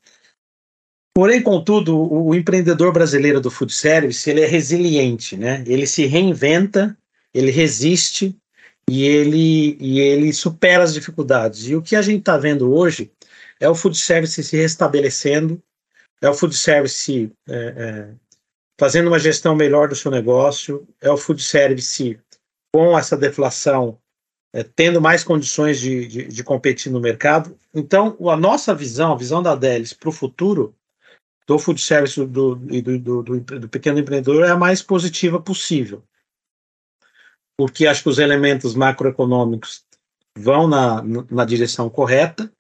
Porém, 1.17 1.43
contudo, 1.43 1.97
o, 1.97 2.29
o, 2.29 2.35
empreendedor 2.35 2.93
brasileiro 2.93 3.41
do 3.41 3.51
food 3.51 3.73
service 3.73 4.29
ele 4.29 4.43
é 4.43 4.47
resiliente, 4.47 5.35
né? 5.35 5.65
Ele 5.67 5.87
se 5.87 6.05
reinventa, 6.05 6.97
ele 7.33 7.51
resiste 7.51 8.37
e 8.89 9.03
ele 9.03 9.79
e 9.81 9.99
ele 9.99 10.31
supera 10.33 10.85
as 10.85 10.93
dificuldades. 10.93 11.69
E 11.69 11.75
o 11.75 11.81
que 11.81 11.97
a 11.97 12.03
gente 12.03 12.19
está 12.19 12.37
vendo 12.37 12.71
hoje 12.71 13.11
é 13.61 13.69
o 13.69 13.75
food 13.75 13.97
service 13.97 14.43
se 14.43 14.57
restabelecendo, 14.57 15.63
é 16.21 16.29
o 16.29 16.35
food 16.35 16.57
service 16.57 17.33
é, 17.49 17.55
é, 17.55 18.15
fazendo 18.79 19.09
uma 19.09 19.19
gestão 19.19 19.55
melhor 19.55 19.89
do 19.89 19.97
seu 19.97 20.11
negócio, 20.11 20.87
é 21.01 21.11
o 21.11 21.17
food 21.17 21.43
service 21.43 22.19
com 22.73 22.99
essa 22.99 23.17
deflação, 23.17 23.99
é, 24.53 24.63
tendo 24.63 25.01
mais 25.01 25.25
condições 25.25 25.81
de, 25.81 26.07
de, 26.07 26.29
de, 26.29 26.45
competir 26.45 26.93
no 26.93 27.01
mercado. 27.01 27.57
Então, 27.75 28.17
a 28.29 28.37
nossa 28.37 28.75
visão, 28.75 29.13
a 29.13 29.17
visão 29.17 29.43
da 29.43 29.55
Delis 29.55 29.93
para 29.93 30.09
o 30.09 30.13
futuro 30.13 30.75
do 31.47 31.59
food 31.59 31.81
service 31.81 32.23
do, 32.27 32.57
do, 32.57 32.99
do, 32.99 33.41
do, 33.41 33.69
pequeno 33.69 33.99
empreendedor 33.99 34.45
é 34.45 34.51
a 34.51 34.57
mais 34.57 34.83
positiva 34.83 35.41
possível. 35.41 36.03
Porque 37.57 37.87
acho 37.87 38.03
que 38.03 38.09
os 38.09 38.19
elementos 38.19 38.75
macroeconômicos 38.75 39.85
vão 40.37 40.69
na, 40.69 41.03
na 41.31 41.45
direção 41.45 41.89
correta 41.89 42.53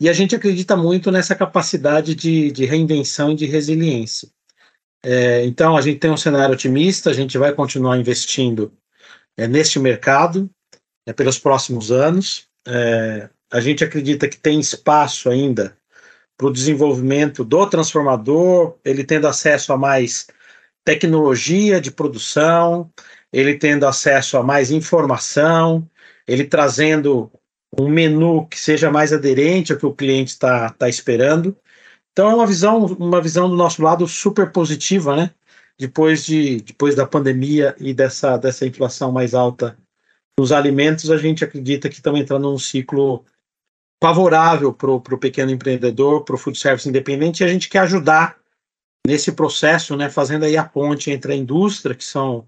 e 0.00 0.08
a 0.08 0.12
gente 0.12 0.36
acredita 0.36 0.76
muito 0.76 1.10
nessa 1.10 1.34
capacidade 1.34 2.14
de, 2.14 2.50
de 2.52 2.64
reinvenção 2.64 3.32
e 3.32 3.34
de 3.34 3.46
resiliência. 3.46 4.28
É, 5.02 5.44
então, 5.44 5.76
a 5.76 5.80
gente 5.80 5.98
tem 5.98 6.10
um 6.10 6.16
cenário 6.16 6.54
otimista, 6.54 7.10
a 7.10 7.14
gente 7.14 7.38
vai 7.38 7.52
continuar 7.52 7.96
investindo 7.96 8.72
é, 9.36 9.46
neste 9.46 9.78
mercado 9.78 10.50
é, 11.06 11.12
pelos 11.12 11.38
próximos 11.38 11.90
anos. 11.90 12.48
É, 12.66 13.28
a 13.50 13.60
gente 13.60 13.84
acredita 13.84 14.28
que 14.28 14.38
tem 14.38 14.58
espaço 14.58 15.30
ainda 15.30 15.76
para 16.36 16.46
o 16.48 16.52
desenvolvimento 16.52 17.44
do 17.44 17.66
transformador, 17.66 18.76
ele 18.84 19.04
tendo 19.04 19.26
acesso 19.26 19.72
a 19.72 19.78
mais 19.78 20.26
tecnologia 20.84 21.80
de 21.80 21.90
produção, 21.90 22.90
ele 23.32 23.56
tendo 23.56 23.86
acesso 23.86 24.36
a 24.36 24.42
mais 24.42 24.70
informação, 24.70 25.88
ele 26.26 26.44
trazendo 26.44 27.30
um 27.78 27.88
menu 27.88 28.46
que 28.46 28.58
seja 28.58 28.90
mais 28.90 29.12
aderente 29.12 29.72
ao 29.72 29.78
que 29.78 29.86
o 29.86 29.94
cliente 29.94 30.32
está 30.32 30.70
tá 30.70 30.88
esperando. 30.88 31.56
Então 32.12 32.30
é 32.30 32.34
uma 32.34 32.46
visão, 32.46 32.86
uma 32.86 33.20
visão 33.20 33.48
do 33.48 33.56
nosso 33.56 33.82
lado 33.82 34.06
super 34.06 34.50
positiva, 34.50 35.16
né? 35.16 35.30
Depois, 35.78 36.24
de, 36.24 36.62
depois 36.62 36.94
da 36.94 37.06
pandemia 37.06 37.76
e 37.78 37.92
dessa, 37.92 38.38
dessa 38.38 38.66
inflação 38.66 39.12
mais 39.12 39.34
alta 39.34 39.76
nos 40.38 40.52
alimentos, 40.52 41.10
a 41.10 41.18
gente 41.18 41.44
acredita 41.44 41.88
que 41.88 41.96
estamos 41.96 42.20
entrando 42.20 42.50
num 42.50 42.58
ciclo 42.58 43.24
favorável 44.02 44.72
para 44.72 44.90
o 44.90 45.18
pequeno 45.18 45.50
empreendedor, 45.50 46.24
para 46.24 46.34
o 46.34 46.38
food 46.38 46.58
service 46.58 46.88
independente, 46.88 47.42
e 47.42 47.44
a 47.44 47.48
gente 47.48 47.68
quer 47.68 47.80
ajudar 47.80 48.38
nesse 49.06 49.32
processo, 49.32 49.96
né, 49.96 50.10
fazendo 50.10 50.44
aí 50.44 50.56
a 50.56 50.64
ponte 50.64 51.10
entre 51.10 51.32
a 51.32 51.36
indústria, 51.36 51.94
que 51.94 52.04
são 52.04 52.46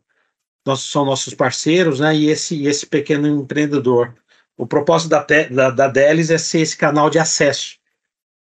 nossos, 0.66 0.90
são 0.90 1.04
nossos 1.04 1.34
parceiros, 1.34 2.00
né, 2.00 2.14
e 2.16 2.28
esse, 2.28 2.66
esse 2.66 2.86
pequeno 2.86 3.26
empreendedor. 3.26 4.14
O 4.58 4.66
propósito 4.66 5.10
da, 5.10 5.24
da, 5.24 5.70
da 5.70 5.86
Delis 5.86 6.30
é 6.30 6.36
ser 6.36 6.58
esse 6.58 6.76
canal 6.76 7.08
de 7.08 7.18
acesso 7.18 7.78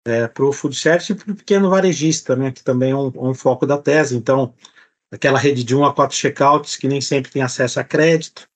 é, 0.06 0.28
para 0.28 0.44
o 0.44 0.52
food 0.52 0.76
service 0.76 1.10
e 1.10 1.14
para 1.14 1.32
o 1.32 1.34
pequeno 1.34 1.70
varejista, 1.70 2.36
né, 2.36 2.52
que 2.52 2.62
também 2.62 2.90
é 2.90 2.96
um, 2.96 3.10
um, 3.16 3.34
foco 3.34 3.66
da 3.66 3.78
tese. 3.78 4.14
Então, 4.14 4.52
aquela 5.10 5.38
rede 5.38 5.64
de 5.64 5.74
1 5.74 5.82
a 5.82 5.94
4 5.94 6.14
checkouts 6.14 6.76
que 6.76 6.86
nem 6.86 7.00
sempre 7.00 7.30
tem 7.30 7.40
acesso 7.40 7.80
a 7.80 7.84
crédito, 7.84 8.46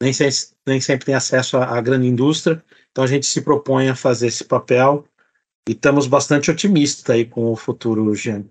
nem, 0.00 0.12
se, 0.12 0.52
nem 0.66 0.78
sempre 0.78 1.06
tem 1.06 1.14
acesso 1.14 1.56
à, 1.56 1.80
grande 1.80 2.06
indústria. 2.06 2.62
Então, 2.90 3.02
a 3.02 3.06
gente 3.06 3.24
se 3.24 3.40
propõe 3.40 3.88
a 3.88 3.96
fazer 3.96 4.26
esse 4.26 4.44
papel 4.44 5.06
e 5.66 5.72
estamos 5.72 6.06
bastante 6.06 6.50
otimistas 6.50 7.08
aí 7.08 7.24
com 7.24 7.50
o 7.50 7.56
futuro, 7.56 8.14
Gênio. 8.14 8.50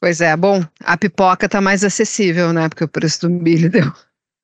Pois 0.00 0.20
é, 0.20 0.36
bom, 0.36 0.64
a 0.80 0.96
pipoca 0.96 1.46
está 1.46 1.60
mais 1.60 1.84
acessível, 1.84 2.52
né? 2.52 2.68
Porque 2.68 2.84
o 2.84 2.88
preço 2.88 3.22
do 3.22 3.30
milho 3.30 3.70
deu, 3.70 3.92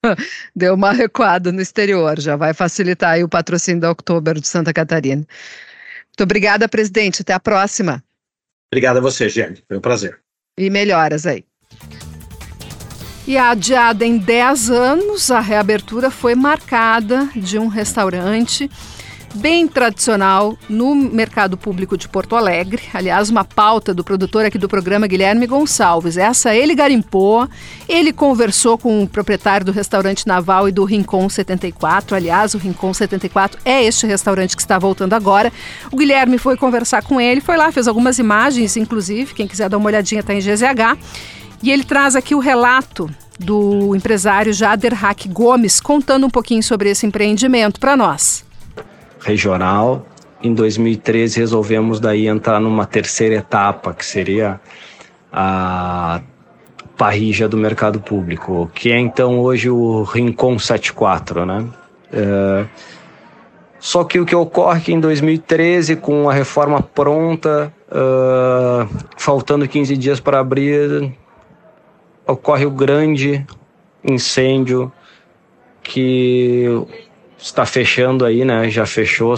deu 0.54 0.74
uma 0.74 0.92
recuada 0.92 1.50
no 1.52 1.60
exterior, 1.60 2.20
já 2.20 2.36
vai 2.36 2.54
facilitar 2.54 3.12
aí 3.12 3.24
o 3.24 3.28
patrocínio 3.28 3.80
da 3.80 3.90
Oktober 3.90 4.38
de 4.40 4.46
Santa 4.46 4.72
Catarina. 4.72 5.26
Muito 6.06 6.22
obrigada, 6.22 6.68
presidente. 6.68 7.22
Até 7.22 7.32
a 7.32 7.40
próxima. 7.40 8.02
Obrigado 8.72 8.98
a 8.98 9.00
você, 9.00 9.28
Jenny. 9.28 9.62
Foi 9.66 9.78
um 9.78 9.80
prazer. 9.80 10.18
E 10.58 10.68
melhoras 10.68 11.26
aí. 11.26 11.44
E 13.26 13.36
adiada 13.36 14.04
em 14.04 14.18
10 14.18 14.70
anos, 14.70 15.30
a 15.30 15.38
reabertura 15.38 16.10
foi 16.10 16.34
marcada 16.34 17.28
de 17.36 17.58
um 17.58 17.68
restaurante 17.68 18.70
bem 19.34 19.68
tradicional 19.68 20.56
no 20.68 20.94
mercado 20.94 21.56
público 21.56 21.96
de 21.96 22.08
Porto 22.08 22.34
Alegre. 22.34 22.82
Aliás, 22.92 23.30
uma 23.30 23.44
pauta 23.44 23.92
do 23.92 24.02
produtor 24.02 24.44
aqui 24.44 24.58
do 24.58 24.68
programa, 24.68 25.06
Guilherme 25.06 25.46
Gonçalves. 25.46 26.16
Essa 26.16 26.54
ele 26.54 26.74
garimpou, 26.74 27.48
ele 27.88 28.12
conversou 28.12 28.78
com 28.78 29.02
o 29.02 29.08
proprietário 29.08 29.66
do 29.66 29.72
restaurante 29.72 30.26
Naval 30.26 30.68
e 30.68 30.72
do 30.72 30.84
Rincon 30.84 31.28
74. 31.28 32.16
Aliás, 32.16 32.54
o 32.54 32.58
Rincon 32.58 32.92
74 32.92 33.60
é 33.64 33.84
este 33.84 34.06
restaurante 34.06 34.56
que 34.56 34.62
está 34.62 34.78
voltando 34.78 35.14
agora. 35.14 35.52
O 35.92 35.96
Guilherme 35.96 36.38
foi 36.38 36.56
conversar 36.56 37.02
com 37.02 37.20
ele, 37.20 37.40
foi 37.40 37.56
lá, 37.56 37.70
fez 37.70 37.86
algumas 37.86 38.18
imagens, 38.18 38.76
inclusive, 38.76 39.34
quem 39.34 39.46
quiser 39.46 39.68
dar 39.68 39.76
uma 39.76 39.86
olhadinha 39.86 40.20
está 40.20 40.34
em 40.34 40.40
GZH. 40.40 40.98
E 41.62 41.70
ele 41.70 41.84
traz 41.84 42.14
aqui 42.14 42.34
o 42.34 42.38
relato 42.38 43.10
do 43.38 43.94
empresário 43.94 44.52
Jader 44.52 44.94
Hack 44.94 45.26
Gomes, 45.28 45.80
contando 45.80 46.26
um 46.26 46.30
pouquinho 46.30 46.62
sobre 46.62 46.90
esse 46.90 47.06
empreendimento 47.06 47.78
para 47.78 47.96
nós 47.96 48.47
regional. 49.28 50.06
Em 50.42 50.54
2013 50.54 51.38
resolvemos 51.38 52.00
daí 52.00 52.26
entrar 52.26 52.58
numa 52.60 52.86
terceira 52.86 53.34
etapa, 53.34 53.92
que 53.92 54.04
seria 54.04 54.60
a 55.32 56.20
parrija 56.96 57.48
do 57.48 57.56
mercado 57.56 58.00
público, 58.00 58.70
que 58.74 58.90
é 58.90 58.98
então 58.98 59.38
hoje 59.38 59.68
o 59.70 60.02
Rincon 60.02 60.58
74, 60.58 61.44
né? 61.44 61.66
É, 62.12 62.64
só 63.78 64.02
que 64.02 64.18
o 64.18 64.26
que 64.26 64.34
ocorre 64.34 64.78
é 64.78 64.82
que 64.82 64.92
em 64.92 65.00
2013, 65.00 65.96
com 65.96 66.28
a 66.28 66.32
reforma 66.32 66.82
pronta, 66.82 67.72
uh, 67.88 68.88
faltando 69.16 69.68
15 69.68 69.96
dias 69.96 70.18
para 70.18 70.40
abrir, 70.40 71.12
ocorre 72.26 72.66
o 72.66 72.70
grande 72.70 73.46
incêndio 74.02 74.90
que 75.82 76.66
está 77.38 77.64
fechando 77.64 78.24
aí, 78.24 78.44
né? 78.44 78.68
Já 78.68 78.84
fechou 78.84 79.34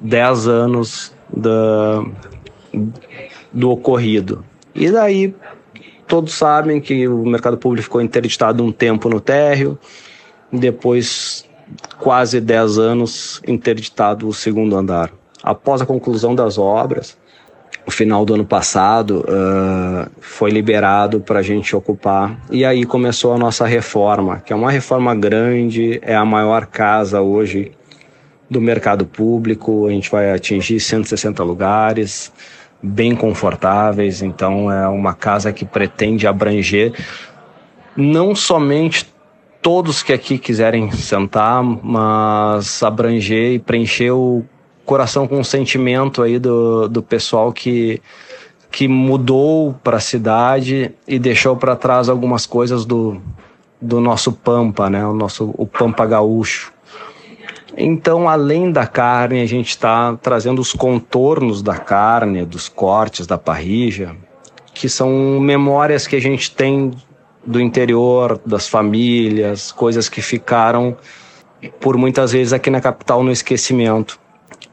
10 0.00 0.48
anos 0.48 1.14
da, 1.34 2.04
do 3.52 3.70
ocorrido. 3.70 4.44
E 4.74 4.90
daí 4.90 5.34
todos 6.06 6.34
sabem 6.34 6.80
que 6.80 7.06
o 7.06 7.24
mercado 7.24 7.56
público 7.56 7.84
ficou 7.84 8.00
interditado 8.00 8.64
um 8.64 8.72
tempo 8.72 9.08
no 9.08 9.20
térreo, 9.20 9.78
depois 10.52 11.48
quase 11.98 12.40
10 12.40 12.78
anos 12.78 13.40
interditado 13.46 14.28
o 14.28 14.32
segundo 14.32 14.76
andar. 14.76 15.12
Após 15.42 15.80
a 15.82 15.86
conclusão 15.86 16.34
das 16.34 16.58
obras, 16.58 17.16
no 17.86 17.92
final 17.92 18.24
do 18.24 18.34
ano 18.34 18.44
passado, 18.44 19.24
uh, 19.28 20.10
foi 20.20 20.50
liberado 20.50 21.20
para 21.20 21.40
a 21.40 21.42
gente 21.42 21.76
ocupar. 21.76 22.38
E 22.50 22.64
aí 22.64 22.84
começou 22.84 23.34
a 23.34 23.38
nossa 23.38 23.66
reforma, 23.66 24.40
que 24.44 24.52
é 24.52 24.56
uma 24.56 24.70
reforma 24.70 25.14
grande, 25.14 26.00
é 26.02 26.14
a 26.14 26.24
maior 26.24 26.66
casa 26.66 27.20
hoje 27.20 27.72
do 28.48 28.60
mercado 28.60 29.04
público. 29.04 29.86
A 29.86 29.90
gente 29.90 30.10
vai 30.10 30.32
atingir 30.32 30.80
160 30.80 31.42
lugares, 31.42 32.32
bem 32.82 33.14
confortáveis. 33.14 34.22
Então, 34.22 34.72
é 34.72 34.88
uma 34.88 35.12
casa 35.12 35.52
que 35.52 35.64
pretende 35.64 36.26
abranger 36.26 36.92
não 37.96 38.34
somente 38.34 39.12
todos 39.62 40.02
que 40.02 40.12
aqui 40.12 40.36
quiserem 40.36 40.90
sentar, 40.90 41.62
mas 41.62 42.82
abranger 42.82 43.52
e 43.52 43.58
preencher 43.58 44.10
o 44.10 44.44
coração 44.84 45.26
com 45.26 45.38
um 45.38 45.44
sentimento 45.44 46.22
aí 46.22 46.38
do, 46.38 46.88
do 46.88 47.02
pessoal 47.02 47.52
que, 47.52 48.00
que 48.70 48.86
mudou 48.86 49.74
para 49.82 49.96
a 49.96 50.00
cidade 50.00 50.92
e 51.06 51.18
deixou 51.18 51.56
para 51.56 51.76
trás 51.76 52.08
algumas 52.08 52.46
coisas 52.46 52.84
do, 52.84 53.20
do 53.80 54.00
nosso 54.00 54.32
Pampa, 54.32 54.90
né? 54.90 55.06
O 55.06 55.14
nosso 55.14 55.54
o 55.56 55.66
Pampa 55.66 56.06
gaúcho. 56.06 56.72
Então, 57.76 58.28
além 58.28 58.70
da 58.70 58.86
carne, 58.86 59.40
a 59.40 59.46
gente 59.46 59.70
está 59.70 60.16
trazendo 60.22 60.60
os 60.60 60.72
contornos 60.72 61.60
da 61.60 61.76
carne, 61.76 62.44
dos 62.44 62.68
cortes 62.68 63.26
da 63.26 63.36
parrija, 63.36 64.14
que 64.72 64.88
são 64.88 65.40
memórias 65.40 66.06
que 66.06 66.14
a 66.14 66.20
gente 66.20 66.52
tem 66.52 66.92
do 67.44 67.60
interior, 67.60 68.40
das 68.46 68.68
famílias, 68.68 69.72
coisas 69.72 70.08
que 70.08 70.22
ficaram 70.22 70.96
por 71.80 71.96
muitas 71.96 72.32
vezes 72.32 72.52
aqui 72.52 72.70
na 72.70 72.80
capital 72.80 73.22
no 73.24 73.32
esquecimento 73.32 74.18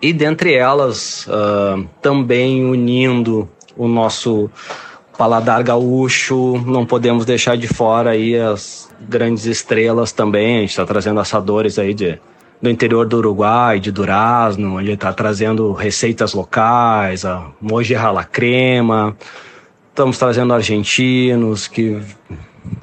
e 0.02 0.12
dentre 0.12 0.54
elas 0.54 1.28
uh, 1.28 1.88
também 2.02 2.66
unindo 2.66 3.47
o 3.78 3.88
nosso 3.88 4.49
paladar 5.18 5.62
gaúcho, 5.62 6.58
não 6.66 6.86
podemos 6.86 7.26
deixar 7.26 7.56
de 7.56 7.68
fora 7.68 8.12
aí 8.12 8.36
as 8.36 8.89
grandes 8.99 9.45
estrelas 9.45 10.12
também, 10.12 10.58
a 10.58 10.62
gente 10.62 10.72
está 10.72 10.86
trazendo 10.86 11.20
assadores 11.20 11.78
aí 11.78 11.93
de, 11.93 12.20
do 12.60 12.70
interior 12.70 13.06
do 13.06 13.18
Uruguai, 13.18 13.80
de 13.80 13.91
Durazno, 13.91 14.78
onde 14.78 14.91
está 14.91 15.14
trazendo 15.14 15.72
receitas 15.74 16.34
locais, 16.34 17.24
a 17.24 17.52
moji 17.62 17.93
rala 17.93 18.24
crema, 18.24 19.16
estamos 19.89 20.18
trazendo 20.18 20.54
argentinos 20.54 21.68
que 21.68 22.02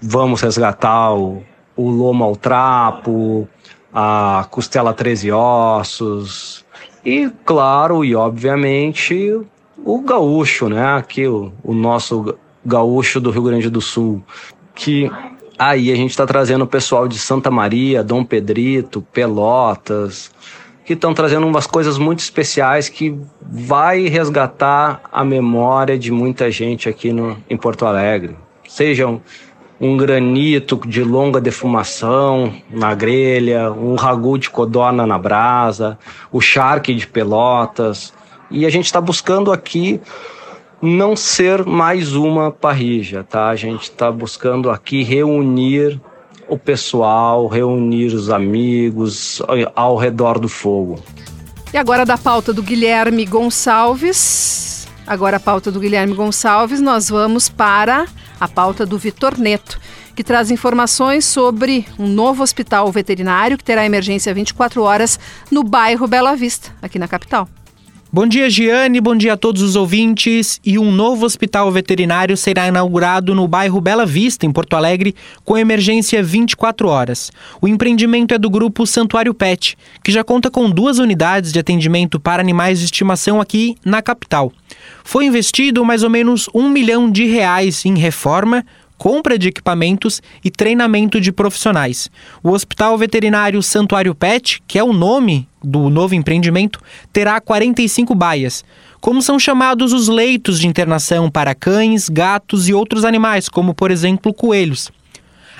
vamos 0.01 0.41
resgatar 0.41 1.15
o, 1.15 1.43
o 1.77 1.91
lomo 1.91 2.23
ao 2.23 2.37
trapo, 2.37 3.49
a 3.93 4.47
costela 4.51 4.93
13 4.93 5.33
ossos, 5.33 6.65
e, 7.09 7.31
claro, 7.45 8.05
e 8.05 8.15
obviamente, 8.15 9.41
o 9.83 10.01
gaúcho, 10.03 10.69
né? 10.69 10.97
Aqui, 10.97 11.27
o, 11.27 11.51
o 11.65 11.73
nosso 11.73 12.37
gaúcho 12.65 13.19
do 13.19 13.31
Rio 13.31 13.45
Grande 13.45 13.71
do 13.71 13.81
Sul, 13.81 14.23
que 14.75 15.11
aí 15.59 15.91
a 15.91 15.97
gente 15.97 16.11
está 16.11 16.27
trazendo 16.27 16.65
o 16.65 16.67
pessoal 16.67 17.09
de 17.09 17.19
Santa 17.19 17.51
Maria, 17.51 18.05
Dom 18.05 18.23
Pedrito, 18.23 19.01
Pelotas, 19.11 20.31
que 20.85 20.93
estão 20.93 21.15
trazendo 21.15 21.47
umas 21.47 21.67
coisas 21.67 21.97
muito 21.97 22.19
especiais 22.19 22.91
que 22.91 23.19
vai 23.41 24.07
resgatar 24.07 25.01
a 25.11 25.25
memória 25.25 25.99
de 25.99 26.13
muita 26.13 26.51
gente 26.51 26.91
aqui 26.91 27.11
no, 27.11 27.39
em 27.49 27.57
Porto 27.57 27.87
Alegre. 27.87 28.37
Sejam 28.69 29.23
um 29.81 29.97
granito 29.97 30.81
de 30.87 31.05
longa 31.05 31.41
defumação 31.41 32.53
na 32.71 32.95
grelha, 32.95 33.71
um 33.71 33.95
ragu 33.95 34.37
de 34.39 34.51
codorna 34.51 35.07
na 35.07 35.19
brasa, 35.19 35.99
o 36.33 36.41
charque 36.41 36.95
de 36.95 37.07
pelotas. 37.07 38.13
E 38.51 38.67
a 38.67 38.71
gente 38.71 38.87
está 38.87 39.01
buscando 39.01 39.53
aqui 39.53 40.01
não 40.83 41.15
ser 41.15 41.65
mais 41.65 42.15
uma 42.15 42.51
parrija, 42.51 43.23
tá? 43.23 43.49
A 43.49 43.57
gente 43.57 43.83
está 43.83 44.11
buscando 44.11 44.71
aqui 44.71 45.03
reunir 45.03 46.01
o 46.49 46.59
pessoal, 46.59 47.47
reunir 47.47 48.15
os 48.15 48.31
amigos 48.31 49.43
ao 49.75 49.97
redor 49.97 50.39
do 50.39 50.49
fogo. 50.49 50.99
E 51.73 51.77
agora 51.77 52.07
da 52.07 52.17
pauta 52.17 52.53
do 52.53 52.63
Guilherme 52.63 53.27
Gonçalves. 53.27 54.89
Agora 55.07 55.37
a 55.37 55.41
pauta 55.41 55.71
do 55.71 55.79
Guilherme 55.79 56.15
Gonçalves, 56.15 56.81
nós 56.81 57.09
vamos 57.09 57.49
para 57.49 58.07
a 58.41 58.49
pauta 58.49 58.87
do 58.87 58.99
Vitor 58.99 59.39
Neto, 59.39 59.81
que 60.15 60.25
traz 60.25 60.51
informações 60.51 61.25
sobre 61.25 61.87
um 61.99 62.09
novo 62.09 62.43
hospital 62.43 62.91
veterinário 62.91 63.57
que 63.57 63.65
terá 63.65 63.85
emergência 63.85 64.35
24 64.35 64.83
horas 64.83 65.19
no 65.51 65.63
bairro 65.63 66.07
Bela 66.07 66.35
Vista, 66.35 66.75
aqui 66.83 66.99
na 66.99 67.09
capital. 67.09 67.49
Bom 68.11 68.27
dia, 68.27 68.49
Giane. 68.49 69.03
Bom 69.03 69.15
dia 69.15 69.35
a 69.35 69.37
todos 69.37 69.61
os 69.61 69.77
ouvintes. 69.77 70.59
E 70.65 70.79
um 70.79 70.91
novo 70.91 71.27
hospital 71.27 71.71
veterinário 71.71 72.39
será 72.39 72.67
inaugurado 72.67 73.35
no 73.35 73.47
bairro 73.47 73.83
Bela 73.83 74.07
Vista, 74.07 74.47
em 74.47 74.51
Porto 74.51 74.75
Alegre, 74.77 75.15
com 75.45 75.59
emergência 75.59 76.23
24 76.23 76.89
horas. 76.89 77.31
O 77.61 77.69
empreendimento 77.69 78.33
é 78.33 78.39
do 78.39 78.49
grupo 78.49 78.87
Santuário 78.87 79.35
Pet, 79.35 79.77
que 80.03 80.11
já 80.11 80.25
conta 80.25 80.51
com 80.51 80.71
duas 80.71 80.99
unidades 80.99 81.53
de 81.53 81.59
atendimento 81.59 82.19
para 82.19 82.41
animais 82.41 82.79
de 82.79 82.87
estimação 82.87 83.43
aqui 83.43 83.77
na 83.85 84.01
capital. 84.01 84.51
Foi 85.11 85.25
investido 85.25 85.87
mais 85.87 86.03
ou 86.03 86.11
menos 86.11 86.51
um 86.55 86.69
milhão 86.69 87.11
de 87.11 87.25
reais 87.25 87.83
em 87.87 87.97
reforma, 87.97 88.63
compra 88.99 89.39
de 89.39 89.49
equipamentos 89.49 90.21
e 90.45 90.51
treinamento 90.51 91.19
de 91.19 91.33
profissionais. 91.33 92.11
O 92.43 92.51
Hospital 92.51 92.99
Veterinário 92.99 93.63
Santuário 93.63 94.15
Pet, 94.15 94.63
que 94.69 94.79
é 94.79 94.85
o 94.85 94.93
nome 94.93 95.49
do 95.65 95.89
novo 95.89 96.15
empreendimento, 96.15 96.79
terá 97.11 97.41
45 97.41 98.15
baias. 98.15 98.63
Como 99.01 99.23
são 99.23 99.39
chamados 99.39 99.95
os 99.95 100.09
leitos 100.09 100.61
de 100.61 100.67
internação 100.67 101.31
para 101.31 101.55
cães, 101.55 102.11
gatos 102.11 102.69
e 102.69 102.75
outros 102.75 103.03
animais, 103.03 103.49
como 103.49 103.73
por 103.73 103.91
exemplo 103.91 104.35
coelhos. 104.35 104.93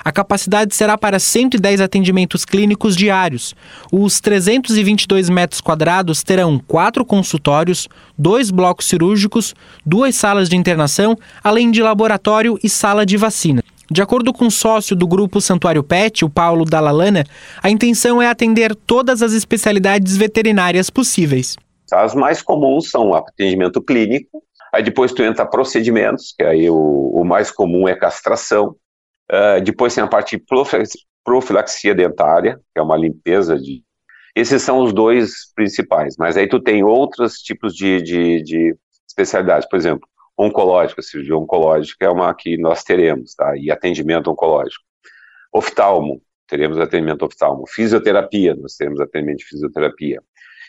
A 0.03 0.11
capacidade 0.11 0.75
será 0.75 0.97
para 0.97 1.19
110 1.19 1.81
atendimentos 1.81 2.45
clínicos 2.45 2.95
diários. 2.95 3.55
Os 3.91 4.19
322 4.19 5.29
metros 5.29 5.61
quadrados 5.61 6.23
terão 6.23 6.59
quatro 6.59 7.05
consultórios, 7.05 7.87
dois 8.17 8.51
blocos 8.51 8.87
cirúrgicos, 8.87 9.53
duas 9.85 10.15
salas 10.15 10.49
de 10.49 10.55
internação, 10.55 11.17
além 11.43 11.71
de 11.71 11.81
laboratório 11.81 12.57
e 12.63 12.69
sala 12.69 13.05
de 13.05 13.17
vacina. 13.17 13.63
De 13.91 14.03
acordo 14.03 14.31
com 14.31 14.45
o 14.45 14.51
sócio 14.51 14.95
do 14.95 15.07
grupo 15.07 15.41
Santuário 15.41 15.81
Pet, 15.81 16.23
o 16.23 16.29
Paulo 16.29 16.63
Dalalana, 16.63 17.23
a 17.61 17.71
intenção 17.71 18.21
é 18.21 18.27
atender 18.27 18.75
todas 18.75 19.23
as 19.23 19.33
especialidades 19.33 20.15
veterinárias 20.15 20.91
possíveis. 20.91 21.57
As 21.91 22.13
mais 22.13 22.39
comuns 22.39 22.91
são 22.91 23.15
atendimento 23.15 23.81
clínico, 23.81 24.43
aí 24.71 24.83
depois 24.83 25.11
tu 25.11 25.23
entra 25.23 25.43
procedimentos, 25.43 26.35
que 26.37 26.43
aí 26.43 26.69
o, 26.69 26.75
o 26.75 27.23
mais 27.25 27.49
comum 27.49 27.87
é 27.87 27.95
castração, 27.95 28.75
Uh, 29.31 29.61
depois 29.63 29.93
tem 29.93 30.03
a 30.03 30.07
parte 30.07 30.37
de 30.37 30.45
profilaxia 31.23 31.93
dentária, 31.93 32.59
que 32.73 32.79
é 32.79 32.81
uma 32.81 32.97
limpeza 32.97 33.57
de. 33.57 33.83
Esses 34.35 34.61
são 34.61 34.79
os 34.79 34.93
dois 34.93 35.51
principais, 35.53 36.15
mas 36.17 36.37
aí 36.37 36.47
tu 36.47 36.59
tem 36.59 36.83
outros 36.83 37.39
tipos 37.39 37.75
de, 37.75 38.01
de, 38.01 38.43
de 38.43 38.75
especialidades, 39.07 39.67
por 39.67 39.75
exemplo, 39.75 40.07
oncológica, 40.37 41.01
cirurgia 41.01 41.35
oncológica 41.35 42.05
é 42.05 42.09
uma 42.09 42.33
que 42.33 42.57
nós 42.57 42.83
teremos, 42.83 43.35
tá? 43.35 43.57
E 43.57 43.69
atendimento 43.69 44.31
oncológico. 44.31 44.83
Oftalmo, 45.53 46.21
teremos 46.47 46.79
atendimento 46.79 47.25
oftalmo. 47.25 47.67
Fisioterapia, 47.67 48.55
nós 48.55 48.75
teremos 48.75 49.01
atendimento 49.01 49.39
de 49.39 49.45
fisioterapia. 49.45 50.21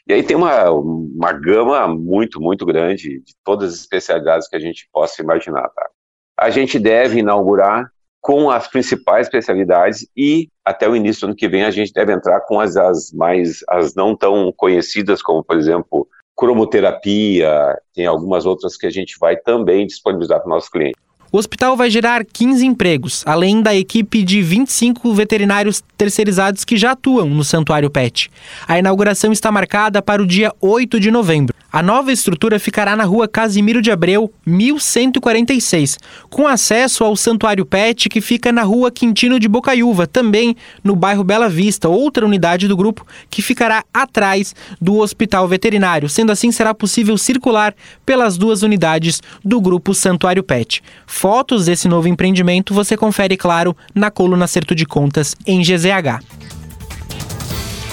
E 0.07 0.13
aí 0.13 0.23
tem 0.23 0.37
uma, 0.37 0.71
uma 0.71 1.33
gama 1.33 1.87
muito, 1.87 2.41
muito 2.41 2.67
grande 2.67 3.21
de 3.21 3.35
todas 3.45 3.73
as 3.73 3.81
especialidades 3.81 4.49
que 4.49 4.57
a 4.57 4.61
gente 4.61 4.89
possa 4.93 5.23
imaginar, 5.23 5.69
tá? 5.69 5.89
A 6.37 6.51
gente 6.51 6.79
deve 6.79 7.21
inaugurar 7.21 7.93
com 8.21 8.51
as 8.51 8.69
principais 8.69 9.27
especialidades 9.27 10.07
e 10.17 10.49
até 10.65 10.89
o 10.89 10.95
início 10.95 11.23
do 11.23 11.27
ano 11.27 11.37
que 11.37 11.49
vem 11.49 11.65
a 11.65 11.71
gente 11.71 11.93
deve 11.93 12.13
entrar 12.13 12.41
com 12.41 12.61
as, 12.61 12.77
as 12.77 13.13
mais 13.13 13.61
as 13.69 13.95
não 13.95 14.15
tão 14.15 14.53
conhecidas 14.57 15.23
como 15.23 15.43
por 15.43 15.57
exemplo 15.57 16.07
cromoterapia 16.37 17.77
tem 17.95 18.07
algumas 18.07 18.45
outras 18.47 18.77
que 18.77 18.87
a 18.87 18.91
gente 18.91 19.17
vai 19.19 19.37
também 19.37 19.87
disponibilizar 19.87 20.39
para 20.39 20.49
os 20.49 20.55
nossos 20.55 20.69
clientes 20.69 21.01
o 21.33 21.39
hospital 21.39 21.77
vai 21.77 21.89
gerar 21.89 22.25
15 22.25 22.67
empregos, 22.67 23.23
além 23.25 23.63
da 23.63 23.73
equipe 23.73 24.25
de 24.25 24.43
25 24.43 25.15
veterinários 25.15 25.81
terceirizados 25.97 26.65
que 26.65 26.77
já 26.77 26.91
atuam 26.91 27.29
no 27.29 27.45
Santuário 27.45 27.89
Pet. 27.89 28.29
A 28.67 28.81
inauguração 28.81 29.31
está 29.31 29.53
marcada 29.53 30.03
para 30.03 30.21
o 30.21 30.27
dia 30.27 30.53
8 30.61 30.99
de 30.99 31.09
novembro. 31.09 31.55
A 31.73 31.85
nova 31.85 32.11
estrutura 32.11 32.59
ficará 32.59 32.97
na 32.97 33.05
rua 33.05 33.29
Casimiro 33.29 33.81
de 33.81 33.93
Abreu, 33.93 34.33
1146, 34.45 35.99
com 36.29 36.49
acesso 36.49 37.05
ao 37.05 37.15
Santuário 37.15 37.65
Pet, 37.65 38.09
que 38.09 38.21
fica 38.21 38.51
na 38.51 38.65
rua 38.65 38.91
Quintino 38.91 39.39
de 39.39 39.47
Bocaiúva, 39.47 40.05
também 40.05 40.57
no 40.83 40.97
bairro 40.97 41.23
Bela 41.23 41.49
Vista, 41.49 41.89
outra 41.89 42.27
unidade 42.27 42.67
do 42.67 42.77
grupo 42.77 43.07
que 43.31 43.41
ficará 43.41 43.85
atrás 43.95 44.53
do 44.81 44.97
Hospital 44.99 45.47
Veterinário. 45.47 46.09
Sendo 46.09 46.33
assim, 46.33 46.51
será 46.51 46.75
possível 46.75 47.17
circular 47.17 47.73
pelas 48.05 48.37
duas 48.37 48.65
unidades 48.65 49.23
do 49.45 49.61
grupo 49.61 49.95
Santuário 49.95 50.43
Pet. 50.43 50.83
Fotos 51.07 51.67
desse 51.67 51.87
novo 51.87 52.09
empreendimento 52.09 52.75
você 52.75 52.97
confere, 52.97 53.37
claro, 53.37 53.77
na 53.95 54.11
coluna 54.11 54.47
Acerto 54.47 54.75
de 54.75 54.85
Contas 54.85 55.37
em 55.47 55.63
GZH. 55.63 56.60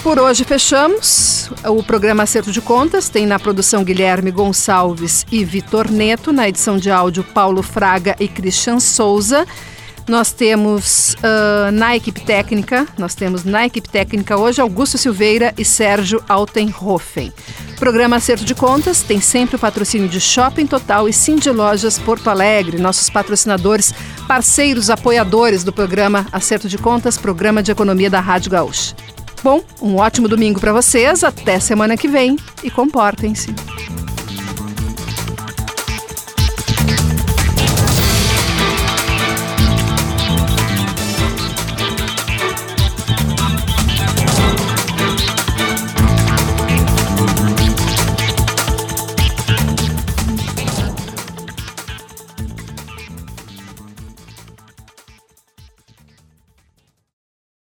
Por 0.07 0.19
hoje 0.19 0.45
fechamos. 0.45 1.51
O 1.65 1.83
programa 1.83 2.23
Acerto 2.23 2.49
de 2.49 2.61
Contas 2.61 3.09
tem 3.09 3.25
na 3.25 3.37
produção 3.37 3.83
Guilherme 3.83 4.31
Gonçalves 4.31 5.25
e 5.29 5.43
Vitor 5.43 5.91
Neto, 5.91 6.31
na 6.31 6.47
edição 6.47 6.77
de 6.77 6.89
áudio 6.89 7.25
Paulo 7.25 7.61
Fraga 7.61 8.15
e 8.17 8.25
Christian 8.25 8.79
Souza. 8.79 9.45
Nós 10.07 10.31
temos 10.31 11.13
uh, 11.15 11.71
na 11.73 11.93
equipe 11.97 12.21
técnica, 12.21 12.87
nós 12.97 13.15
temos 13.15 13.43
na 13.43 13.65
equipe 13.65 13.89
técnica 13.89 14.37
hoje 14.37 14.61
Augusto 14.61 14.97
Silveira 14.97 15.53
e 15.57 15.65
Sérgio 15.65 16.23
Altenhofen. 16.29 17.33
Programa 17.77 18.15
Acerto 18.15 18.45
de 18.45 18.55
Contas 18.55 19.01
tem 19.01 19.19
sempre 19.19 19.57
o 19.57 19.59
patrocínio 19.59 20.07
de 20.07 20.21
Shopping 20.21 20.67
Total 20.67 21.09
e 21.09 21.11
Cindy 21.11 21.49
Lojas 21.49 21.99
Porto 21.99 22.29
Alegre, 22.29 22.79
nossos 22.79 23.09
patrocinadores, 23.09 23.93
parceiros, 24.25 24.89
apoiadores 24.89 25.65
do 25.65 25.73
programa 25.73 26.25
Acerto 26.31 26.69
de 26.69 26.77
Contas, 26.77 27.17
programa 27.17 27.61
de 27.61 27.71
economia 27.73 28.09
da 28.09 28.21
Rádio 28.21 28.51
Gaúcha. 28.51 28.95
Bom, 29.43 29.63
um 29.81 29.97
ótimo 29.97 30.27
domingo 30.27 30.59
para 30.59 30.73
vocês, 30.73 31.23
até 31.23 31.59
semana 31.59 31.95
que 31.95 32.07
vem 32.07 32.38
e 32.63 32.69
comportem-se. 32.69 33.53